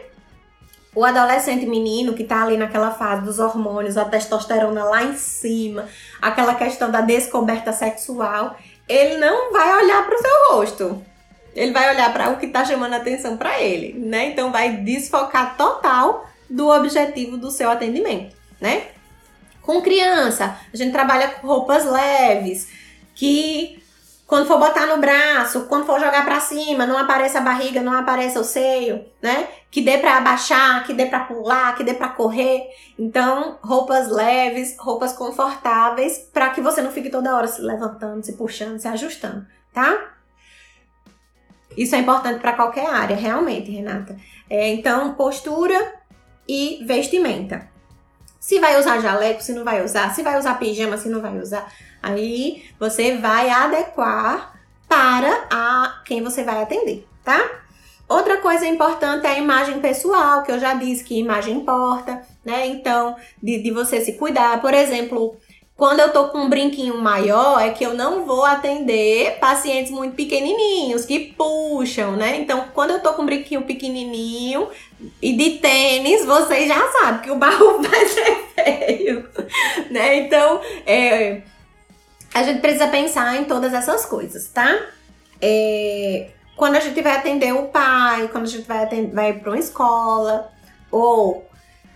O 0.94 1.04
adolescente 1.04 1.66
menino 1.66 2.14
que 2.14 2.24
tá 2.24 2.42
ali 2.42 2.56
naquela 2.56 2.92
fase 2.92 3.24
dos 3.24 3.38
hormônios, 3.38 3.96
a 3.96 4.04
testosterona 4.04 4.84
lá 4.84 5.02
em 5.02 5.16
cima, 5.16 5.88
aquela 6.22 6.54
questão 6.54 6.90
da 6.90 7.00
descoberta 7.00 7.72
sexual, 7.72 8.56
ele 8.88 9.16
não 9.16 9.52
vai 9.52 9.82
olhar 9.82 10.06
para 10.06 10.14
o 10.14 10.18
seu 10.18 10.30
rosto. 10.50 11.02
Ele 11.54 11.72
vai 11.72 11.92
olhar 11.92 12.12
para 12.12 12.30
o 12.30 12.36
que 12.36 12.48
tá 12.48 12.64
chamando 12.64 12.94
atenção 12.94 13.36
para 13.36 13.60
ele, 13.60 13.98
né? 13.98 14.26
Então 14.26 14.52
vai 14.52 14.76
desfocar 14.76 15.56
total 15.56 16.28
do 16.48 16.68
objetivo 16.68 17.36
do 17.36 17.50
seu 17.50 17.70
atendimento, 17.70 18.36
né? 18.60 18.88
Com 19.64 19.80
criança, 19.80 20.58
a 20.72 20.76
gente 20.76 20.92
trabalha 20.92 21.28
com 21.28 21.46
roupas 21.46 21.86
leves, 21.86 22.68
que 23.14 23.82
quando 24.26 24.46
for 24.46 24.58
botar 24.58 24.86
no 24.86 24.98
braço, 24.98 25.66
quando 25.66 25.86
for 25.86 25.98
jogar 25.98 26.24
para 26.24 26.40
cima, 26.40 26.86
não 26.86 26.98
apareça 26.98 27.38
a 27.38 27.42
barriga, 27.42 27.80
não 27.80 27.92
apareça 27.92 28.40
o 28.40 28.44
seio, 28.44 29.04
né? 29.22 29.48
Que 29.70 29.80
dê 29.80 29.98
para 29.98 30.18
abaixar, 30.18 30.84
que 30.84 30.92
dê 30.92 31.06
para 31.06 31.20
pular, 31.20 31.74
que 31.76 31.82
dê 31.82 31.94
para 31.94 32.08
correr. 32.08 32.68
Então, 32.98 33.58
roupas 33.62 34.10
leves, 34.10 34.76
roupas 34.78 35.12
confortáveis, 35.14 36.18
para 36.32 36.50
que 36.50 36.60
você 36.60 36.82
não 36.82 36.90
fique 36.90 37.10
toda 37.10 37.34
hora 37.34 37.46
se 37.46 37.62
levantando, 37.62 38.24
se 38.24 38.34
puxando, 38.34 38.78
se 38.78 38.88
ajustando, 38.88 39.46
tá? 39.72 40.12
Isso 41.76 41.94
é 41.94 41.98
importante 41.98 42.40
para 42.40 42.52
qualquer 42.52 42.86
área, 42.86 43.16
realmente, 43.16 43.70
Renata. 43.70 44.16
É, 44.48 44.68
então, 44.68 45.14
postura 45.14 45.94
e 46.46 46.84
vestimenta. 46.86 47.73
Se 48.44 48.60
vai 48.60 48.78
usar 48.78 49.00
jaleco, 49.00 49.42
se 49.42 49.54
não 49.54 49.64
vai 49.64 49.82
usar, 49.82 50.14
se 50.14 50.22
vai 50.22 50.38
usar 50.38 50.58
pijama, 50.58 50.98
se 50.98 51.08
não 51.08 51.22
vai 51.22 51.38
usar. 51.38 51.66
Aí 52.02 52.62
você 52.78 53.16
vai 53.16 53.48
adequar 53.48 54.60
para 54.86 55.46
a 55.50 56.02
quem 56.04 56.22
você 56.22 56.44
vai 56.44 56.62
atender, 56.62 57.06
tá? 57.24 57.40
Outra 58.06 58.36
coisa 58.42 58.66
importante 58.66 59.26
é 59.26 59.30
a 59.30 59.38
imagem 59.38 59.80
pessoal, 59.80 60.42
que 60.42 60.52
eu 60.52 60.58
já 60.58 60.74
disse 60.74 61.02
que 61.02 61.18
imagem 61.18 61.56
importa, 61.56 62.20
né? 62.44 62.66
Então, 62.66 63.16
de, 63.42 63.62
de 63.62 63.70
você 63.70 64.02
se 64.02 64.12
cuidar. 64.12 64.60
Por 64.60 64.74
exemplo, 64.74 65.38
quando 65.76 66.00
eu 66.00 66.12
tô 66.12 66.28
com 66.28 66.38
um 66.38 66.48
brinquinho 66.48 66.98
maior, 66.98 67.60
é 67.60 67.70
que 67.70 67.84
eu 67.84 67.94
não 67.94 68.24
vou 68.24 68.44
atender 68.44 69.38
pacientes 69.40 69.90
muito 69.90 70.14
pequenininhos, 70.14 71.04
que 71.04 71.34
puxam, 71.36 72.12
né? 72.12 72.36
Então, 72.36 72.66
quando 72.72 72.90
eu 72.90 73.00
tô 73.00 73.12
com 73.14 73.22
um 73.22 73.26
brinquinho 73.26 73.62
pequenininho 73.62 74.68
e 75.20 75.36
de 75.36 75.58
tênis, 75.58 76.24
vocês 76.24 76.68
já 76.68 76.80
sabem 76.92 77.22
que 77.22 77.30
o 77.30 77.36
barro 77.36 77.82
vai 77.82 78.06
ser 78.06 78.36
feio, 78.54 79.28
né? 79.90 80.18
Então, 80.18 80.60
é, 80.86 81.42
a 82.32 82.44
gente 82.44 82.60
precisa 82.60 82.86
pensar 82.86 83.36
em 83.36 83.44
todas 83.44 83.74
essas 83.74 84.06
coisas, 84.06 84.48
tá? 84.50 84.78
É, 85.42 86.30
quando 86.56 86.76
a 86.76 86.80
gente 86.80 87.02
vai 87.02 87.16
atender 87.16 87.52
o 87.52 87.64
pai, 87.64 88.28
quando 88.28 88.44
a 88.44 88.48
gente 88.48 88.66
vai, 88.66 88.84
atender, 88.84 89.12
vai 89.12 89.32
para 89.32 89.50
uma 89.50 89.58
escola, 89.58 90.52
ou 90.88 91.44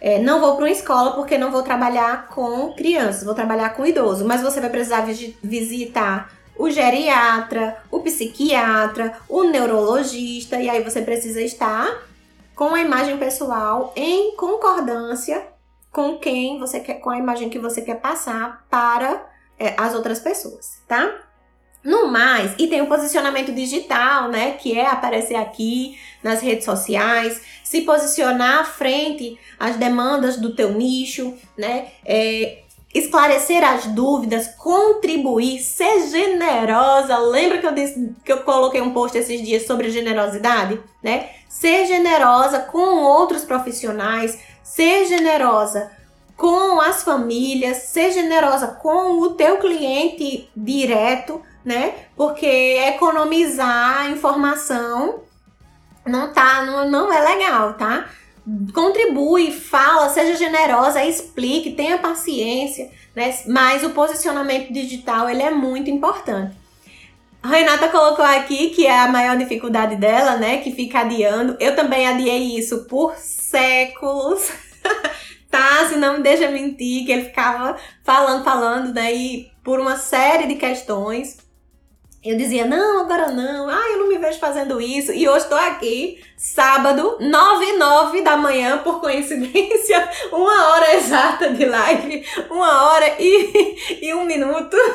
é, 0.00 0.18
não 0.18 0.40
vou 0.40 0.54
para 0.54 0.64
uma 0.64 0.70
escola 0.70 1.12
porque 1.12 1.36
não 1.36 1.50
vou 1.50 1.62
trabalhar 1.62 2.28
com 2.28 2.72
crianças, 2.72 3.24
vou 3.24 3.34
trabalhar 3.34 3.70
com 3.70 3.86
idoso, 3.86 4.24
mas 4.24 4.42
você 4.42 4.60
vai 4.60 4.70
precisar 4.70 5.04
visitar 5.42 6.32
o 6.56 6.70
geriatra, 6.70 7.76
o 7.90 8.00
psiquiatra, 8.00 9.16
o 9.28 9.44
neurologista, 9.44 10.60
e 10.60 10.68
aí 10.68 10.82
você 10.82 11.02
precisa 11.02 11.40
estar 11.40 12.02
com 12.54 12.74
a 12.74 12.80
imagem 12.80 13.16
pessoal 13.16 13.92
em 13.94 14.34
concordância 14.36 15.46
com 15.92 16.18
quem 16.18 16.58
você 16.58 16.80
quer, 16.80 16.94
com 16.94 17.10
a 17.10 17.18
imagem 17.18 17.48
que 17.48 17.58
você 17.58 17.80
quer 17.80 18.00
passar 18.00 18.66
para 18.68 19.24
é, 19.58 19.74
as 19.76 19.94
outras 19.94 20.18
pessoas, 20.18 20.82
tá? 20.86 21.27
No 21.88 22.06
mais, 22.06 22.52
e 22.58 22.66
tem 22.66 22.82
o 22.82 22.86
posicionamento 22.86 23.50
digital, 23.50 24.28
né? 24.28 24.50
Que 24.60 24.78
é 24.78 24.86
aparecer 24.86 25.36
aqui 25.36 25.98
nas 26.22 26.42
redes 26.42 26.66
sociais, 26.66 27.40
se 27.64 27.80
posicionar 27.80 28.70
frente 28.70 29.38
às 29.58 29.76
demandas 29.76 30.36
do 30.36 30.54
teu 30.54 30.72
nicho, 30.72 31.32
né? 31.56 31.86
É, 32.04 32.58
esclarecer 32.94 33.64
as 33.64 33.86
dúvidas, 33.86 34.48
contribuir, 34.48 35.60
ser 35.60 36.06
generosa. 36.10 37.16
Lembra 37.16 37.56
que 37.56 37.66
eu 37.66 37.72
disse 37.72 38.14
que 38.22 38.32
eu 38.34 38.42
coloquei 38.42 38.82
um 38.82 38.92
post 38.92 39.16
esses 39.16 39.40
dias 39.40 39.66
sobre 39.66 39.88
generosidade, 39.88 40.78
né? 41.02 41.30
Ser 41.48 41.86
generosa 41.86 42.58
com 42.58 43.02
outros 43.02 43.46
profissionais, 43.46 44.38
ser 44.62 45.06
generosa 45.06 45.90
com 46.36 46.82
as 46.82 47.02
famílias, 47.02 47.78
ser 47.78 48.12
generosa 48.12 48.66
com 48.66 49.22
o 49.22 49.30
teu 49.30 49.56
cliente 49.56 50.50
direto, 50.54 51.40
né? 51.64 51.94
Porque 52.16 52.46
economizar 52.46 54.10
informação 54.10 55.20
não 56.06 56.32
tá, 56.32 56.64
não, 56.64 56.90
não 56.90 57.12
é 57.12 57.20
legal, 57.20 57.74
tá? 57.74 58.08
Contribui, 58.72 59.52
fala, 59.52 60.08
seja 60.08 60.36
generosa, 60.36 61.04
explique, 61.04 61.72
tenha 61.72 61.98
paciência, 61.98 62.90
né? 63.14 63.38
Mas 63.46 63.84
o 63.84 63.90
posicionamento 63.90 64.72
digital 64.72 65.28
ele 65.28 65.42
é 65.42 65.50
muito 65.50 65.90
importante. 65.90 66.56
A 67.42 67.48
Renata 67.48 67.88
colocou 67.88 68.24
aqui 68.24 68.70
que 68.70 68.86
é 68.86 69.00
a 69.00 69.08
maior 69.08 69.36
dificuldade 69.36 69.96
dela, 69.96 70.36
né? 70.36 70.58
Que 70.58 70.72
fica 70.72 71.00
adiando. 71.00 71.56
Eu 71.60 71.76
também 71.76 72.06
adiei 72.06 72.58
isso 72.58 72.84
por 72.86 73.14
séculos. 73.16 74.50
tá? 75.50 75.86
Se 75.88 75.96
não 75.96 76.16
me 76.16 76.22
deixa 76.22 76.50
mentir, 76.50 77.06
que 77.06 77.12
ele 77.12 77.24
ficava 77.24 77.76
falando, 78.02 78.44
falando, 78.44 78.92
né? 78.92 79.10
por 79.62 79.78
uma 79.78 79.96
série 79.96 80.46
de 80.46 80.56
questões. 80.56 81.38
Eu 82.24 82.36
dizia, 82.36 82.64
não, 82.64 83.02
agora 83.02 83.30
não, 83.30 83.68
ah, 83.68 83.90
eu 83.92 83.98
não 84.00 84.08
me 84.08 84.18
vejo 84.18 84.40
fazendo 84.40 84.80
isso. 84.80 85.12
E 85.12 85.28
hoje 85.28 85.44
estou 85.44 85.56
aqui, 85.56 86.20
sábado, 86.36 87.16
9 87.20 87.64
e 87.64 87.76
9 87.76 88.22
da 88.22 88.36
manhã, 88.36 88.78
por 88.78 89.00
coincidência, 89.00 90.08
uma 90.32 90.68
hora 90.70 90.96
exata 90.96 91.50
de 91.50 91.64
live, 91.64 92.24
uma 92.50 92.90
hora 92.90 93.14
e, 93.20 94.02
e 94.02 94.14
um 94.14 94.24
minuto. 94.24 94.76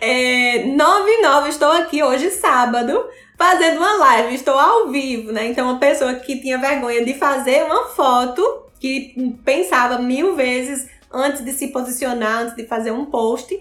É, 0.00 0.64
9 0.64 1.10
e 1.10 1.22
9, 1.22 1.48
estou 1.50 1.70
aqui 1.72 2.02
hoje, 2.02 2.30
sábado, 2.30 3.04
fazendo 3.36 3.78
uma 3.78 3.96
live, 3.96 4.34
estou 4.34 4.56
ao 4.56 4.88
vivo, 4.88 5.32
né? 5.32 5.48
Então, 5.48 5.68
uma 5.68 5.78
pessoa 5.78 6.14
que 6.14 6.40
tinha 6.40 6.56
vergonha 6.56 7.04
de 7.04 7.14
fazer 7.14 7.64
uma 7.64 7.88
foto, 7.88 8.42
que 8.78 9.36
pensava 9.44 9.98
mil 9.98 10.36
vezes 10.36 10.88
antes 11.12 11.44
de 11.44 11.52
se 11.52 11.68
posicionar, 11.68 12.42
antes 12.42 12.56
de 12.56 12.64
fazer 12.66 12.92
um 12.92 13.06
post 13.06 13.58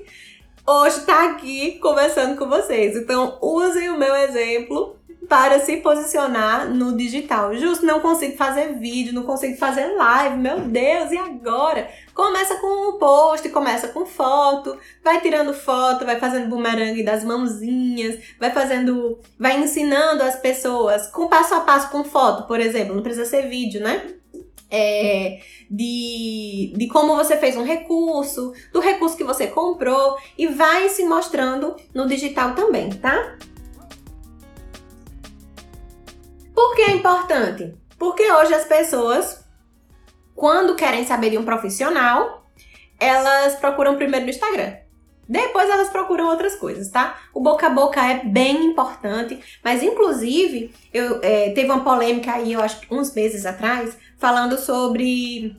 hoje 0.67 1.01
tá 1.01 1.25
aqui 1.27 1.79
conversando 1.79 2.37
com 2.37 2.49
vocês. 2.49 2.95
Então, 2.97 3.37
usem 3.41 3.89
o 3.89 3.97
meu 3.97 4.13
exemplo 4.15 4.97
para 5.29 5.59
se 5.59 5.77
posicionar 5.77 6.69
no 6.69 6.95
digital. 6.95 7.53
Justo, 7.55 7.85
não 7.85 7.99
consigo 7.99 8.37
fazer 8.37 8.77
vídeo, 8.79 9.13
não 9.13 9.23
consigo 9.23 9.57
fazer 9.57 9.87
live, 9.87 10.37
meu 10.37 10.59
Deus, 10.59 11.11
e 11.11 11.17
agora? 11.17 11.89
Começa 12.13 12.55
com 12.55 12.89
um 12.89 12.97
post, 12.97 13.49
começa 13.49 13.89
com 13.89 14.05
foto, 14.05 14.77
vai 15.03 15.19
tirando 15.21 15.53
foto, 15.53 16.05
vai 16.05 16.19
fazendo 16.19 16.49
bumerangue 16.49 17.03
das 17.03 17.23
mãozinhas, 17.23 18.17
vai 18.39 18.51
fazendo, 18.51 19.19
vai 19.37 19.59
ensinando 19.59 20.23
as 20.23 20.37
pessoas 20.37 21.07
com 21.07 21.27
passo 21.27 21.55
a 21.55 21.59
passo 21.61 21.89
com 21.89 22.03
foto, 22.03 22.47
por 22.47 22.59
exemplo, 22.59 22.95
não 22.95 23.03
precisa 23.03 23.25
ser 23.25 23.49
vídeo, 23.49 23.81
né? 23.81 24.13
É, 24.69 25.39
de, 25.71 26.73
de 26.75 26.87
como 26.87 27.15
você 27.15 27.37
fez 27.37 27.55
um 27.55 27.63
recurso, 27.63 28.53
do 28.73 28.81
recurso 28.81 29.15
que 29.15 29.23
você 29.23 29.47
comprou 29.47 30.17
e 30.37 30.47
vai 30.47 30.89
se 30.89 31.05
mostrando 31.05 31.75
no 31.93 32.05
digital 32.05 32.53
também, 32.53 32.89
tá? 32.89 33.37
Por 36.53 36.75
que 36.75 36.81
é 36.81 36.91
importante? 36.91 37.75
Porque 37.97 38.29
hoje 38.31 38.53
as 38.53 38.65
pessoas, 38.65 39.45
quando 40.35 40.75
querem 40.75 41.05
saber 41.05 41.29
de 41.29 41.37
um 41.37 41.45
profissional, 41.45 42.45
elas 42.99 43.55
procuram 43.55 43.95
primeiro 43.95 44.25
no 44.25 44.31
Instagram. 44.31 44.75
Depois 45.27 45.69
elas 45.69 45.89
procuram 45.89 46.29
outras 46.29 46.55
coisas, 46.55 46.89
tá? 46.89 47.19
O 47.33 47.41
boca 47.41 47.67
a 47.67 47.69
boca 47.69 48.01
é 48.01 48.23
bem 48.23 48.67
importante, 48.67 49.37
mas 49.61 49.83
inclusive 49.83 50.73
eu 50.93 51.19
é, 51.21 51.49
teve 51.49 51.69
uma 51.69 51.83
polêmica 51.83 52.31
aí, 52.33 52.53
eu 52.53 52.61
acho 52.61 52.79
uns 52.89 53.13
meses 53.13 53.45
atrás, 53.45 53.97
falando 54.17 54.57
sobre 54.57 55.55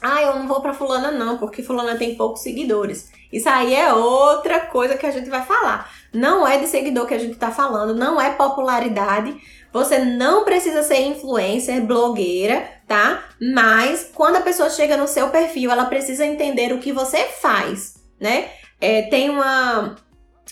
ah, 0.00 0.22
eu 0.22 0.36
não 0.36 0.46
vou 0.46 0.60
para 0.60 0.74
fulana 0.74 1.10
não, 1.10 1.38
porque 1.38 1.62
fulana 1.62 1.96
tem 1.96 2.14
poucos 2.14 2.42
seguidores. 2.42 3.10
Isso 3.32 3.48
aí 3.48 3.74
é 3.74 3.92
outra 3.92 4.60
coisa 4.60 4.96
que 4.96 5.06
a 5.06 5.10
gente 5.10 5.28
vai 5.28 5.44
falar. 5.44 5.90
Não 6.12 6.46
é 6.46 6.58
de 6.58 6.66
seguidor 6.66 7.06
que 7.06 7.14
a 7.14 7.18
gente 7.18 7.36
tá 7.36 7.50
falando, 7.50 7.94
não 7.94 8.20
é 8.20 8.30
popularidade. 8.30 9.36
Você 9.72 9.98
não 9.98 10.44
precisa 10.44 10.82
ser 10.82 11.00
influencer, 11.00 11.84
blogueira, 11.84 12.70
tá? 12.86 13.24
Mas 13.40 14.10
quando 14.14 14.36
a 14.36 14.40
pessoa 14.40 14.70
chega 14.70 14.96
no 14.96 15.08
seu 15.08 15.28
perfil, 15.30 15.70
ela 15.70 15.86
precisa 15.86 16.24
entender 16.24 16.72
o 16.72 16.78
que 16.78 16.92
você 16.92 17.24
faz, 17.24 17.94
né? 18.18 18.48
É, 18.80 19.02
tem 19.02 19.28
uma, 19.28 19.96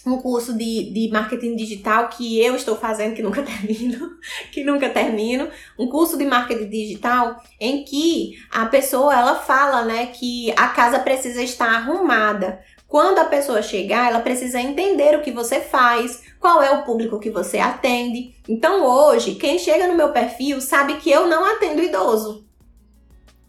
um 0.06 0.18
curso 0.18 0.52
de, 0.56 0.90
de 0.90 1.08
marketing 1.10 1.56
digital 1.56 2.08
que 2.08 2.38
eu 2.40 2.54
estou 2.54 2.76
fazendo, 2.76 3.14
que 3.14 3.22
nunca 3.22 3.42
termino, 3.44 4.18
que 4.52 4.62
nunca 4.64 4.88
termino, 4.90 5.48
um 5.78 5.88
curso 5.88 6.18
de 6.18 6.24
marketing 6.24 6.68
digital 6.68 7.42
em 7.58 7.84
que 7.84 8.34
a 8.50 8.66
pessoa 8.66 9.14
ela 9.14 9.34
fala, 9.36 9.84
né, 9.84 10.06
que 10.06 10.52
a 10.52 10.68
casa 10.68 10.98
precisa 10.98 11.42
estar 11.42 11.70
arrumada. 11.70 12.60
Quando 12.86 13.18
a 13.18 13.24
pessoa 13.24 13.60
chegar, 13.60 14.10
ela 14.10 14.20
precisa 14.20 14.60
entender 14.60 15.16
o 15.16 15.22
que 15.22 15.32
você 15.32 15.60
faz, 15.60 16.22
qual 16.38 16.62
é 16.62 16.70
o 16.70 16.84
público 16.84 17.18
que 17.18 17.30
você 17.30 17.58
atende. 17.58 18.34
Então 18.48 18.84
hoje, 18.84 19.34
quem 19.34 19.58
chega 19.58 19.88
no 19.88 19.96
meu 19.96 20.12
perfil 20.12 20.60
sabe 20.60 20.98
que 20.98 21.10
eu 21.10 21.26
não 21.26 21.44
atendo 21.44 21.82
idoso, 21.82 22.46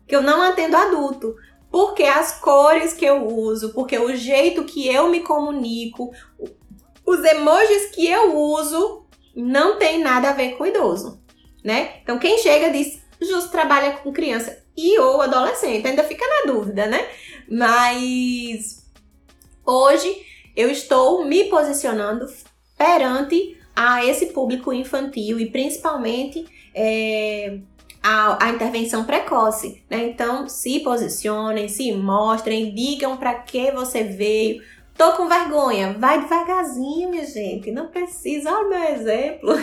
que 0.08 0.16
eu 0.16 0.22
não 0.22 0.42
atendo 0.42 0.78
adulto, 0.78 1.36
porque 1.76 2.04
as 2.04 2.40
cores 2.40 2.94
que 2.94 3.04
eu 3.04 3.28
uso, 3.28 3.74
porque 3.74 4.00
o 4.00 4.16
jeito 4.16 4.64
que 4.64 4.88
eu 4.88 5.10
me 5.10 5.20
comunico, 5.20 6.10
os 7.06 7.22
emojis 7.22 7.88
que 7.88 8.08
eu 8.08 8.34
uso 8.34 9.06
não 9.36 9.78
tem 9.78 10.00
nada 10.00 10.30
a 10.30 10.32
ver 10.32 10.56
com 10.56 10.66
idoso, 10.66 11.22
né? 11.62 11.98
Então 12.02 12.18
quem 12.18 12.38
chega 12.38 12.72
diz, 12.72 13.02
justo 13.22 13.52
trabalha 13.52 13.98
com 13.98 14.14
criança 14.14 14.64
e 14.78 14.98
ou 15.00 15.22
adolescente, 15.22 15.86
ainda 15.86 16.06
fica 16.06 16.24
na 16.26 16.54
dúvida, 16.54 16.88
né? 16.88 17.10
Mas 17.52 18.90
hoje 19.66 20.26
eu 20.56 20.72
estou 20.72 21.26
me 21.26 21.44
posicionando 21.50 22.26
perante 22.78 23.60
a 23.76 24.06
esse 24.06 24.28
público 24.28 24.72
infantil 24.72 25.42
e 25.42 25.52
principalmente 25.52 26.46
é, 26.74 27.60
a, 28.08 28.46
a 28.46 28.50
intervenção 28.52 29.04
precoce, 29.04 29.84
né? 29.90 30.06
Então, 30.06 30.48
se 30.48 30.80
posicionem, 30.82 31.68
se 31.68 31.92
mostrem, 31.92 32.72
digam 32.72 33.18
para 33.18 33.34
que 33.34 33.72
você 33.72 34.04
veio. 34.04 34.62
Tô 34.96 35.14
com 35.14 35.28
vergonha, 35.28 35.94
vai 36.00 36.22
devagarzinho, 36.22 37.10
minha 37.10 37.26
gente, 37.26 37.72
não 37.72 37.88
precisa, 37.88 38.50
olha 38.50 38.66
o 38.66 38.70
meu 38.70 38.84
exemplo. 38.96 39.54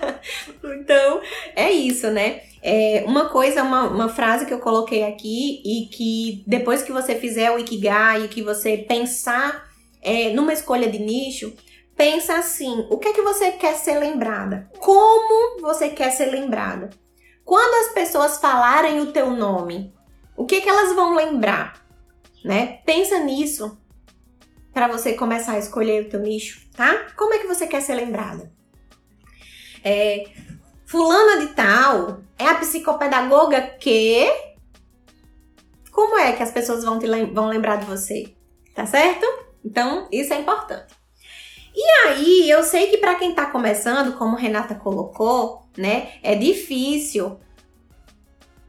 então, 0.80 1.20
é 1.54 1.70
isso, 1.70 2.10
né? 2.10 2.40
É 2.62 3.04
uma 3.06 3.28
coisa, 3.28 3.62
uma, 3.62 3.82
uma 3.82 4.08
frase 4.08 4.46
que 4.46 4.54
eu 4.54 4.58
coloquei 4.60 5.04
aqui 5.04 5.60
e 5.62 5.86
que 5.94 6.42
depois 6.46 6.82
que 6.82 6.90
você 6.90 7.14
fizer 7.14 7.50
o 7.50 7.58
Ikigai, 7.58 8.26
que 8.28 8.42
você 8.42 8.78
pensar 8.78 9.68
é, 10.00 10.30
numa 10.30 10.54
escolha 10.54 10.88
de 10.88 10.98
nicho, 10.98 11.52
pensa 11.94 12.38
assim: 12.38 12.86
o 12.88 12.96
que 12.96 13.08
é 13.08 13.12
que 13.12 13.22
você 13.22 13.52
quer 13.52 13.74
ser 13.74 13.98
lembrada? 13.98 14.70
Como 14.80 15.60
você 15.60 15.90
quer 15.90 16.10
ser 16.10 16.30
lembrada? 16.30 16.90
Quando 17.44 17.86
as 17.86 17.94
pessoas 17.94 18.38
falarem 18.38 19.00
o 19.00 19.12
teu 19.12 19.30
nome, 19.30 19.94
o 20.36 20.46
que, 20.46 20.60
que 20.60 20.68
elas 20.68 20.94
vão 20.94 21.14
lembrar? 21.14 21.84
Né? 22.44 22.80
Pensa 22.84 23.18
nisso 23.20 23.78
para 24.72 24.88
você 24.88 25.14
começar 25.14 25.52
a 25.52 25.58
escolher 25.58 26.06
o 26.06 26.08
teu 26.08 26.20
nicho, 26.20 26.68
tá? 26.76 27.06
Como 27.16 27.32
é 27.34 27.38
que 27.38 27.46
você 27.46 27.66
quer 27.66 27.80
ser 27.80 27.94
lembrada? 27.94 28.52
É, 29.84 30.24
fulana 30.86 31.46
de 31.46 31.54
tal 31.54 32.22
é 32.38 32.46
a 32.46 32.54
psicopedagoga 32.56 33.60
que 33.78 34.26
como 35.92 36.18
é 36.18 36.32
que 36.32 36.42
as 36.42 36.50
pessoas 36.50 36.82
vão, 36.82 36.98
te 36.98 37.06
lem 37.06 37.32
vão 37.32 37.48
lembrar 37.48 37.76
de 37.76 37.86
você? 37.86 38.34
Tá 38.74 38.84
certo? 38.84 39.24
Então, 39.64 40.08
isso 40.10 40.32
é 40.32 40.40
importante. 40.40 40.93
E 41.74 41.82
aí, 42.06 42.48
eu 42.48 42.62
sei 42.62 42.86
que 42.88 42.98
para 42.98 43.16
quem 43.16 43.30
está 43.30 43.46
começando, 43.46 44.16
como 44.16 44.36
Renata 44.36 44.76
colocou, 44.76 45.66
né, 45.76 46.12
é 46.22 46.36
difícil. 46.36 47.40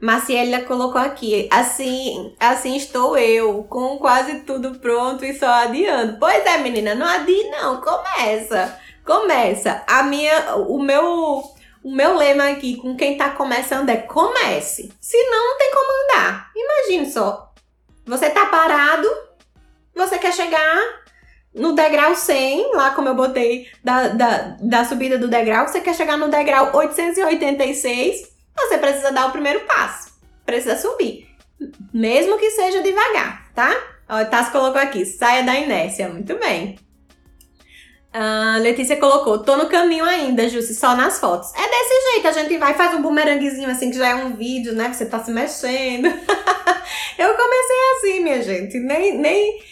Maciela 0.00 0.60
colocou 0.62 1.00
aqui, 1.00 1.48
assim, 1.50 2.34
assim 2.38 2.76
estou 2.76 3.16
eu, 3.16 3.64
com 3.64 3.96
quase 3.98 4.40
tudo 4.40 4.78
pronto 4.78 5.24
e 5.24 5.38
só 5.38 5.46
adiando. 5.46 6.18
Pois 6.18 6.44
é, 6.44 6.58
menina, 6.58 6.94
não 6.94 7.06
adie 7.06 7.48
não, 7.50 7.80
começa. 7.80 8.78
Começa. 9.04 9.84
A 9.86 10.02
minha, 10.02 10.56
o 10.56 10.82
meu, 10.82 11.42
o 11.82 11.90
meu 11.90 12.16
lema 12.16 12.50
aqui 12.50 12.76
com 12.76 12.96
quem 12.96 13.16
tá 13.16 13.30
começando 13.30 13.88
é 13.88 13.96
comece. 13.96 14.92
Senão 15.00 15.48
não 15.48 15.58
tem 15.58 15.70
como 15.70 15.92
andar. 16.04 16.50
Imagine 16.54 17.10
só. 17.10 17.52
Você 18.04 18.28
tá 18.30 18.46
parado, 18.46 19.08
você 19.94 20.18
quer 20.18 20.32
chegar 20.32 21.05
no 21.56 21.74
degrau 21.74 22.14
100, 22.14 22.74
lá 22.74 22.90
como 22.90 23.08
eu 23.08 23.14
botei 23.14 23.66
da, 23.82 24.08
da, 24.08 24.56
da 24.60 24.84
subida 24.84 25.18
do 25.18 25.26
degrau, 25.26 25.66
você 25.66 25.80
quer 25.80 25.94
chegar 25.94 26.18
no 26.18 26.28
degrau 26.28 26.70
886, 26.76 28.28
você 28.54 28.78
precisa 28.78 29.10
dar 29.10 29.28
o 29.28 29.32
primeiro 29.32 29.60
passo. 29.60 30.14
Precisa 30.44 30.76
subir. 30.76 31.26
Mesmo 31.92 32.38
que 32.38 32.50
seja 32.50 32.82
devagar, 32.82 33.50
tá? 33.54 33.74
Ó, 34.08 34.24
Tassi 34.26 34.52
colocou 34.52 34.80
aqui, 34.80 35.04
saia 35.04 35.42
da 35.42 35.54
inércia. 35.54 36.08
Muito 36.08 36.38
bem. 36.38 36.78
Uh, 38.14 38.62
Letícia 38.62 38.96
colocou, 38.96 39.42
tô 39.42 39.56
no 39.56 39.68
caminho 39.68 40.04
ainda, 40.04 40.48
Jussi, 40.48 40.74
só 40.74 40.96
nas 40.96 41.18
fotos. 41.18 41.52
É 41.54 41.68
desse 41.68 42.12
jeito, 42.12 42.28
a 42.28 42.32
gente 42.32 42.56
vai 42.56 42.72
faz 42.72 42.94
um 42.94 43.02
bumeranguezinho 43.02 43.68
assim, 43.68 43.90
que 43.90 43.98
já 43.98 44.08
é 44.08 44.14
um 44.14 44.36
vídeo, 44.36 44.74
né? 44.74 44.90
Você 44.92 45.04
tá 45.04 45.22
se 45.22 45.30
mexendo. 45.30 46.06
eu 47.18 47.34
comecei 47.34 47.76
assim, 47.96 48.20
minha 48.20 48.42
gente. 48.42 48.78
Nem, 48.78 49.18
nem, 49.18 49.62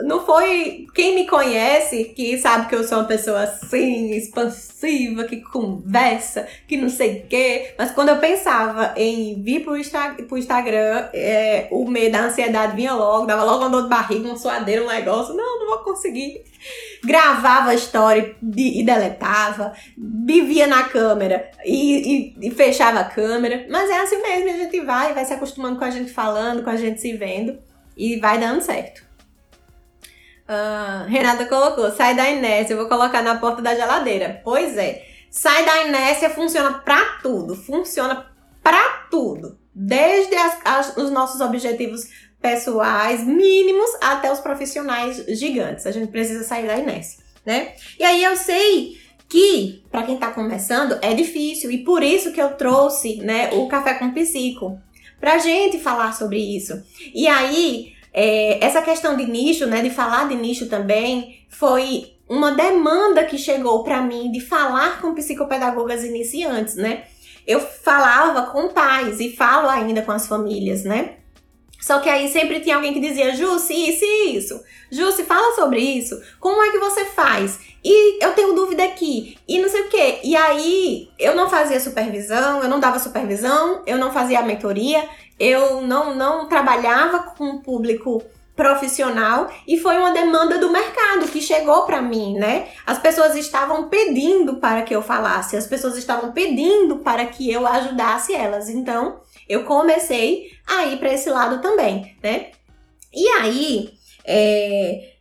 não 0.00 0.24
foi 0.24 0.86
quem 0.94 1.14
me 1.14 1.26
conhece 1.26 2.04
que 2.04 2.36
sabe 2.38 2.68
que 2.68 2.74
eu 2.74 2.84
sou 2.84 2.98
uma 2.98 3.06
pessoa 3.06 3.42
assim, 3.42 4.10
expansiva, 4.10 5.24
que 5.24 5.40
conversa, 5.40 6.46
que 6.66 6.76
não 6.76 6.88
sei 6.88 7.18
o 7.20 7.26
quê. 7.26 7.74
Mas 7.78 7.90
quando 7.92 8.10
eu 8.10 8.18
pensava 8.18 8.92
em 8.96 9.42
vir 9.42 9.64
pro, 9.64 9.76
Insta, 9.76 10.16
pro 10.28 10.38
Instagram, 10.38 11.08
é, 11.12 11.68
o 11.70 11.88
medo, 11.88 12.16
a 12.16 12.26
ansiedade 12.26 12.76
vinha 12.76 12.94
logo, 12.94 13.26
dava 13.26 13.44
logo 13.44 13.64
uma 13.64 13.70
dor 13.70 13.84
de 13.84 13.88
barriga, 13.88 14.28
uma 14.28 14.36
suadeira, 14.36 14.82
um 14.82 14.88
negócio. 14.88 15.34
Não, 15.34 15.60
não 15.60 15.66
vou 15.68 15.78
conseguir. 15.78 16.42
Gravava 17.04 17.70
a 17.70 17.74
história 17.74 18.36
e 18.56 18.82
deletava, 18.84 19.72
vivia 19.96 20.66
na 20.66 20.84
câmera 20.84 21.50
e, 21.64 22.34
e, 22.40 22.48
e 22.48 22.50
fechava 22.50 23.00
a 23.00 23.04
câmera. 23.04 23.66
Mas 23.70 23.90
é 23.90 24.00
assim 24.00 24.20
mesmo, 24.20 24.50
a 24.50 24.64
gente 24.64 24.80
vai, 24.80 25.14
vai 25.14 25.24
se 25.24 25.32
acostumando 25.32 25.78
com 25.78 25.84
a 25.84 25.90
gente 25.90 26.12
falando, 26.12 26.62
com 26.62 26.70
a 26.70 26.76
gente 26.76 27.00
se 27.00 27.12
vendo 27.14 27.58
e 27.96 28.16
vai 28.16 28.38
dando 28.38 28.60
certo. 28.60 29.11
Uh, 30.52 31.08
Renata 31.08 31.46
colocou, 31.46 31.90
sai 31.92 32.14
da 32.14 32.28
inércia, 32.28 32.74
eu 32.74 32.78
vou 32.78 32.86
colocar 32.86 33.22
na 33.22 33.36
porta 33.36 33.62
da 33.62 33.74
geladeira. 33.74 34.42
Pois 34.44 34.76
é, 34.76 35.02
sai 35.30 35.64
da 35.64 35.86
inércia 35.86 36.28
funciona 36.28 36.74
pra 36.74 37.18
tudo, 37.22 37.56
funciona 37.56 38.26
pra 38.62 39.06
tudo. 39.10 39.58
Desde 39.74 40.34
as, 40.34 40.58
as, 40.62 40.96
os 40.98 41.10
nossos 41.10 41.40
objetivos 41.40 42.06
pessoais 42.38 43.24
mínimos 43.24 43.88
até 44.02 44.30
os 44.30 44.40
profissionais 44.40 45.24
gigantes. 45.38 45.86
A 45.86 45.90
gente 45.90 46.10
precisa 46.10 46.44
sair 46.44 46.66
da 46.66 46.76
inércia, 46.76 47.24
né? 47.46 47.72
E 47.98 48.04
aí 48.04 48.22
eu 48.22 48.36
sei 48.36 49.00
que 49.30 49.82
para 49.90 50.02
quem 50.02 50.18
tá 50.18 50.32
começando 50.32 50.98
é 51.00 51.14
difícil 51.14 51.70
e 51.70 51.78
por 51.78 52.02
isso 52.02 52.32
que 52.32 52.42
eu 52.42 52.52
trouxe, 52.54 53.16
né, 53.22 53.48
o 53.54 53.66
café 53.68 53.94
com 53.94 54.12
psico 54.12 54.78
pra 55.18 55.38
gente 55.38 55.78
falar 55.78 56.12
sobre 56.12 56.36
isso. 56.38 56.82
E 57.14 57.26
aí 57.26 57.91
é, 58.12 58.64
essa 58.64 58.82
questão 58.82 59.16
de 59.16 59.24
nicho, 59.24 59.66
né, 59.66 59.82
de 59.82 59.90
falar 59.90 60.28
de 60.28 60.34
nicho 60.34 60.68
também, 60.68 61.44
foi 61.48 62.12
uma 62.28 62.52
demanda 62.52 63.24
que 63.24 63.38
chegou 63.38 63.82
para 63.82 64.00
mim 64.00 64.30
de 64.30 64.40
falar 64.40 65.00
com 65.00 65.14
psicopedagogas 65.14 66.04
iniciantes, 66.04 66.76
né? 66.76 67.04
Eu 67.46 67.60
falava 67.60 68.50
com 68.50 68.68
pais 68.68 69.20
e 69.20 69.34
falo 69.34 69.68
ainda 69.68 70.02
com 70.02 70.12
as 70.12 70.26
famílias, 70.26 70.84
né? 70.84 71.16
Só 71.82 71.98
que 71.98 72.08
aí 72.08 72.28
sempre 72.28 72.60
tinha 72.60 72.76
alguém 72.76 72.94
que 72.94 73.00
dizia, 73.00 73.34
Jussi, 73.34 73.74
isso 73.74 74.04
e 74.04 74.36
isso. 74.36 74.62
Jussi, 74.88 75.24
fala 75.24 75.52
sobre 75.56 75.80
isso. 75.80 76.22
Como 76.38 76.62
é 76.62 76.70
que 76.70 76.78
você 76.78 77.04
faz? 77.06 77.58
E 77.84 78.24
eu 78.24 78.32
tenho 78.34 78.54
dúvida 78.54 78.84
aqui. 78.84 79.36
E 79.48 79.60
não 79.60 79.68
sei 79.68 79.80
o 79.80 79.88
quê. 79.88 80.20
E 80.22 80.36
aí 80.36 81.10
eu 81.18 81.34
não 81.34 81.50
fazia 81.50 81.80
supervisão, 81.80 82.62
eu 82.62 82.68
não 82.68 82.78
dava 82.78 83.00
supervisão, 83.00 83.82
eu 83.84 83.98
não 83.98 84.12
fazia 84.12 84.42
mentoria, 84.42 85.04
eu 85.38 85.82
não, 85.82 86.14
não 86.14 86.48
trabalhava 86.48 87.34
com 87.36 87.50
o 87.50 87.60
público 87.60 88.22
profissional 88.54 89.50
e 89.66 89.78
foi 89.78 89.96
uma 89.96 90.12
demanda 90.12 90.58
do 90.58 90.70
mercado 90.70 91.26
que 91.28 91.40
chegou 91.40 91.82
para 91.84 92.02
mim, 92.02 92.34
né? 92.34 92.68
As 92.86 92.98
pessoas 92.98 93.34
estavam 93.34 93.88
pedindo 93.88 94.56
para 94.56 94.82
que 94.82 94.94
eu 94.94 95.02
falasse, 95.02 95.56
as 95.56 95.66
pessoas 95.66 95.96
estavam 95.96 96.32
pedindo 96.32 96.98
para 96.98 97.26
que 97.26 97.50
eu 97.50 97.66
ajudasse 97.66 98.34
elas. 98.34 98.68
Então, 98.68 99.20
eu 99.48 99.64
comecei 99.64 100.50
a 100.66 100.86
ir 100.86 100.98
para 100.98 101.12
esse 101.12 101.30
lado 101.30 101.60
também, 101.60 102.16
né? 102.22 102.50
E 103.12 103.26
aí, 103.28 103.94
é... 104.24 105.14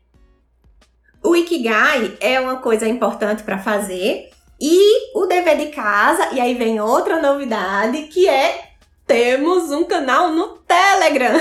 o 1.23 1.35
Ikigai 1.35 2.17
é 2.19 2.39
uma 2.39 2.57
coisa 2.57 2.87
importante 2.87 3.43
para 3.43 3.59
fazer 3.59 4.29
e 4.59 5.17
o 5.17 5.25
dever 5.25 5.57
de 5.57 5.67
casa, 5.67 6.29
e 6.33 6.39
aí 6.39 6.53
vem 6.53 6.79
outra 6.79 7.19
novidade 7.19 8.03
que 8.03 8.29
é 8.29 8.70
temos 9.11 9.71
um 9.71 9.83
canal 9.83 10.29
no 10.29 10.59
Telegram. 10.59 11.37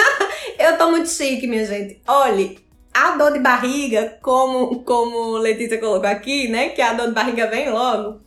eu 0.58 0.78
tô 0.78 0.90
muito 0.90 1.10
chique, 1.10 1.46
minha 1.46 1.66
gente. 1.66 2.00
Olhe, 2.08 2.58
a 2.94 3.10
dor 3.10 3.34
de 3.34 3.38
barriga, 3.38 4.18
como, 4.22 4.82
como 4.82 5.36
Letícia 5.36 5.78
colocou 5.78 6.08
aqui, 6.08 6.48
né? 6.48 6.70
Que 6.70 6.80
a 6.80 6.94
dor 6.94 7.08
de 7.08 7.12
barriga 7.12 7.48
vem 7.48 7.68
logo. 7.68 8.22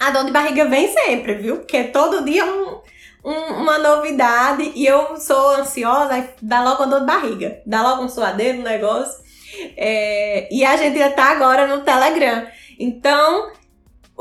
A 0.00 0.10
dor 0.10 0.24
de 0.24 0.32
barriga 0.32 0.64
vem 0.64 0.92
sempre, 0.92 1.34
viu? 1.34 1.58
Porque 1.58 1.84
todo 1.84 2.24
dia 2.24 2.44
um, 2.44 2.80
um, 3.24 3.62
uma 3.62 3.78
novidade 3.78 4.72
e 4.74 4.84
eu 4.84 5.16
sou 5.16 5.50
ansiosa, 5.50 6.30
dá 6.42 6.64
logo 6.64 6.82
uma 6.82 6.88
dor 6.90 7.00
de 7.00 7.06
barriga. 7.06 7.62
Dá 7.64 7.80
logo 7.80 8.02
um 8.02 8.08
suadeiro 8.08 8.58
no 8.58 8.64
negócio. 8.64 9.22
É, 9.76 10.48
e 10.52 10.64
a 10.64 10.76
gente 10.76 10.98
já 10.98 11.10
tá 11.10 11.26
agora 11.26 11.68
no 11.68 11.84
Telegram. 11.84 12.44
Então, 12.76 13.52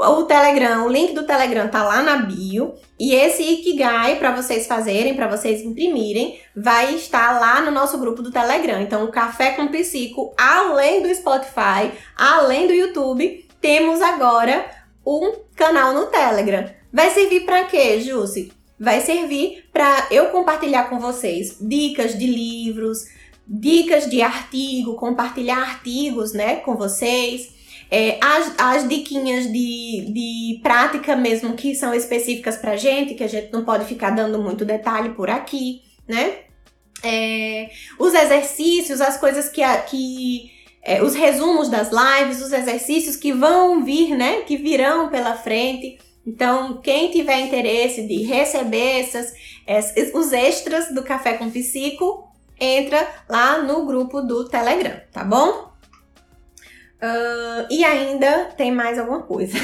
o 0.08 0.24
Telegram, 0.24 0.86
o 0.86 0.90
link 0.90 1.14
do 1.14 1.26
Telegram 1.26 1.68
tá 1.68 1.84
lá 1.84 2.02
na 2.02 2.18
bio. 2.18 2.74
E 2.98 3.14
esse 3.14 3.44
Ikigai, 3.44 4.18
para 4.18 4.36
vocês 4.36 4.66
fazerem, 4.66 5.16
para 5.16 5.28
vocês 5.28 5.62
imprimirem, 5.62 6.40
vai 6.56 6.96
estar 6.96 7.40
lá 7.40 7.62
no 7.62 7.72
nosso 7.72 7.98
grupo 7.98 8.22
do 8.22 8.32
Telegram. 8.32 8.80
Então, 8.82 9.04
o 9.04 9.12
Café 9.12 9.52
com 9.52 9.68
Psico, 9.68 10.34
além 10.38 11.02
do 11.02 11.14
Spotify, 11.14 11.92
além 12.16 12.68
do 12.68 12.74
YouTube, 12.74 13.46
temos 13.60 14.02
agora 14.02 14.70
um 15.06 15.34
canal 15.56 15.94
no 15.94 16.06
Telegram. 16.06 16.70
Vai 16.92 17.10
servir 17.12 17.42
para 17.42 17.66
quê, 17.66 18.00
Jussi? 18.00 18.52
Vai 18.80 19.02
servir 19.02 19.66
para 19.74 20.08
eu 20.10 20.28
compartilhar 20.28 20.90
com 20.90 21.00
vocês 21.00 21.58
dicas 21.60 22.18
de 22.18 22.26
livros, 22.26 23.00
dicas 23.46 24.10
de 24.10 24.22
artigo, 24.22 24.96
compartilhar 24.96 25.58
artigos, 25.58 26.32
né, 26.32 26.58
com 26.58 26.76
vocês 26.76 27.59
é, 27.92 28.20
as, 28.22 28.54
as 28.58 28.88
diquinhas 28.88 29.52
de, 29.52 30.06
de 30.14 30.60
prática 30.62 31.16
mesmo 31.16 31.56
que 31.56 31.74
são 31.74 31.94
específicas 31.94 32.58
pra 32.58 32.76
gente, 32.78 33.16
que 33.16 33.24
a 33.24 33.28
gente 33.28 33.52
não 33.52 33.66
pode 33.66 33.86
ficar 33.86 34.12
dando 34.12 34.40
muito 34.40 34.64
detalhe 34.64 35.10
por 35.10 35.30
aqui, 35.30 35.82
né? 36.08 36.38
É, 37.02 37.70
os 37.98 38.14
exercícios, 38.14 39.02
as 39.02 39.18
coisas 39.18 39.50
que, 39.50 39.62
que 39.88 40.52
é, 40.84 41.02
os 41.02 41.16
resumos 41.16 41.70
das 41.70 41.90
lives, 41.90 42.42
os 42.42 42.52
exercícios 42.52 43.16
que 43.16 43.32
vão 43.32 43.84
vir, 43.84 44.16
né? 44.16 44.42
Que 44.42 44.58
virão 44.58 45.10
pela 45.10 45.36
frente. 45.36 45.98
Então, 46.28 46.80
quem 46.82 47.10
tiver 47.10 47.40
interesse 47.40 48.06
de 48.06 48.24
receber 48.24 49.00
essas, 49.00 49.34
essas 49.66 50.14
os 50.14 50.32
extras 50.32 50.94
do 50.94 51.02
Café 51.02 51.34
com 51.34 51.50
Psico, 51.50 52.28
entra 52.60 53.08
lá 53.28 53.64
no 53.64 53.86
grupo 53.86 54.22
do 54.22 54.48
Telegram, 54.48 55.00
tá 55.12 55.24
bom? 55.24 55.69
Uh, 57.02 57.66
e 57.70 57.84
ainda 57.86 58.46
tem 58.58 58.72
mais 58.72 59.00
alguma 59.00 59.24
coisa. 59.24 59.58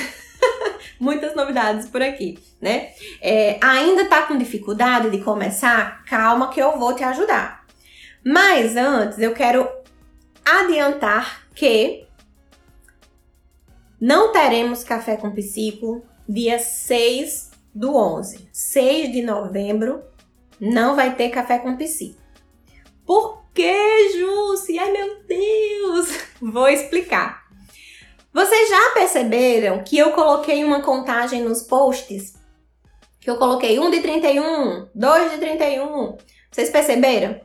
Muitas 0.99 1.35
novidades 1.35 1.89
por 1.89 2.01
aqui, 2.01 2.39
né? 2.61 2.91
É, 3.21 3.59
ainda 3.61 4.05
tá 4.05 4.21
com 4.21 4.37
dificuldade 4.37 5.09
de 5.09 5.19
começar? 5.19 6.03
Calma 6.05 6.49
que 6.49 6.61
eu 6.61 6.77
vou 6.79 6.95
te 6.95 7.03
ajudar. 7.03 7.65
Mas 8.23 8.77
antes 8.77 9.19
eu 9.19 9.33
quero 9.33 9.69
adiantar 10.45 11.47
que 11.53 12.07
não 13.99 14.31
teremos 14.31 14.83
café 14.83 15.17
com 15.17 15.31
psico 15.31 16.05
dia 16.27 16.59
6 16.59 17.51
do 17.73 17.95
11. 17.95 18.49
6 18.51 19.11
de 19.11 19.21
novembro 19.21 20.03
não 20.59 20.95
vai 20.95 21.15
ter 21.15 21.29
café 21.29 21.59
com 21.59 21.75
psico. 21.75 22.21
Por 23.05 23.44
que, 23.55 24.09
Jussi? 24.19 24.77
Ai, 24.77 24.91
meu 24.91 25.23
Deus! 25.23 26.09
Vou 26.41 26.67
explicar. 26.67 27.45
Vocês 28.33 28.69
já 28.69 28.89
perceberam 28.93 29.81
que 29.81 29.97
eu 29.97 30.11
coloquei 30.11 30.63
uma 30.65 30.81
contagem 30.81 31.41
nos 31.41 31.63
posts? 31.63 32.33
Que 33.21 33.29
eu 33.29 33.37
coloquei 33.37 33.79
1 33.79 33.89
de 33.91 34.01
31, 34.01 34.89
2 34.93 35.31
de 35.31 35.37
31. 35.37 36.17
Vocês 36.51 36.69
perceberam? 36.69 37.39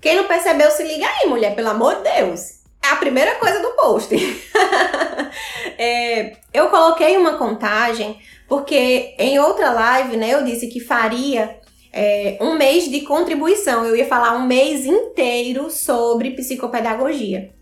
Quem 0.00 0.16
não 0.16 0.24
percebeu, 0.24 0.70
se 0.70 0.82
liga 0.82 1.06
aí, 1.06 1.28
mulher, 1.28 1.54
pelo 1.54 1.68
amor 1.68 1.96
de 1.96 2.04
Deus. 2.04 2.62
É 2.82 2.88
a 2.88 2.96
primeira 2.96 3.34
coisa 3.34 3.60
do 3.60 3.72
post. 3.72 4.14
é, 5.78 6.36
eu 6.52 6.70
coloquei 6.70 7.16
uma 7.18 7.36
contagem 7.36 8.18
porque 8.48 9.14
em 9.18 9.38
outra 9.38 9.70
live, 9.72 10.16
né, 10.16 10.30
eu 10.30 10.44
disse 10.44 10.68
que 10.68 10.80
faria 10.80 11.60
é, 11.96 12.36
um 12.42 12.54
mês 12.56 12.90
de 12.90 13.00
contribuição. 13.00 13.86
Eu 13.86 13.96
ia 13.96 14.06
falar 14.06 14.36
um 14.36 14.46
mês 14.46 14.84
inteiro 14.84 15.70
sobre 15.70 16.32
psicopedagogia. 16.32 17.54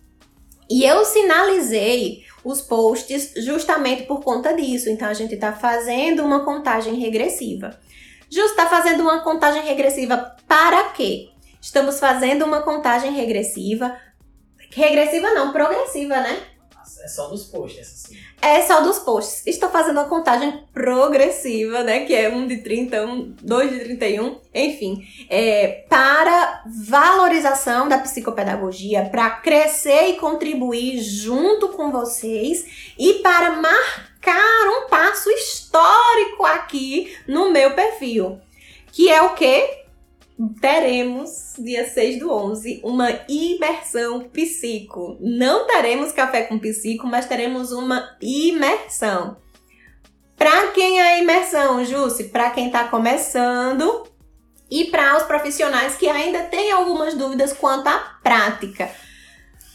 E 0.69 0.85
eu 0.85 1.05
sinalizei 1.05 2.25
os 2.45 2.61
posts 2.61 3.33
justamente 3.37 4.03
por 4.03 4.25
conta 4.25 4.53
disso. 4.53 4.91
Então 4.91 5.07
a 5.07 5.15
gente 5.15 5.35
está 5.35 5.53
fazendo 5.53 6.25
uma 6.25 6.45
contagem 6.45 6.97
regressiva. 6.97 7.79
Justo 8.29 8.51
está 8.51 8.67
fazendo 8.67 9.03
uma 9.03 9.23
contagem 9.23 9.63
regressiva 9.63 10.35
para 10.49 10.91
quê? 10.91 11.29
Estamos 11.61 12.01
fazendo 12.01 12.45
uma 12.45 12.63
contagem 12.63 13.13
regressiva. 13.13 13.97
Regressiva 14.71 15.33
não, 15.33 15.53
progressiva, 15.53 16.17
né? 16.17 16.37
É 17.03 17.09
só 17.09 17.29
dos 17.29 17.45
posts, 17.45 17.81
assim. 17.81 18.19
É 18.41 18.63
só 18.63 18.81
dos 18.83 18.99
posts. 18.99 19.47
Estou 19.47 19.71
fazendo 19.71 19.99
uma 19.99 20.09
contagem 20.09 20.65
progressiva, 20.73 21.83
né? 21.83 22.05
Que 22.05 22.15
é 22.15 22.29
1 22.29 22.47
de 22.47 22.59
30, 22.59 23.07
1, 23.07 23.37
2 23.43 23.71
de 23.71 23.79
31, 23.81 24.39
enfim. 24.55 25.07
É, 25.31 25.85
para 25.89 26.63
valorização 26.67 27.89
da 27.89 27.99
psicopedagogia, 27.99 29.09
para 29.11 29.31
crescer 29.31 30.09
e 30.09 30.17
contribuir 30.17 31.01
junto 31.03 31.69
com 31.69 31.91
vocês 31.91 32.93
e 32.99 33.15
para 33.15 33.53
marcar 33.53 34.69
um 34.69 34.89
passo 34.89 35.31
histórico 35.31 36.45
aqui 36.45 37.17
no 37.27 37.51
meu 37.51 37.75
perfil. 37.75 38.41
Que 38.93 39.11
é 39.11 39.23
o 39.23 39.35
quê? 39.35 39.84
Teremos, 40.61 41.55
dia 41.59 41.89
6 41.89 42.19
do 42.19 42.33
11, 42.33 42.81
uma 42.83 43.09
imersão 43.29 44.29
psico. 44.29 45.17
Não 45.21 45.67
teremos 45.67 46.13
café 46.13 46.43
com 46.43 46.59
psico, 46.59 47.07
mas 47.07 47.27
teremos 47.27 47.73
uma 47.73 48.17
imersão. 48.21 49.37
Para 50.37 50.69
quem 50.69 51.01
é 51.01 51.15
a 51.15 51.19
imersão, 51.19 51.85
Jússi? 51.85 52.25
Para 52.25 52.51
quem 52.51 52.67
está 52.67 52.89
começando 52.89 54.05
e 54.71 54.87
para 54.87 55.17
os 55.17 55.23
profissionais 55.23 55.95
que 55.95 56.09
ainda 56.09 56.43
têm 56.43 56.73
algumas 56.73 57.15
dúvidas 57.15 57.53
quanto 57.53 57.87
à 57.87 57.99
prática. 58.23 58.91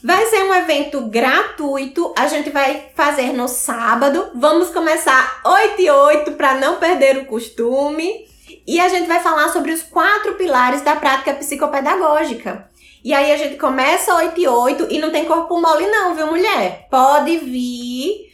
Vai 0.02 0.26
ser 0.26 0.42
um 0.44 0.54
evento 0.54 1.08
gratuito, 1.08 2.14
a 2.16 2.26
gente 2.26 2.50
vai 2.50 2.90
fazer 2.94 3.32
no 3.32 3.48
sábado. 3.48 4.30
Vamos 4.34 4.70
começar 4.70 5.40
8 5.44 5.80
e 5.80 5.90
8 5.90 6.32
para 6.32 6.54
não 6.54 6.76
perder 6.76 7.18
o 7.18 7.26
costume. 7.26 8.29
E 8.70 8.78
a 8.78 8.88
gente 8.88 9.08
vai 9.08 9.18
falar 9.18 9.48
sobre 9.48 9.72
os 9.72 9.82
quatro 9.82 10.34
pilares 10.34 10.80
da 10.82 10.94
prática 10.94 11.34
psicopedagógica. 11.34 12.68
E 13.02 13.12
aí 13.12 13.32
a 13.32 13.36
gente 13.36 13.56
começa 13.56 14.14
8 14.14 14.40
e 14.40 14.46
8 14.46 14.86
e 14.90 15.00
não 15.00 15.10
tem 15.10 15.24
corpo 15.24 15.60
mole 15.60 15.88
não, 15.88 16.14
viu, 16.14 16.28
mulher? 16.28 16.86
Pode 16.88 17.36
vir 17.38 18.32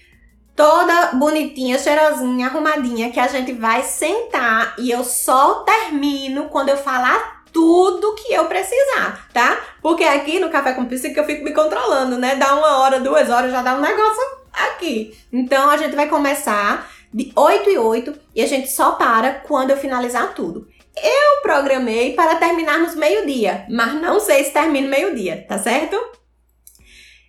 toda 0.55 1.13
bonitinha, 1.15 1.79
cheirosinha, 1.79 2.49
arrumadinha, 2.49 3.11
que 3.11 3.19
a 3.19 3.27
gente 3.29 3.55
vai 3.55 3.83
sentar 3.83 4.75
e 4.77 4.91
eu 4.91 5.03
só 5.05 5.61
termino 5.61 6.51
quando 6.51 6.69
eu 6.69 6.77
falar 6.77 7.45
tudo 7.51 8.15
que 8.17 8.35
eu 8.35 8.45
precisar, 8.45 9.27
tá? 9.33 9.59
Porque 9.81 10.05
aqui 10.05 10.39
no 10.39 10.51
Café 10.51 10.75
com 10.75 10.85
Psico 10.85 11.19
eu 11.19 11.25
fico 11.25 11.45
me 11.45 11.55
controlando, 11.55 12.19
né? 12.19 12.37
Dá 12.37 12.55
uma 12.55 12.77
hora, 12.77 13.01
duas 13.01 13.31
horas, 13.31 13.51
já 13.51 13.63
dá 13.63 13.75
um 13.75 13.81
negócio 13.81 14.23
aqui. 14.53 15.17
Então 15.33 15.71
a 15.71 15.79
gente 15.79 15.97
vai 15.97 16.11
começar 16.11 16.87
de 17.13 17.33
8 17.35 17.71
e 17.71 17.79
8 17.79 18.15
e 18.35 18.43
a 18.43 18.47
gente 18.47 18.71
só 18.71 18.93
para 18.93 19.35
quando 19.41 19.71
eu 19.71 19.77
finalizar 19.77 20.35
tudo. 20.35 20.69
Eu 20.97 21.43
programei 21.43 22.15
para 22.15 22.37
terminarmos 22.37 22.95
meio-dia, 22.95 23.67
mas 23.71 23.95
não 24.01 24.19
sei 24.19 24.45
se 24.45 24.53
termino 24.53 24.89
meio-dia, 24.89 25.45
tá 25.47 25.59
certo? 25.59 25.97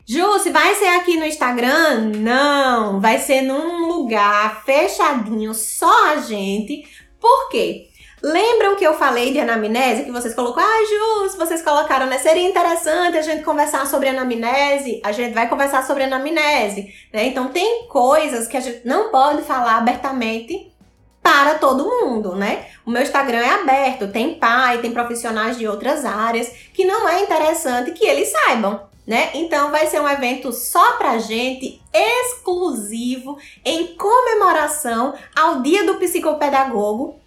Ju, 0.07 0.39
se 0.39 0.51
vai 0.51 0.73
ser 0.75 0.87
aqui 0.87 1.17
no 1.17 1.25
Instagram? 1.25 2.11
Não, 2.15 3.01
vai 3.01 3.19
ser 3.19 3.41
num 3.41 3.87
lugar 3.87 4.63
fechadinho, 4.63 5.53
só 5.53 6.13
a 6.13 6.17
gente. 6.17 6.87
Por 7.19 7.49
quê? 7.49 7.89
Lembram 8.22 8.76
que 8.76 8.84
eu 8.84 8.95
falei 8.95 9.31
de 9.31 9.39
anamnese? 9.39 10.03
Que 10.03 10.11
vocês 10.11 10.34
colocaram, 10.34 10.68
ah, 10.68 11.23
Ju, 11.23 11.30
se 11.30 11.38
vocês 11.38 11.61
colocaram, 11.61 12.07
né? 12.07 12.18
Seria 12.18 12.48
interessante 12.48 13.18
a 13.18 13.22
gente 13.22 13.44
conversar 13.44 13.85
sobre 13.85 14.10
anamnese. 14.10 14.99
A 15.03 15.11
gente 15.11 15.34
vai 15.34 15.48
conversar 15.48 15.85
sobre 15.85 16.03
anamnese, 16.03 16.94
né? 17.14 17.27
Então, 17.27 17.49
tem 17.49 17.88
coisas 17.88 18.48
que 18.48 18.57
a 18.57 18.60
gente 18.60 18.88
não 18.88 19.10
pode 19.10 19.44
falar 19.44 19.77
abertamente 19.77 20.73
para 21.22 21.56
todo 21.56 21.84
mundo, 21.84 22.35
né? 22.35 22.65
O 22.85 22.89
meu 22.89 23.02
Instagram 23.02 23.39
é 23.39 23.49
aberto, 23.49 24.07
tem 24.07 24.35
pai, 24.35 24.80
tem 24.80 24.91
profissionais 24.91 25.57
de 25.57 25.68
outras 25.68 26.06
áreas 26.06 26.48
que 26.73 26.85
não 26.85 27.07
é 27.07 27.22
interessante 27.22 27.91
que 27.91 28.07
eles 28.07 28.30
saibam, 28.30 28.81
né? 29.06 29.31
Então 29.34 29.69
vai 29.69 29.88
ser 29.88 29.99
um 29.99 30.07
evento 30.07 30.53
só 30.53 30.94
pra 30.94 31.19
gente, 31.19 31.81
exclusivo, 31.94 33.38
em 33.64 33.88
comemoração 33.95 35.14
ao 35.35 35.61
Dia 35.61 35.84
do 35.84 35.95
Psicopedagogo, 35.95 37.19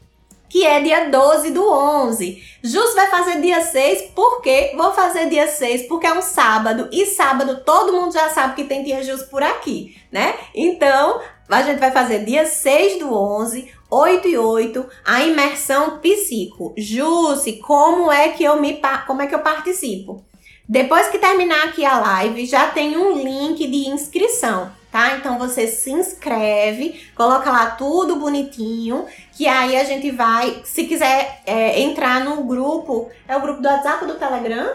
que 0.50 0.66
é 0.66 0.80
dia 0.80 1.08
12 1.08 1.50
do 1.52 1.66
11. 1.66 2.42
Jus 2.62 2.94
vai 2.94 3.06
fazer 3.06 3.40
dia 3.40 3.62
6, 3.62 4.10
por 4.14 4.42
quê? 4.42 4.72
Vou 4.76 4.92
fazer 4.92 5.28
dia 5.30 5.46
6 5.46 5.86
porque 5.86 6.08
é 6.08 6.12
um 6.12 6.20
sábado 6.20 6.88
e 6.92 7.06
sábado 7.06 7.62
todo 7.64 7.92
mundo 7.92 8.12
já 8.12 8.28
sabe 8.30 8.56
que 8.56 8.64
tem 8.64 8.82
dia 8.82 9.02
Jus 9.02 9.22
por 9.22 9.42
aqui, 9.42 9.96
né? 10.10 10.34
Então, 10.52 11.20
a 11.48 11.62
gente 11.62 11.78
vai 11.78 11.92
fazer 11.92 12.24
dia 12.24 12.44
6 12.44 12.98
do 12.98 13.14
11, 13.14 13.72
8 13.88 14.28
e 14.28 14.36
8, 14.36 14.86
a 15.04 15.22
imersão 15.22 16.00
psico. 16.00 16.74
Jusce, 16.76 17.54
como 17.58 18.10
é 18.10 18.30
que 18.30 18.42
eu 18.42 18.60
me 18.60 18.80
como 19.06 19.22
é 19.22 19.28
que 19.28 19.34
eu 19.34 19.40
participo? 19.40 20.24
Depois 20.68 21.08
que 21.08 21.18
terminar 21.18 21.68
aqui 21.68 21.84
a 21.84 21.98
live, 21.98 22.44
já 22.44 22.68
tem 22.68 22.96
um 22.96 23.22
link 23.22 23.66
de 23.66 23.88
inscrição 23.88 24.72
tá? 24.90 25.16
Então 25.16 25.38
você 25.38 25.66
se 25.66 25.90
inscreve, 25.90 27.00
coloca 27.14 27.50
lá 27.50 27.70
tudo 27.70 28.16
bonitinho, 28.16 29.06
que 29.40 29.48
aí 29.48 29.74
a 29.74 29.84
gente 29.84 30.10
vai, 30.10 30.60
se 30.64 30.84
quiser 30.84 31.40
é, 31.46 31.80
entrar 31.80 32.22
no 32.22 32.44
grupo, 32.44 33.10
é 33.26 33.34
o 33.34 33.40
grupo 33.40 33.62
do 33.62 33.68
WhatsApp 33.68 34.04
do 34.04 34.16
Telegram? 34.16 34.70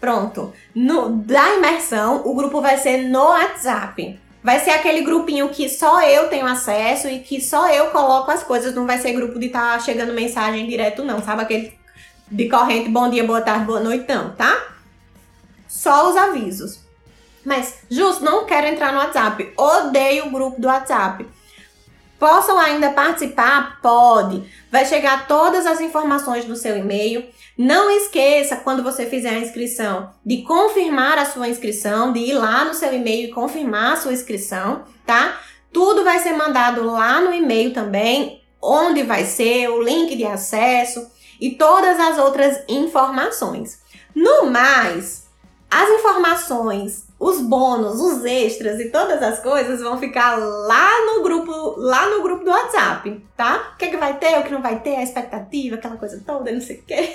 Pronto. 0.00 0.54
No, 0.74 1.10
da 1.10 1.56
imersão, 1.56 2.22
o 2.24 2.34
grupo 2.34 2.62
vai 2.62 2.78
ser 2.78 3.10
no 3.10 3.24
WhatsApp. 3.24 4.18
Vai 4.42 4.58
ser 4.60 4.70
aquele 4.70 5.02
grupinho 5.02 5.50
que 5.50 5.68
só 5.68 6.00
eu 6.00 6.30
tenho 6.30 6.46
acesso 6.46 7.08
e 7.08 7.18
que 7.18 7.42
só 7.42 7.68
eu 7.68 7.90
coloco 7.90 8.30
as 8.30 8.42
coisas. 8.42 8.74
Não 8.74 8.86
vai 8.86 8.96
ser 8.96 9.12
grupo 9.12 9.38
de 9.38 9.48
estar 9.48 9.74
tá 9.74 9.80
chegando 9.80 10.14
mensagem 10.14 10.66
direto, 10.66 11.04
não. 11.04 11.22
Sabe 11.22 11.42
aquele 11.42 11.78
de 12.30 12.48
corrente, 12.48 12.88
bom 12.88 13.10
dia, 13.10 13.22
boa 13.22 13.42
tarde, 13.42 13.66
boa 13.66 13.80
noite, 13.80 14.06
não, 14.08 14.30
tá? 14.30 14.66
Só 15.68 16.08
os 16.08 16.16
avisos. 16.16 16.80
Mas, 17.44 17.82
justo, 17.90 18.24
não 18.24 18.46
quero 18.46 18.66
entrar 18.66 18.94
no 18.94 18.98
WhatsApp. 18.98 19.52
Odeio 19.58 20.28
o 20.28 20.30
grupo 20.30 20.58
do 20.58 20.68
WhatsApp. 20.68 21.28
Possam 22.20 22.58
ainda 22.58 22.90
participar? 22.90 23.80
Pode. 23.80 24.44
Vai 24.70 24.84
chegar 24.84 25.26
todas 25.26 25.64
as 25.64 25.80
informações 25.80 26.44
no 26.46 26.54
seu 26.54 26.76
e-mail. 26.76 27.24
Não 27.56 27.90
esqueça, 27.90 28.56
quando 28.56 28.82
você 28.82 29.06
fizer 29.06 29.30
a 29.30 29.38
inscrição, 29.38 30.10
de 30.24 30.42
confirmar 30.42 31.16
a 31.16 31.24
sua 31.24 31.48
inscrição, 31.48 32.12
de 32.12 32.20
ir 32.20 32.34
lá 32.34 32.66
no 32.66 32.74
seu 32.74 32.92
e-mail 32.92 33.28
e 33.28 33.32
confirmar 33.32 33.94
a 33.94 33.96
sua 33.96 34.12
inscrição, 34.12 34.84
tá? 35.06 35.40
Tudo 35.72 36.04
vai 36.04 36.18
ser 36.18 36.34
mandado 36.34 36.84
lá 36.84 37.22
no 37.22 37.32
e-mail 37.32 37.72
também, 37.72 38.44
onde 38.60 39.02
vai 39.02 39.24
ser, 39.24 39.70
o 39.70 39.82
link 39.82 40.14
de 40.14 40.26
acesso 40.26 41.10
e 41.40 41.52
todas 41.52 41.98
as 41.98 42.18
outras 42.18 42.62
informações. 42.68 43.80
No 44.14 44.50
mais, 44.50 45.26
as 45.70 45.88
informações 45.88 47.09
os 47.20 47.38
bônus, 47.42 48.00
os 48.00 48.24
extras 48.24 48.80
e 48.80 48.88
todas 48.88 49.22
as 49.22 49.40
coisas 49.40 49.82
vão 49.82 49.98
ficar 49.98 50.36
lá 50.36 50.90
no 51.04 51.22
grupo, 51.22 51.74
lá 51.76 52.08
no 52.08 52.22
grupo 52.22 52.42
do 52.42 52.50
WhatsApp, 52.50 53.22
tá? 53.36 53.72
O 53.74 53.76
que, 53.76 53.84
é 53.84 53.88
que 53.88 53.96
vai 53.98 54.16
ter, 54.16 54.38
o 54.38 54.42
que 54.42 54.50
não 54.50 54.62
vai 54.62 54.80
ter, 54.80 54.96
a 54.96 55.02
expectativa, 55.02 55.76
aquela 55.76 55.98
coisa 55.98 56.22
toda, 56.26 56.50
não 56.50 56.62
sei 56.62 56.76
o 56.76 56.82
quê. 56.82 57.14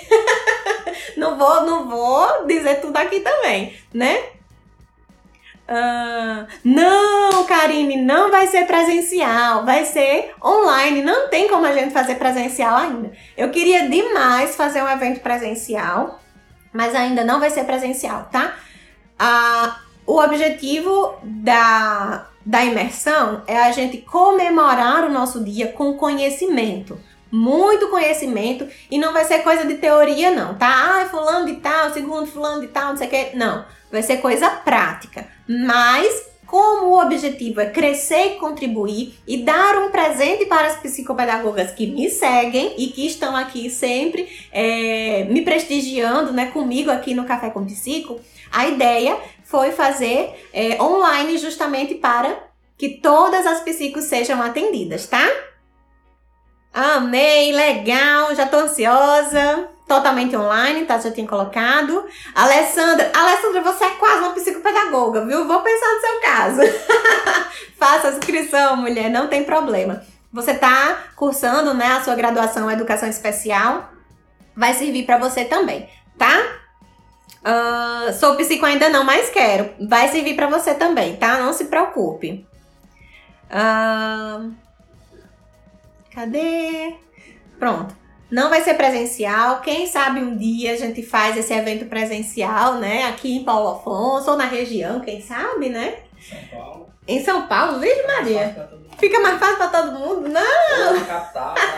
não 1.18 1.36
vou, 1.36 1.64
não 1.64 1.88
vou 1.88 2.46
dizer 2.46 2.80
tudo 2.80 2.96
aqui 2.96 3.18
também, 3.18 3.76
né? 3.92 4.22
Não, 6.64 7.44
Karine, 7.44 7.96
não 7.96 8.30
vai 8.30 8.46
ser 8.46 8.64
presencial, 8.64 9.64
vai 9.64 9.84
ser 9.84 10.32
online. 10.44 11.02
Não 11.02 11.28
tem 11.28 11.48
como 11.48 11.66
a 11.66 11.72
gente 11.72 11.92
fazer 11.92 12.14
presencial 12.14 12.76
ainda. 12.76 13.10
Eu 13.36 13.50
queria 13.50 13.88
demais 13.88 14.54
fazer 14.54 14.82
um 14.82 14.88
evento 14.88 15.20
presencial, 15.20 16.20
mas 16.72 16.94
ainda 16.94 17.24
não 17.24 17.40
vai 17.40 17.50
ser 17.50 17.64
presencial, 17.64 18.28
tá? 18.30 18.54
Uh, 19.20 19.85
o 20.06 20.18
objetivo 20.20 21.14
da, 21.22 22.28
da 22.44 22.64
imersão 22.64 23.42
é 23.46 23.58
a 23.58 23.72
gente 23.72 23.98
comemorar 23.98 25.04
o 25.04 25.12
nosso 25.12 25.42
dia 25.42 25.68
com 25.68 25.94
conhecimento. 25.94 26.98
Muito 27.30 27.88
conhecimento 27.88 28.68
e 28.88 28.98
não 28.98 29.12
vai 29.12 29.24
ser 29.24 29.40
coisa 29.40 29.66
de 29.66 29.74
teoria, 29.74 30.30
não, 30.30 30.54
tá? 30.54 31.02
Ah, 31.02 31.08
fulano 31.10 31.44
de 31.46 31.56
tal, 31.56 31.92
segundo 31.92 32.26
fulano 32.26 32.60
de 32.60 32.68
tal, 32.68 32.90
não 32.90 32.96
sei 32.96 33.08
o 33.08 33.10
que. 33.10 33.36
Não, 33.36 33.64
vai 33.90 34.00
ser 34.00 34.18
coisa 34.18 34.48
prática. 34.48 35.26
Mas 35.46 36.36
como 36.46 36.90
o 36.90 37.02
objetivo 37.02 37.60
é 37.60 37.66
crescer 37.66 38.26
e 38.26 38.38
contribuir 38.38 39.14
e 39.26 39.38
dar 39.38 39.76
um 39.78 39.90
presente 39.90 40.46
para 40.46 40.68
as 40.68 40.76
psicopedagogas 40.76 41.72
que 41.72 41.88
me 41.88 42.08
seguem 42.08 42.74
e 42.78 42.86
que 42.88 43.04
estão 43.04 43.36
aqui 43.36 43.68
sempre 43.68 44.28
é, 44.52 45.24
me 45.24 45.42
prestigiando, 45.42 46.32
né, 46.32 46.46
comigo 46.46 46.90
aqui 46.90 47.12
no 47.14 47.24
Café 47.24 47.50
com 47.50 47.66
Psico, 47.66 48.20
a 48.52 48.66
ideia 48.66 49.18
foi 49.44 49.72
fazer 49.72 50.48
é, 50.52 50.80
online 50.82 51.38
justamente 51.38 51.94
para 51.94 52.36
que 52.76 53.00
todas 53.00 53.46
as 53.46 53.60
psicos 53.60 54.04
sejam 54.04 54.42
atendidas, 54.42 55.06
tá? 55.06 55.26
Amei, 56.72 57.52
legal, 57.52 58.34
já 58.34 58.46
tô 58.46 58.58
ansiosa. 58.58 59.70
Totalmente 59.88 60.36
online, 60.36 60.84
tá? 60.84 60.98
Já 60.98 61.12
tinha 61.12 61.26
colocado. 61.26 62.04
Alessandra, 62.34 63.10
Alessandra, 63.14 63.62
você 63.62 63.84
é 63.84 63.90
quase 63.90 64.18
uma 64.18 64.32
psicopedagoga, 64.32 65.24
viu? 65.24 65.46
Vou 65.46 65.62
pensar 65.62 65.86
no 65.86 66.00
seu 66.00 66.20
caso. 66.20 66.60
Faça 67.78 68.08
a 68.08 68.10
inscrição, 68.10 68.76
mulher, 68.76 69.08
não 69.08 69.28
tem 69.28 69.44
problema. 69.44 70.02
Você 70.32 70.54
tá 70.54 71.04
cursando, 71.14 71.72
né, 71.72 71.86
a 71.92 72.02
sua 72.02 72.16
graduação 72.16 72.68
em 72.68 72.74
educação 72.74 73.08
especial, 73.08 73.90
vai 74.56 74.74
servir 74.74 75.06
para 75.06 75.18
você 75.18 75.44
também, 75.44 75.88
tá? 76.18 76.65
Uh, 77.42 78.12
sou 78.14 78.36
psico 78.36 78.66
ainda 78.66 78.88
não, 78.88 79.04
mas 79.04 79.30
quero. 79.30 79.70
Vai 79.88 80.08
servir 80.08 80.34
para 80.34 80.48
você 80.48 80.74
também, 80.74 81.16
tá? 81.16 81.38
Não 81.38 81.52
se 81.52 81.66
preocupe. 81.66 82.46
Uh, 83.50 84.52
cadê? 86.12 86.94
Pronto. 87.58 87.94
Não 88.30 88.50
vai 88.50 88.60
ser 88.62 88.74
presencial. 88.74 89.60
Quem 89.60 89.86
sabe 89.86 90.20
um 90.20 90.36
dia 90.36 90.72
a 90.72 90.76
gente 90.76 91.02
faz 91.02 91.36
esse 91.36 91.52
evento 91.52 91.86
presencial, 91.86 92.74
né? 92.74 93.04
Aqui 93.04 93.36
em 93.36 93.44
Paulo 93.44 93.76
Afonso 93.76 94.32
ou 94.32 94.36
na 94.36 94.46
região, 94.46 95.00
quem 95.00 95.20
sabe, 95.20 95.68
né? 95.68 95.98
São 96.20 96.38
Paulo. 96.50 96.86
Em 97.06 97.24
São 97.24 97.46
Paulo, 97.46 97.78
Virgem 97.78 98.06
Maria. 98.06 98.68
Fica 98.98 99.20
mais 99.20 99.38
fácil 99.38 99.56
para 99.56 99.68
todo 99.68 99.92
mundo? 99.92 100.28
Não! 100.28 101.06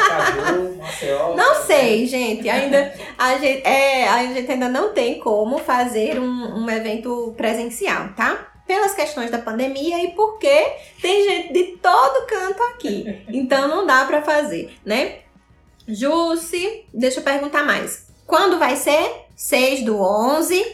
Caju, 0.08 0.76
Maceió. 0.76 1.34
Não 1.34 1.54
sei, 1.66 2.06
gente. 2.06 2.48
Ainda 2.48 2.94
a 3.16 3.36
gente, 3.38 3.66
é, 3.66 4.08
a 4.08 4.24
gente 4.26 4.50
ainda 4.50 4.68
não 4.68 4.92
tem 4.92 5.18
como 5.18 5.58
fazer 5.58 6.18
um, 6.18 6.64
um 6.64 6.70
evento 6.70 7.34
presencial, 7.36 8.10
tá? 8.16 8.52
Pelas 8.66 8.94
questões 8.94 9.30
da 9.30 9.38
pandemia 9.38 10.04
e 10.04 10.12
porque 10.12 10.72
tem 11.00 11.24
gente 11.24 11.52
de 11.52 11.64
todo 11.78 12.26
canto 12.26 12.62
aqui. 12.74 13.24
Então 13.28 13.66
não 13.66 13.86
dá 13.86 14.04
para 14.04 14.22
fazer, 14.22 14.76
né? 14.84 15.20
Jusce, 15.88 16.84
deixa 16.92 17.20
eu 17.20 17.24
perguntar 17.24 17.64
mais. 17.64 18.06
Quando 18.26 18.58
vai 18.58 18.76
ser? 18.76 19.26
6 19.34 19.84
do 19.84 20.00
11. 20.00 20.64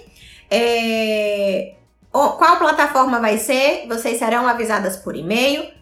É... 0.50 1.74
Qual 2.10 2.58
plataforma 2.58 3.20
vai 3.20 3.38
ser? 3.38 3.86
Vocês 3.88 4.18
serão 4.18 4.46
avisadas 4.46 4.96
por 4.96 5.16
e-mail 5.16 5.74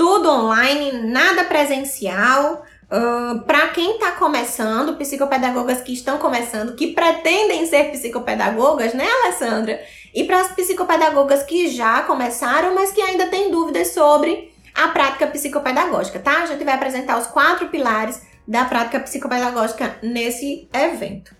tudo 0.00 0.30
online, 0.30 0.92
nada 0.92 1.44
presencial. 1.44 2.64
Uh, 2.90 3.40
para 3.40 3.68
quem 3.68 3.96
está 3.96 4.12
começando, 4.12 4.96
psicopedagogas 4.96 5.82
que 5.82 5.92
estão 5.92 6.16
começando, 6.16 6.74
que 6.74 6.94
pretendem 6.94 7.66
ser 7.66 7.90
psicopedagogas, 7.90 8.94
né, 8.94 9.06
Alessandra? 9.06 9.78
E 10.14 10.24
para 10.24 10.40
as 10.40 10.54
psicopedagogas 10.54 11.42
que 11.42 11.68
já 11.68 12.02
começaram, 12.04 12.74
mas 12.74 12.92
que 12.92 13.02
ainda 13.02 13.26
têm 13.26 13.50
dúvidas 13.50 13.88
sobre 13.88 14.50
a 14.74 14.88
prática 14.88 15.26
psicopedagógica, 15.26 16.18
tá? 16.18 16.44
A 16.44 16.46
gente 16.46 16.64
vai 16.64 16.76
apresentar 16.76 17.18
os 17.18 17.26
quatro 17.26 17.68
pilares 17.68 18.22
da 18.48 18.64
prática 18.64 19.00
psicopedagógica 19.00 19.98
nesse 20.02 20.66
evento. 20.72 21.36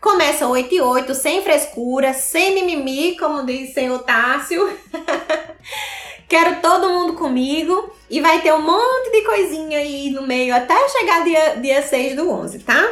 Começa 0.00 0.46
8 0.46 0.72
e 0.72 0.80
8, 0.80 1.12
sem 1.16 1.42
frescura, 1.42 2.12
sem 2.12 2.54
mimimi, 2.54 3.16
como 3.18 3.44
diz 3.44 3.74
o 3.92 3.98
Tássio. 3.98 4.70
Quero 6.28 6.60
todo 6.60 6.90
mundo 6.90 7.14
comigo. 7.14 7.90
E 8.10 8.20
vai 8.20 8.40
ter 8.40 8.52
um 8.54 8.62
monte 8.62 9.10
de 9.10 9.22
coisinha 9.22 9.78
aí 9.78 10.10
no 10.10 10.26
meio 10.26 10.54
até 10.54 10.74
chegar 10.88 11.24
dia, 11.24 11.56
dia 11.56 11.82
6 11.82 12.16
do 12.16 12.30
11, 12.30 12.58
tá? 12.60 12.88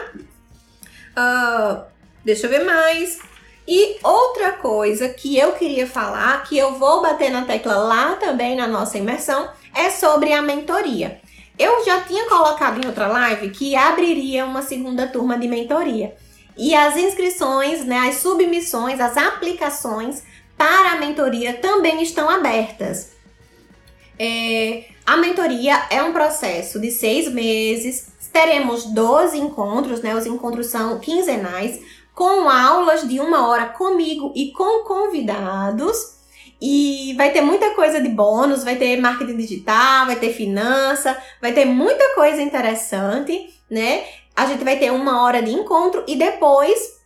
Uh, 1.16 1.82
deixa 2.24 2.46
eu 2.46 2.50
ver 2.50 2.64
mais. 2.64 3.18
E 3.66 3.96
outra 4.02 4.52
coisa 4.52 5.08
que 5.08 5.36
eu 5.38 5.52
queria 5.52 5.86
falar, 5.86 6.44
que 6.44 6.56
eu 6.56 6.74
vou 6.74 7.02
bater 7.02 7.30
na 7.30 7.44
tecla 7.44 7.76
lá 7.76 8.14
também 8.16 8.54
na 8.54 8.66
nossa 8.66 8.98
imersão, 8.98 9.48
é 9.74 9.90
sobre 9.90 10.32
a 10.32 10.42
mentoria. 10.42 11.20
Eu 11.58 11.82
já 11.84 12.02
tinha 12.02 12.28
colocado 12.28 12.82
em 12.82 12.86
outra 12.86 13.08
live 13.08 13.50
que 13.50 13.74
abriria 13.74 14.44
uma 14.44 14.60
segunda 14.62 15.06
turma 15.06 15.38
de 15.38 15.48
mentoria. 15.48 16.14
E 16.56 16.74
as 16.74 16.96
inscrições, 16.96 17.84
né, 17.84 18.08
as 18.08 18.16
submissões, 18.16 19.00
as 19.00 19.16
aplicações 19.16 20.22
para 20.56 20.92
a 20.92 20.96
mentoria 20.96 21.54
também 21.54 22.02
estão 22.02 22.28
abertas. 22.28 23.15
É, 24.18 24.84
a 25.05 25.16
mentoria 25.16 25.86
é 25.90 26.02
um 26.02 26.12
processo 26.12 26.80
de 26.80 26.90
seis 26.90 27.32
meses. 27.32 28.09
Teremos 28.32 28.84
12 28.86 29.38
encontros, 29.38 30.01
né? 30.01 30.14
Os 30.14 30.26
encontros 30.26 30.66
são 30.66 30.98
quinzenais, 30.98 31.80
com 32.14 32.48
aulas 32.48 33.06
de 33.06 33.20
uma 33.20 33.48
hora 33.48 33.66
comigo 33.66 34.32
e 34.34 34.52
com 34.52 34.84
convidados. 34.84 36.16
E 36.60 37.14
vai 37.16 37.32
ter 37.32 37.43
muita 37.43 37.74
coisa 37.74 38.01
de 38.01 38.09
bônus, 38.09 38.64
vai 38.64 38.76
ter 38.76 38.97
marketing 38.98 39.36
digital, 39.36 40.06
vai 40.06 40.16
ter 40.16 40.32
finança, 40.32 41.16
vai 41.40 41.52
ter 41.52 41.66
muita 41.66 42.14
coisa 42.14 42.40
interessante, 42.40 43.55
né? 43.70 44.05
A 44.34 44.47
gente 44.47 44.64
vai 44.64 44.78
ter 44.78 44.90
uma 44.90 45.22
hora 45.22 45.43
de 45.43 45.51
encontro 45.51 46.02
e 46.06 46.16
depois 46.16 46.97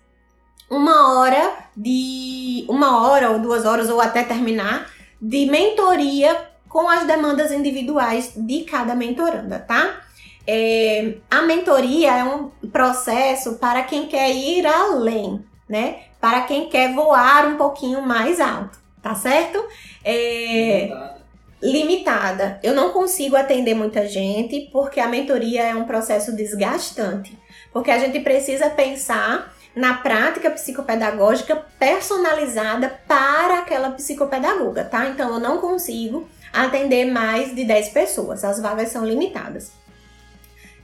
uma 0.71 1.19
hora 1.19 1.53
de. 1.77 2.65
uma 2.69 3.03
hora 3.03 3.31
ou 3.31 3.41
duas 3.41 3.65
horas, 3.65 3.91
ou 3.91 4.01
até 4.01 4.23
terminar, 4.23 4.89
de 5.21 5.47
mentoria 5.47 6.50
com 6.71 6.89
as 6.89 7.05
demandas 7.05 7.51
individuais 7.51 8.33
de 8.37 8.63
cada 8.63 8.95
mentoranda, 8.95 9.59
tá? 9.59 10.01
É, 10.47 11.17
a 11.29 11.43
mentoria 11.43 12.17
é 12.17 12.25
um 12.25 12.49
processo 12.71 13.57
para 13.57 13.83
quem 13.83 14.07
quer 14.07 14.31
ir 14.31 14.65
além, 14.65 15.45
né? 15.69 16.05
Para 16.21 16.43
quem 16.43 16.69
quer 16.69 16.95
voar 16.95 17.49
um 17.49 17.57
pouquinho 17.57 18.01
mais 18.01 18.41
alto, 18.41 18.79
tá 19.03 19.17
certo? 19.17 19.63
É, 20.05 20.83
limitada. 20.83 21.21
limitada. 21.61 22.61
Eu 22.63 22.73
não 22.73 22.91
consigo 22.91 23.35
atender 23.35 23.75
muita 23.75 24.07
gente 24.07 24.69
porque 24.73 25.01
a 25.01 25.09
mentoria 25.09 25.65
é 25.65 25.75
um 25.75 25.85
processo 25.85 26.35
desgastante. 26.35 27.37
Porque 27.73 27.91
a 27.91 27.99
gente 27.99 28.21
precisa 28.21 28.71
pensar 28.71 29.53
na 29.75 29.95
prática 29.95 30.51
psicopedagógica 30.51 31.57
personalizada 31.79 33.01
para 33.07 33.61
aquela 33.61 33.91
psicopedagoga, 33.91 34.85
tá? 34.85 35.07
Então 35.09 35.35
eu 35.35 35.41
não 35.41 35.59
consigo 35.59 36.29
atender 36.53 37.05
mais 37.07 37.55
de 37.55 37.65
10 37.65 37.91
pessoas, 37.91 38.45
as 38.45 38.61
vagas 38.61 38.89
são 38.89 39.05
limitadas. 39.05 39.73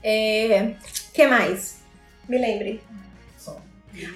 É, 0.03 0.73
que 1.13 1.25
mais? 1.27 1.77
Me 2.27 2.37
lembre. 2.37 2.81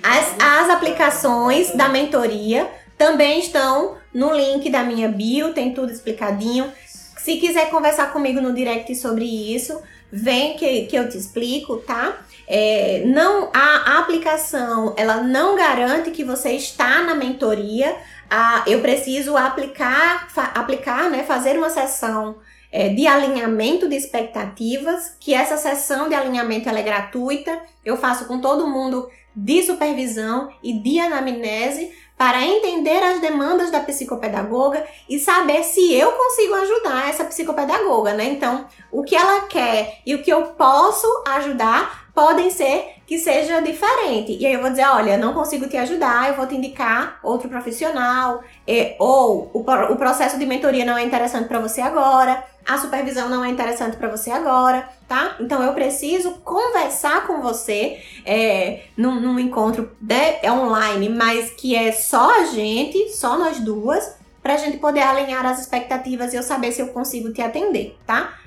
As, 0.03 0.36
as 0.40 0.69
aplicações 0.69 1.72
da 1.72 1.90
mentoria 1.90 2.69
também 2.98 3.40
estão 3.40 3.98
no 4.14 4.32
link 4.34 4.69
da 4.69 4.84
minha 4.84 5.10
bio, 5.10 5.53
tem 5.53 5.73
tudo 5.73 5.91
explicadinho. 5.91 6.72
Se 7.18 7.38
quiser 7.38 7.69
conversar 7.69 8.14
comigo 8.14 8.40
no 8.40 8.53
direct 8.53 8.94
sobre 8.95 9.26
isso, 9.26 9.82
vem 10.11 10.56
que, 10.56 10.86
que 10.86 10.95
eu 10.95 11.10
te 11.10 11.18
explico, 11.18 11.78
tá? 11.78 12.19
É, 12.48 13.03
não 13.06 13.49
a, 13.53 13.94
a, 13.94 13.99
aplicação 13.99 14.94
ela 14.98 15.23
não 15.23 15.56
garante 15.56 16.11
que 16.11 16.23
você 16.23 16.52
está 16.52 17.02
na 17.02 17.15
mentoria. 17.15 17.95
A, 18.33 18.63
eu 18.65 18.79
preciso 18.79 19.35
aplicar, 19.35 20.29
aplicar, 20.55 21.09
né, 21.09 21.23
fazer 21.23 21.57
uma 21.57 21.69
sessão 21.69 22.37
é, 22.71 22.87
de 22.87 23.05
alinhamento 23.05 23.89
de 23.89 23.95
expectativas, 23.97 25.17
que 25.19 25.33
essa 25.33 25.57
sessão 25.57 26.07
de 26.07 26.15
alinhamento 26.15 26.69
é 26.69 26.81
gratuita. 26.81 27.61
Eu 27.83 27.97
faço 27.97 28.25
com 28.25 28.39
todo 28.39 28.69
mundo 28.69 29.09
de 29.35 29.61
supervisão 29.63 30.49
e 30.63 30.79
de 30.79 30.97
anamnese 30.99 31.91
para 32.17 32.45
entender 32.45 33.03
as 33.03 33.19
demandas 33.19 33.71
da 33.71 33.79
psicopedagoga 33.79 34.85
e 35.09 35.19
saber 35.19 35.63
se 35.63 35.93
eu 35.93 36.11
consigo 36.11 36.53
ajudar 36.53 37.09
essa 37.09 37.25
psicopedagoga, 37.25 38.13
né? 38.13 38.25
Então, 38.25 38.67
o 38.91 39.03
que 39.03 39.15
ela 39.15 39.41
quer 39.47 40.01
e 40.05 40.13
o 40.13 40.21
que 40.21 40.31
eu 40.31 40.43
posso 40.53 41.07
ajudar 41.27 42.01
podem 42.13 42.49
ser 42.49 42.95
que 43.05 43.17
seja 43.17 43.61
diferente. 43.61 44.38
E 44.38 44.45
aí 44.45 44.53
eu 44.53 44.61
vou 44.61 44.69
dizer, 44.69 44.85
olha, 44.88 45.17
não 45.17 45.33
consigo 45.33 45.67
te 45.67 45.77
ajudar, 45.77 46.29
eu 46.29 46.35
vou 46.35 46.47
te 46.47 46.55
indicar 46.55 47.19
outro 47.23 47.49
profissional, 47.49 48.41
e, 48.67 48.95
ou 48.99 49.51
o, 49.53 49.59
o 49.59 49.95
processo 49.95 50.38
de 50.38 50.45
mentoria 50.45 50.85
não 50.85 50.97
é 50.97 51.03
interessante 51.03 51.47
para 51.47 51.59
você 51.59 51.81
agora, 51.81 52.43
a 52.65 52.77
supervisão 52.77 53.27
não 53.27 53.43
é 53.43 53.49
interessante 53.49 53.97
para 53.97 54.07
você 54.07 54.29
agora, 54.29 54.88
tá? 55.07 55.35
Então 55.39 55.63
eu 55.63 55.73
preciso 55.73 56.35
conversar 56.43 57.25
com 57.25 57.41
você 57.41 57.99
é, 58.25 58.83
num, 58.95 59.19
num 59.19 59.39
encontro 59.39 59.91
de, 59.99 60.39
é 60.41 60.51
online, 60.51 61.09
mas 61.09 61.49
que 61.51 61.75
é 61.75 61.91
só 61.91 62.41
a 62.41 62.45
gente, 62.45 63.09
só 63.09 63.38
nós 63.38 63.59
duas, 63.59 64.15
pra 64.41 64.57
gente 64.57 64.77
poder 64.77 65.01
alinhar 65.01 65.45
as 65.45 65.59
expectativas 65.59 66.33
e 66.33 66.38
eu 66.38 66.43
saber 66.43 66.71
se 66.71 66.81
eu 66.81 66.88
consigo 66.88 67.31
te 67.31 67.41
atender, 67.41 67.97
tá? 68.05 68.38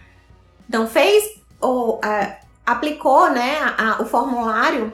Então 0.69 0.87
fez 0.87 1.43
ou 1.61 1.97
uh, 1.97 2.44
aplicou, 2.65 3.31
né, 3.31 3.59
a, 3.59 3.93
a, 3.93 4.03
o 4.03 4.07
formulário, 4.07 4.93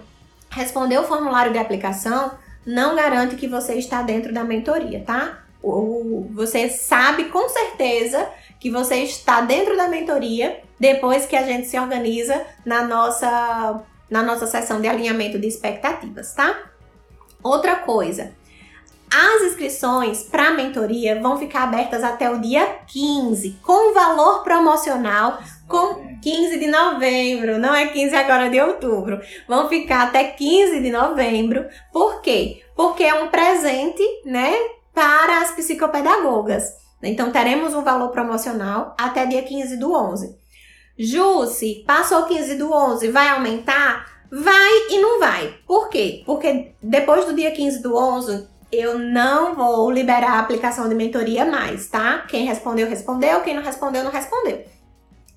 respondeu 0.51 1.03
o 1.03 1.07
formulário 1.07 1.53
de 1.53 1.59
aplicação, 1.59 2.33
não 2.67 2.95
garante 2.95 3.37
que 3.37 3.47
você 3.47 3.75
está 3.75 4.03
dentro 4.03 4.33
da 4.33 4.45
mentoria, 4.45 5.03
tá? 5.05 5.39
O, 5.63 6.29
você 6.33 6.69
sabe 6.69 7.25
com 7.27 7.49
certeza 7.49 8.29
que 8.59 8.71
você 8.71 8.97
está 8.97 9.41
dentro 9.41 9.77
da 9.77 9.89
mentoria 9.89 10.61
depois 10.79 11.27
que 11.27 11.37
a 11.37 11.43
gente 11.43 11.67
se 11.67 11.79
organiza 11.79 12.45
na 12.65 12.83
nossa, 12.85 13.83
na 14.09 14.23
nossa 14.23 14.47
sessão 14.47 14.81
de 14.81 14.89
alinhamento 14.89 15.39
de 15.39 15.47
expectativas, 15.47 16.33
tá? 16.35 16.59
Outra 17.43 17.77
coisa, 17.77 18.33
as 19.13 19.43
inscrições 19.43 20.23
para 20.23 20.49
a 20.49 20.53
mentoria 20.53 21.21
vão 21.21 21.37
ficar 21.37 21.65
abertas 21.65 22.05
até 22.05 22.31
o 22.31 22.41
dia 22.41 22.79
15, 22.87 23.59
com 23.63 23.93
valor 23.93 24.43
promocional 24.43 25.39
com 25.71 26.19
15 26.21 26.59
de 26.59 26.67
novembro, 26.67 27.57
não 27.57 27.73
é 27.73 27.87
15 27.87 28.15
agora 28.17 28.51
de 28.51 28.61
outubro. 28.61 29.21
Vão 29.49 29.69
ficar 29.69 30.09
até 30.09 30.25
15 30.25 30.81
de 30.81 30.91
novembro. 30.91 31.65
Por 31.93 32.21
quê? 32.21 32.61
Porque 32.75 33.05
é 33.05 33.15
um 33.15 33.29
presente, 33.29 34.03
né, 34.27 34.53
para 34.93 35.41
as 35.41 35.53
psicopedagogas. 35.53 36.65
Então 37.01 37.31
teremos 37.31 37.73
um 37.73 37.85
valor 37.85 38.11
promocional 38.11 38.95
até 38.99 39.25
dia 39.25 39.43
15 39.43 39.77
do 39.77 39.95
11. 39.95 40.37
Jusce, 40.99 41.85
passou 41.87 42.25
15 42.25 42.57
do 42.57 42.73
11, 42.73 43.09
vai 43.09 43.29
aumentar? 43.29 44.07
Vai 44.31 44.89
e 44.91 45.01
não 45.01 45.21
vai. 45.21 45.55
Por 45.67 45.89
quê? 45.89 46.23
Porque 46.27 46.73
depois 46.83 47.25
do 47.25 47.35
dia 47.35 47.53
15 47.53 47.81
do 47.81 47.97
11, 47.97 48.47
eu 48.73 48.99
não 48.99 49.55
vou 49.55 49.91
liberar 49.91 50.33
a 50.33 50.41
aplicação 50.41 50.89
de 50.89 50.95
mentoria 50.95 51.45
mais, 51.45 51.89
tá? 51.89 52.25
Quem 52.29 52.45
respondeu, 52.45 52.89
respondeu. 52.89 53.41
Quem 53.41 53.55
não 53.55 53.63
respondeu, 53.63 54.05
não 54.05 54.11
respondeu. 54.11 54.65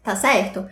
Tá 0.04 0.16
certo? 0.16 0.68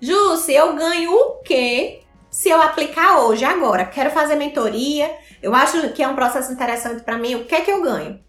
Jusce, 0.00 0.54
eu 0.54 0.74
ganho 0.74 1.12
o 1.12 1.42
quê 1.42 2.02
se 2.30 2.50
eu 2.50 2.60
aplicar 2.60 3.20
hoje, 3.20 3.44
agora? 3.44 3.84
Quero 3.84 4.10
fazer 4.10 4.36
mentoria. 4.36 5.10
Eu 5.42 5.54
acho 5.54 5.90
que 5.92 6.02
é 6.02 6.08
um 6.08 6.14
processo 6.14 6.52
interessante 6.52 7.02
para 7.02 7.18
mim. 7.18 7.34
O 7.34 7.44
que 7.44 7.54
é 7.54 7.60
que 7.62 7.70
eu 7.70 7.82
ganho? 7.82 8.20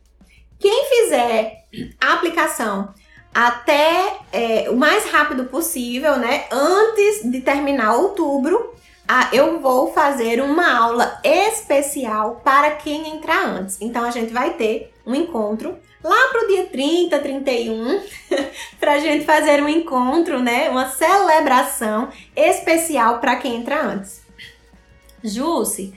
Quem 0.60 0.86
fizer 0.86 1.66
a 2.02 2.14
aplicação 2.14 2.94
até 3.34 4.18
é, 4.32 4.70
o 4.70 4.76
mais 4.76 5.06
rápido 5.12 5.46
possível, 5.46 6.18
né? 6.18 6.46
Antes 6.52 7.30
de 7.30 7.42
terminar 7.42 7.96
outubro, 7.96 8.74
ah, 9.08 9.30
eu 9.32 9.60
vou 9.60 9.94
fazer 9.94 10.42
uma 10.42 10.76
aula 10.76 11.22
especial 11.24 12.42
para 12.44 12.72
quem 12.72 13.16
entrar 13.16 13.46
antes. 13.46 13.78
Então 13.80 14.04
a 14.04 14.10
gente 14.10 14.34
vai 14.34 14.56
ter 14.56 14.94
um 15.06 15.14
encontro 15.14 15.78
lá 16.08 16.30
pro 16.32 16.48
dia 16.48 16.68
30, 16.68 17.20
31, 17.20 18.02
pra 18.80 19.00
gente 19.00 19.26
fazer 19.26 19.62
um 19.62 19.68
encontro, 19.68 20.42
né? 20.42 20.70
Uma 20.70 20.90
celebração 20.90 22.10
especial 22.36 23.20
para 23.20 23.36
quem 23.36 23.58
entra 23.58 23.82
antes. 23.82 24.22
Jusce, 25.24 25.94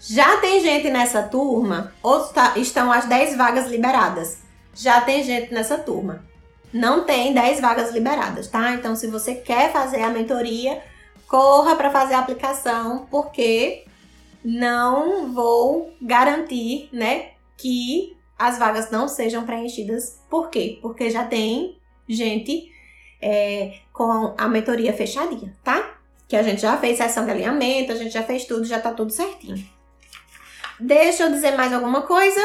já 0.00 0.36
tem 0.36 0.60
gente 0.60 0.88
nessa 0.90 1.22
turma 1.22 1.92
ou 2.02 2.20
tá, 2.26 2.54
estão 2.56 2.92
as 2.92 3.06
10 3.06 3.36
vagas 3.36 3.68
liberadas? 3.68 4.38
Já 4.74 5.00
tem 5.00 5.24
gente 5.24 5.52
nessa 5.52 5.76
turma. 5.76 6.24
Não 6.72 7.04
tem 7.04 7.34
10 7.34 7.60
vagas 7.60 7.92
liberadas, 7.92 8.46
tá? 8.46 8.72
Então, 8.74 8.94
se 8.94 9.06
você 9.06 9.34
quer 9.34 9.72
fazer 9.72 10.02
a 10.02 10.10
mentoria, 10.10 10.82
corra 11.26 11.74
para 11.74 11.90
fazer 11.90 12.14
a 12.14 12.20
aplicação, 12.20 13.06
porque 13.10 13.84
não 14.44 15.32
vou 15.32 15.92
garantir, 16.00 16.88
né, 16.92 17.30
que 17.56 18.16
as 18.38 18.58
vagas 18.58 18.90
não 18.90 19.08
sejam 19.08 19.44
preenchidas. 19.44 20.20
Por 20.30 20.48
quê? 20.48 20.78
Porque 20.80 21.10
já 21.10 21.24
tem 21.24 21.78
gente 22.08 22.72
é, 23.20 23.74
com 23.92 24.34
a 24.38 24.48
mentoria 24.48 24.92
fechadinha, 24.92 25.54
tá? 25.64 25.98
Que 26.28 26.36
a 26.36 26.42
gente 26.42 26.62
já 26.62 26.76
fez 26.76 26.98
sessão 26.98 27.24
de 27.24 27.30
alinhamento, 27.30 27.92
a 27.92 27.96
gente 27.96 28.12
já 28.12 28.22
fez 28.22 28.44
tudo, 28.44 28.64
já 28.64 28.78
tá 28.78 28.92
tudo 28.92 29.10
certinho. 29.10 29.66
Deixa 30.78 31.24
eu 31.24 31.32
dizer 31.32 31.56
mais 31.56 31.72
alguma 31.72 32.02
coisa. 32.02 32.40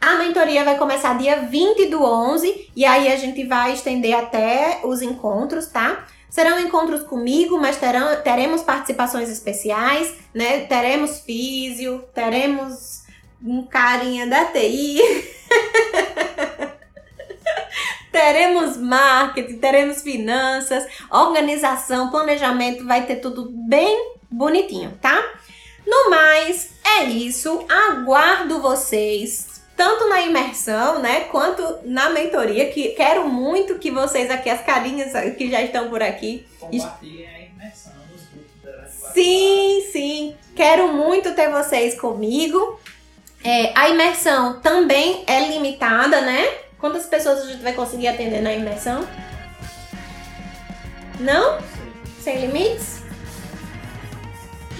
A 0.00 0.16
mentoria 0.16 0.62
vai 0.62 0.76
começar 0.76 1.16
dia 1.16 1.42
20 1.42 1.86
do 1.86 2.02
11 2.04 2.70
e 2.76 2.84
aí 2.84 3.10
a 3.10 3.16
gente 3.16 3.44
vai 3.46 3.72
estender 3.72 4.14
até 4.14 4.80
os 4.84 5.00
encontros, 5.00 5.66
tá? 5.68 6.06
Serão 6.28 6.60
encontros 6.60 7.02
comigo, 7.04 7.58
mas 7.58 7.78
terão, 7.78 8.20
teremos 8.22 8.62
participações 8.62 9.30
especiais, 9.30 10.14
né? 10.34 10.66
Teremos 10.66 11.20
físio, 11.20 12.04
teremos 12.12 13.05
um 13.44 13.64
carinha 13.66 14.26
da 14.26 14.44
TI. 14.46 15.00
teremos 18.10 18.76
marketing, 18.76 19.58
teremos 19.58 20.02
finanças, 20.02 20.86
organização, 21.10 22.10
planejamento, 22.10 22.84
vai 22.84 23.04
ter 23.06 23.16
tudo 23.16 23.50
bem 23.52 24.14
bonitinho, 24.30 24.98
tá? 25.00 25.22
No 25.86 26.10
mais, 26.10 26.70
é 26.98 27.04
isso. 27.04 27.64
Aguardo 27.68 28.60
vocês 28.60 29.56
tanto 29.76 30.08
na 30.08 30.22
imersão, 30.22 31.00
né, 31.00 31.20
quanto 31.30 31.80
na 31.84 32.08
mentoria, 32.08 32.70
que 32.70 32.88
quero 32.90 33.28
muito 33.28 33.78
que 33.78 33.90
vocês 33.90 34.30
aqui, 34.30 34.48
as 34.48 34.62
carinhas 34.62 35.12
que 35.36 35.50
já 35.50 35.60
estão 35.60 35.90
por 35.90 36.02
aqui. 36.02 36.46
Compartilhem 36.58 37.28
a 37.28 37.40
imersão 37.40 37.92
nos 38.10 38.22
grupos 38.22 38.62
da 38.62 39.12
Sim, 39.12 39.86
sim. 39.92 40.36
Quero 40.54 40.88
muito 40.88 41.34
ter 41.34 41.50
vocês 41.50 42.00
comigo. 42.00 42.80
É, 43.46 43.72
a 43.76 43.88
imersão 43.88 44.60
também 44.60 45.22
é 45.24 45.46
limitada, 45.48 46.20
né? 46.20 46.44
Quantas 46.80 47.06
pessoas 47.06 47.42
a 47.42 47.46
gente 47.46 47.62
vai 47.62 47.74
conseguir 47.74 48.08
atender 48.08 48.42
na 48.42 48.52
imersão? 48.52 49.06
Não? 51.20 51.58
Sem 52.20 52.40
limites? 52.40 53.02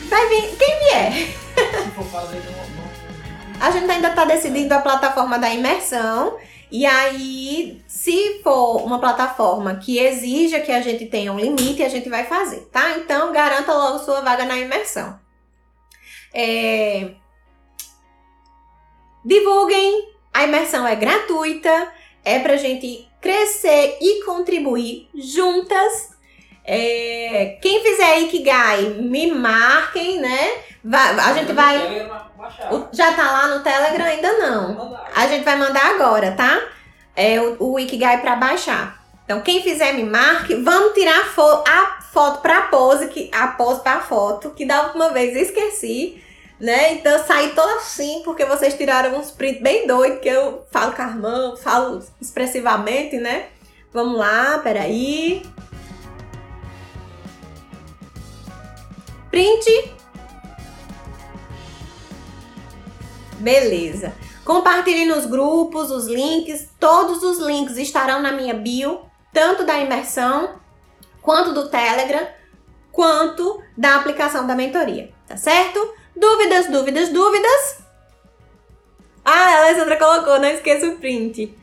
Vai 0.08 0.28
vir. 0.28 0.56
Quem 0.56 0.78
vier? 0.80 1.12
Se 1.84 1.90
for 1.94 2.04
fazer 2.06 2.38
no- 2.40 3.64
A 3.64 3.70
gente 3.70 3.88
ainda 3.88 4.10
tá 4.10 4.24
decidindo 4.24 4.74
a 4.74 4.80
plataforma 4.80 5.38
da 5.38 5.48
imersão. 5.54 6.36
E 6.70 6.84
aí, 6.84 7.80
se 7.86 8.40
for 8.42 8.84
uma 8.84 8.98
plataforma 8.98 9.76
que 9.76 9.98
exija 9.98 10.58
que 10.58 10.72
a 10.72 10.80
gente 10.82 11.06
tenha 11.06 11.32
um 11.32 11.38
limite, 11.38 11.84
a 11.84 11.88
gente 11.88 12.08
vai 12.08 12.24
fazer, 12.24 12.62
tá? 12.72 12.98
Então, 12.98 13.32
garanta 13.32 13.72
logo 13.72 14.00
sua 14.00 14.20
vaga 14.22 14.44
na 14.44 14.58
imersão. 14.58 15.18
É, 16.34 17.12
Divulguem, 19.26 20.08
a 20.32 20.44
imersão 20.44 20.86
é 20.86 20.94
gratuita, 20.94 21.88
é 22.24 22.38
pra 22.38 22.56
gente 22.56 23.08
crescer 23.20 23.98
e 24.00 24.22
contribuir 24.24 25.08
juntas. 25.14 26.14
É, 26.64 27.58
Quem 27.60 27.82
fizer 27.82 28.20
Ikigai, 28.20 28.82
me 29.00 29.32
marquem, 29.32 30.20
né? 30.20 30.54
Va- 30.84 31.10
a 31.26 31.32
gente 31.34 31.52
vai. 31.52 32.08
Já 32.92 33.12
tá 33.14 33.22
lá 33.32 33.48
no 33.48 33.64
Telegram? 33.64 34.04
Ainda 34.06 34.32
não. 34.38 34.96
A 35.14 35.26
gente 35.26 35.44
vai 35.44 35.56
mandar 35.56 35.84
agora, 35.96 36.32
tá? 36.32 36.60
É 37.16 37.40
o, 37.40 37.56
o 37.72 37.80
Ikigai 37.80 38.20
pra 38.20 38.36
baixar. 38.36 39.04
Então, 39.24 39.40
quem 39.40 39.60
fizer 39.60 39.92
me 39.94 40.04
marque, 40.04 40.54
vamos 40.54 40.92
tirar 40.92 41.20
a, 41.20 41.24
fo- 41.24 41.64
a 41.66 41.98
foto 42.12 42.40
pra 42.42 42.62
pose, 42.62 43.08
que, 43.08 43.28
a 43.34 43.48
pose 43.48 43.80
pra 43.80 43.98
foto, 44.00 44.50
que 44.50 44.64
da 44.64 44.82
última 44.84 45.08
vez 45.10 45.34
eu 45.34 45.42
esqueci, 45.42 46.22
né? 46.58 46.94
Então, 46.94 47.24
saí 47.24 47.54
toda 47.54 47.76
assim, 47.76 48.22
porque 48.24 48.44
vocês 48.44 48.74
tiraram 48.74 49.18
uns 49.18 49.30
prints 49.30 49.62
bem 49.62 49.86
doidos, 49.86 50.20
que 50.20 50.28
eu 50.28 50.64
falo 50.70 50.92
com 50.92 51.02
a 51.02 51.08
mão, 51.08 51.56
falo 51.56 52.02
expressivamente, 52.20 53.18
né? 53.18 53.48
Vamos 53.92 54.18
lá, 54.18 54.58
peraí. 54.58 55.42
Print. 59.30 59.94
Beleza. 63.38 64.14
Compartilhe 64.44 65.04
nos 65.04 65.26
grupos 65.26 65.90
os 65.90 66.06
links. 66.06 66.68
Todos 66.78 67.22
os 67.22 67.38
links 67.38 67.76
estarão 67.76 68.20
na 68.22 68.32
minha 68.32 68.54
bio, 68.54 69.00
tanto 69.32 69.64
da 69.64 69.78
imersão, 69.78 70.60
quanto 71.20 71.52
do 71.52 71.68
Telegram, 71.68 72.26
quanto 72.92 73.62
da 73.76 73.96
aplicação 73.96 74.46
da 74.46 74.54
mentoria. 74.54 75.12
Tá 75.26 75.36
certo? 75.36 75.95
Dúvidas, 76.16 76.70
dúvidas, 76.70 77.08
dúvidas? 77.10 77.78
Ah, 79.22 79.30
a 79.32 79.58
Alessandra 79.58 79.96
colocou, 79.98 80.38
não 80.38 80.48
esqueça 80.48 80.86
o 80.86 80.96
print. 80.96 81.54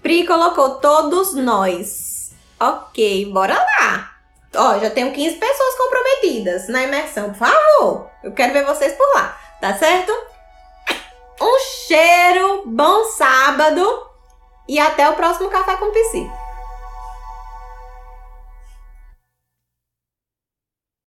Pri 0.00 0.26
colocou 0.26 0.76
todos 0.76 1.34
nós. 1.34 2.32
Ok, 2.60 3.32
bora 3.32 3.54
lá. 3.54 4.12
Ó, 4.54 4.78
já 4.78 4.90
tenho 4.90 5.12
15 5.12 5.36
pessoas 5.36 5.74
comprometidas 5.76 6.68
na 6.68 6.84
imersão, 6.84 7.30
por 7.30 7.38
favor. 7.38 8.10
Eu 8.22 8.32
quero 8.32 8.52
ver 8.52 8.64
vocês 8.64 8.92
por 8.92 9.14
lá, 9.14 9.36
tá 9.60 9.76
certo? 9.76 10.12
Um 11.40 11.58
cheiro, 11.58 12.62
bom 12.66 13.04
sábado 13.06 14.06
e 14.68 14.78
até 14.78 15.08
o 15.08 15.16
próximo 15.16 15.50
Café 15.50 15.76
com 15.76 15.90
Psi. 15.90 16.43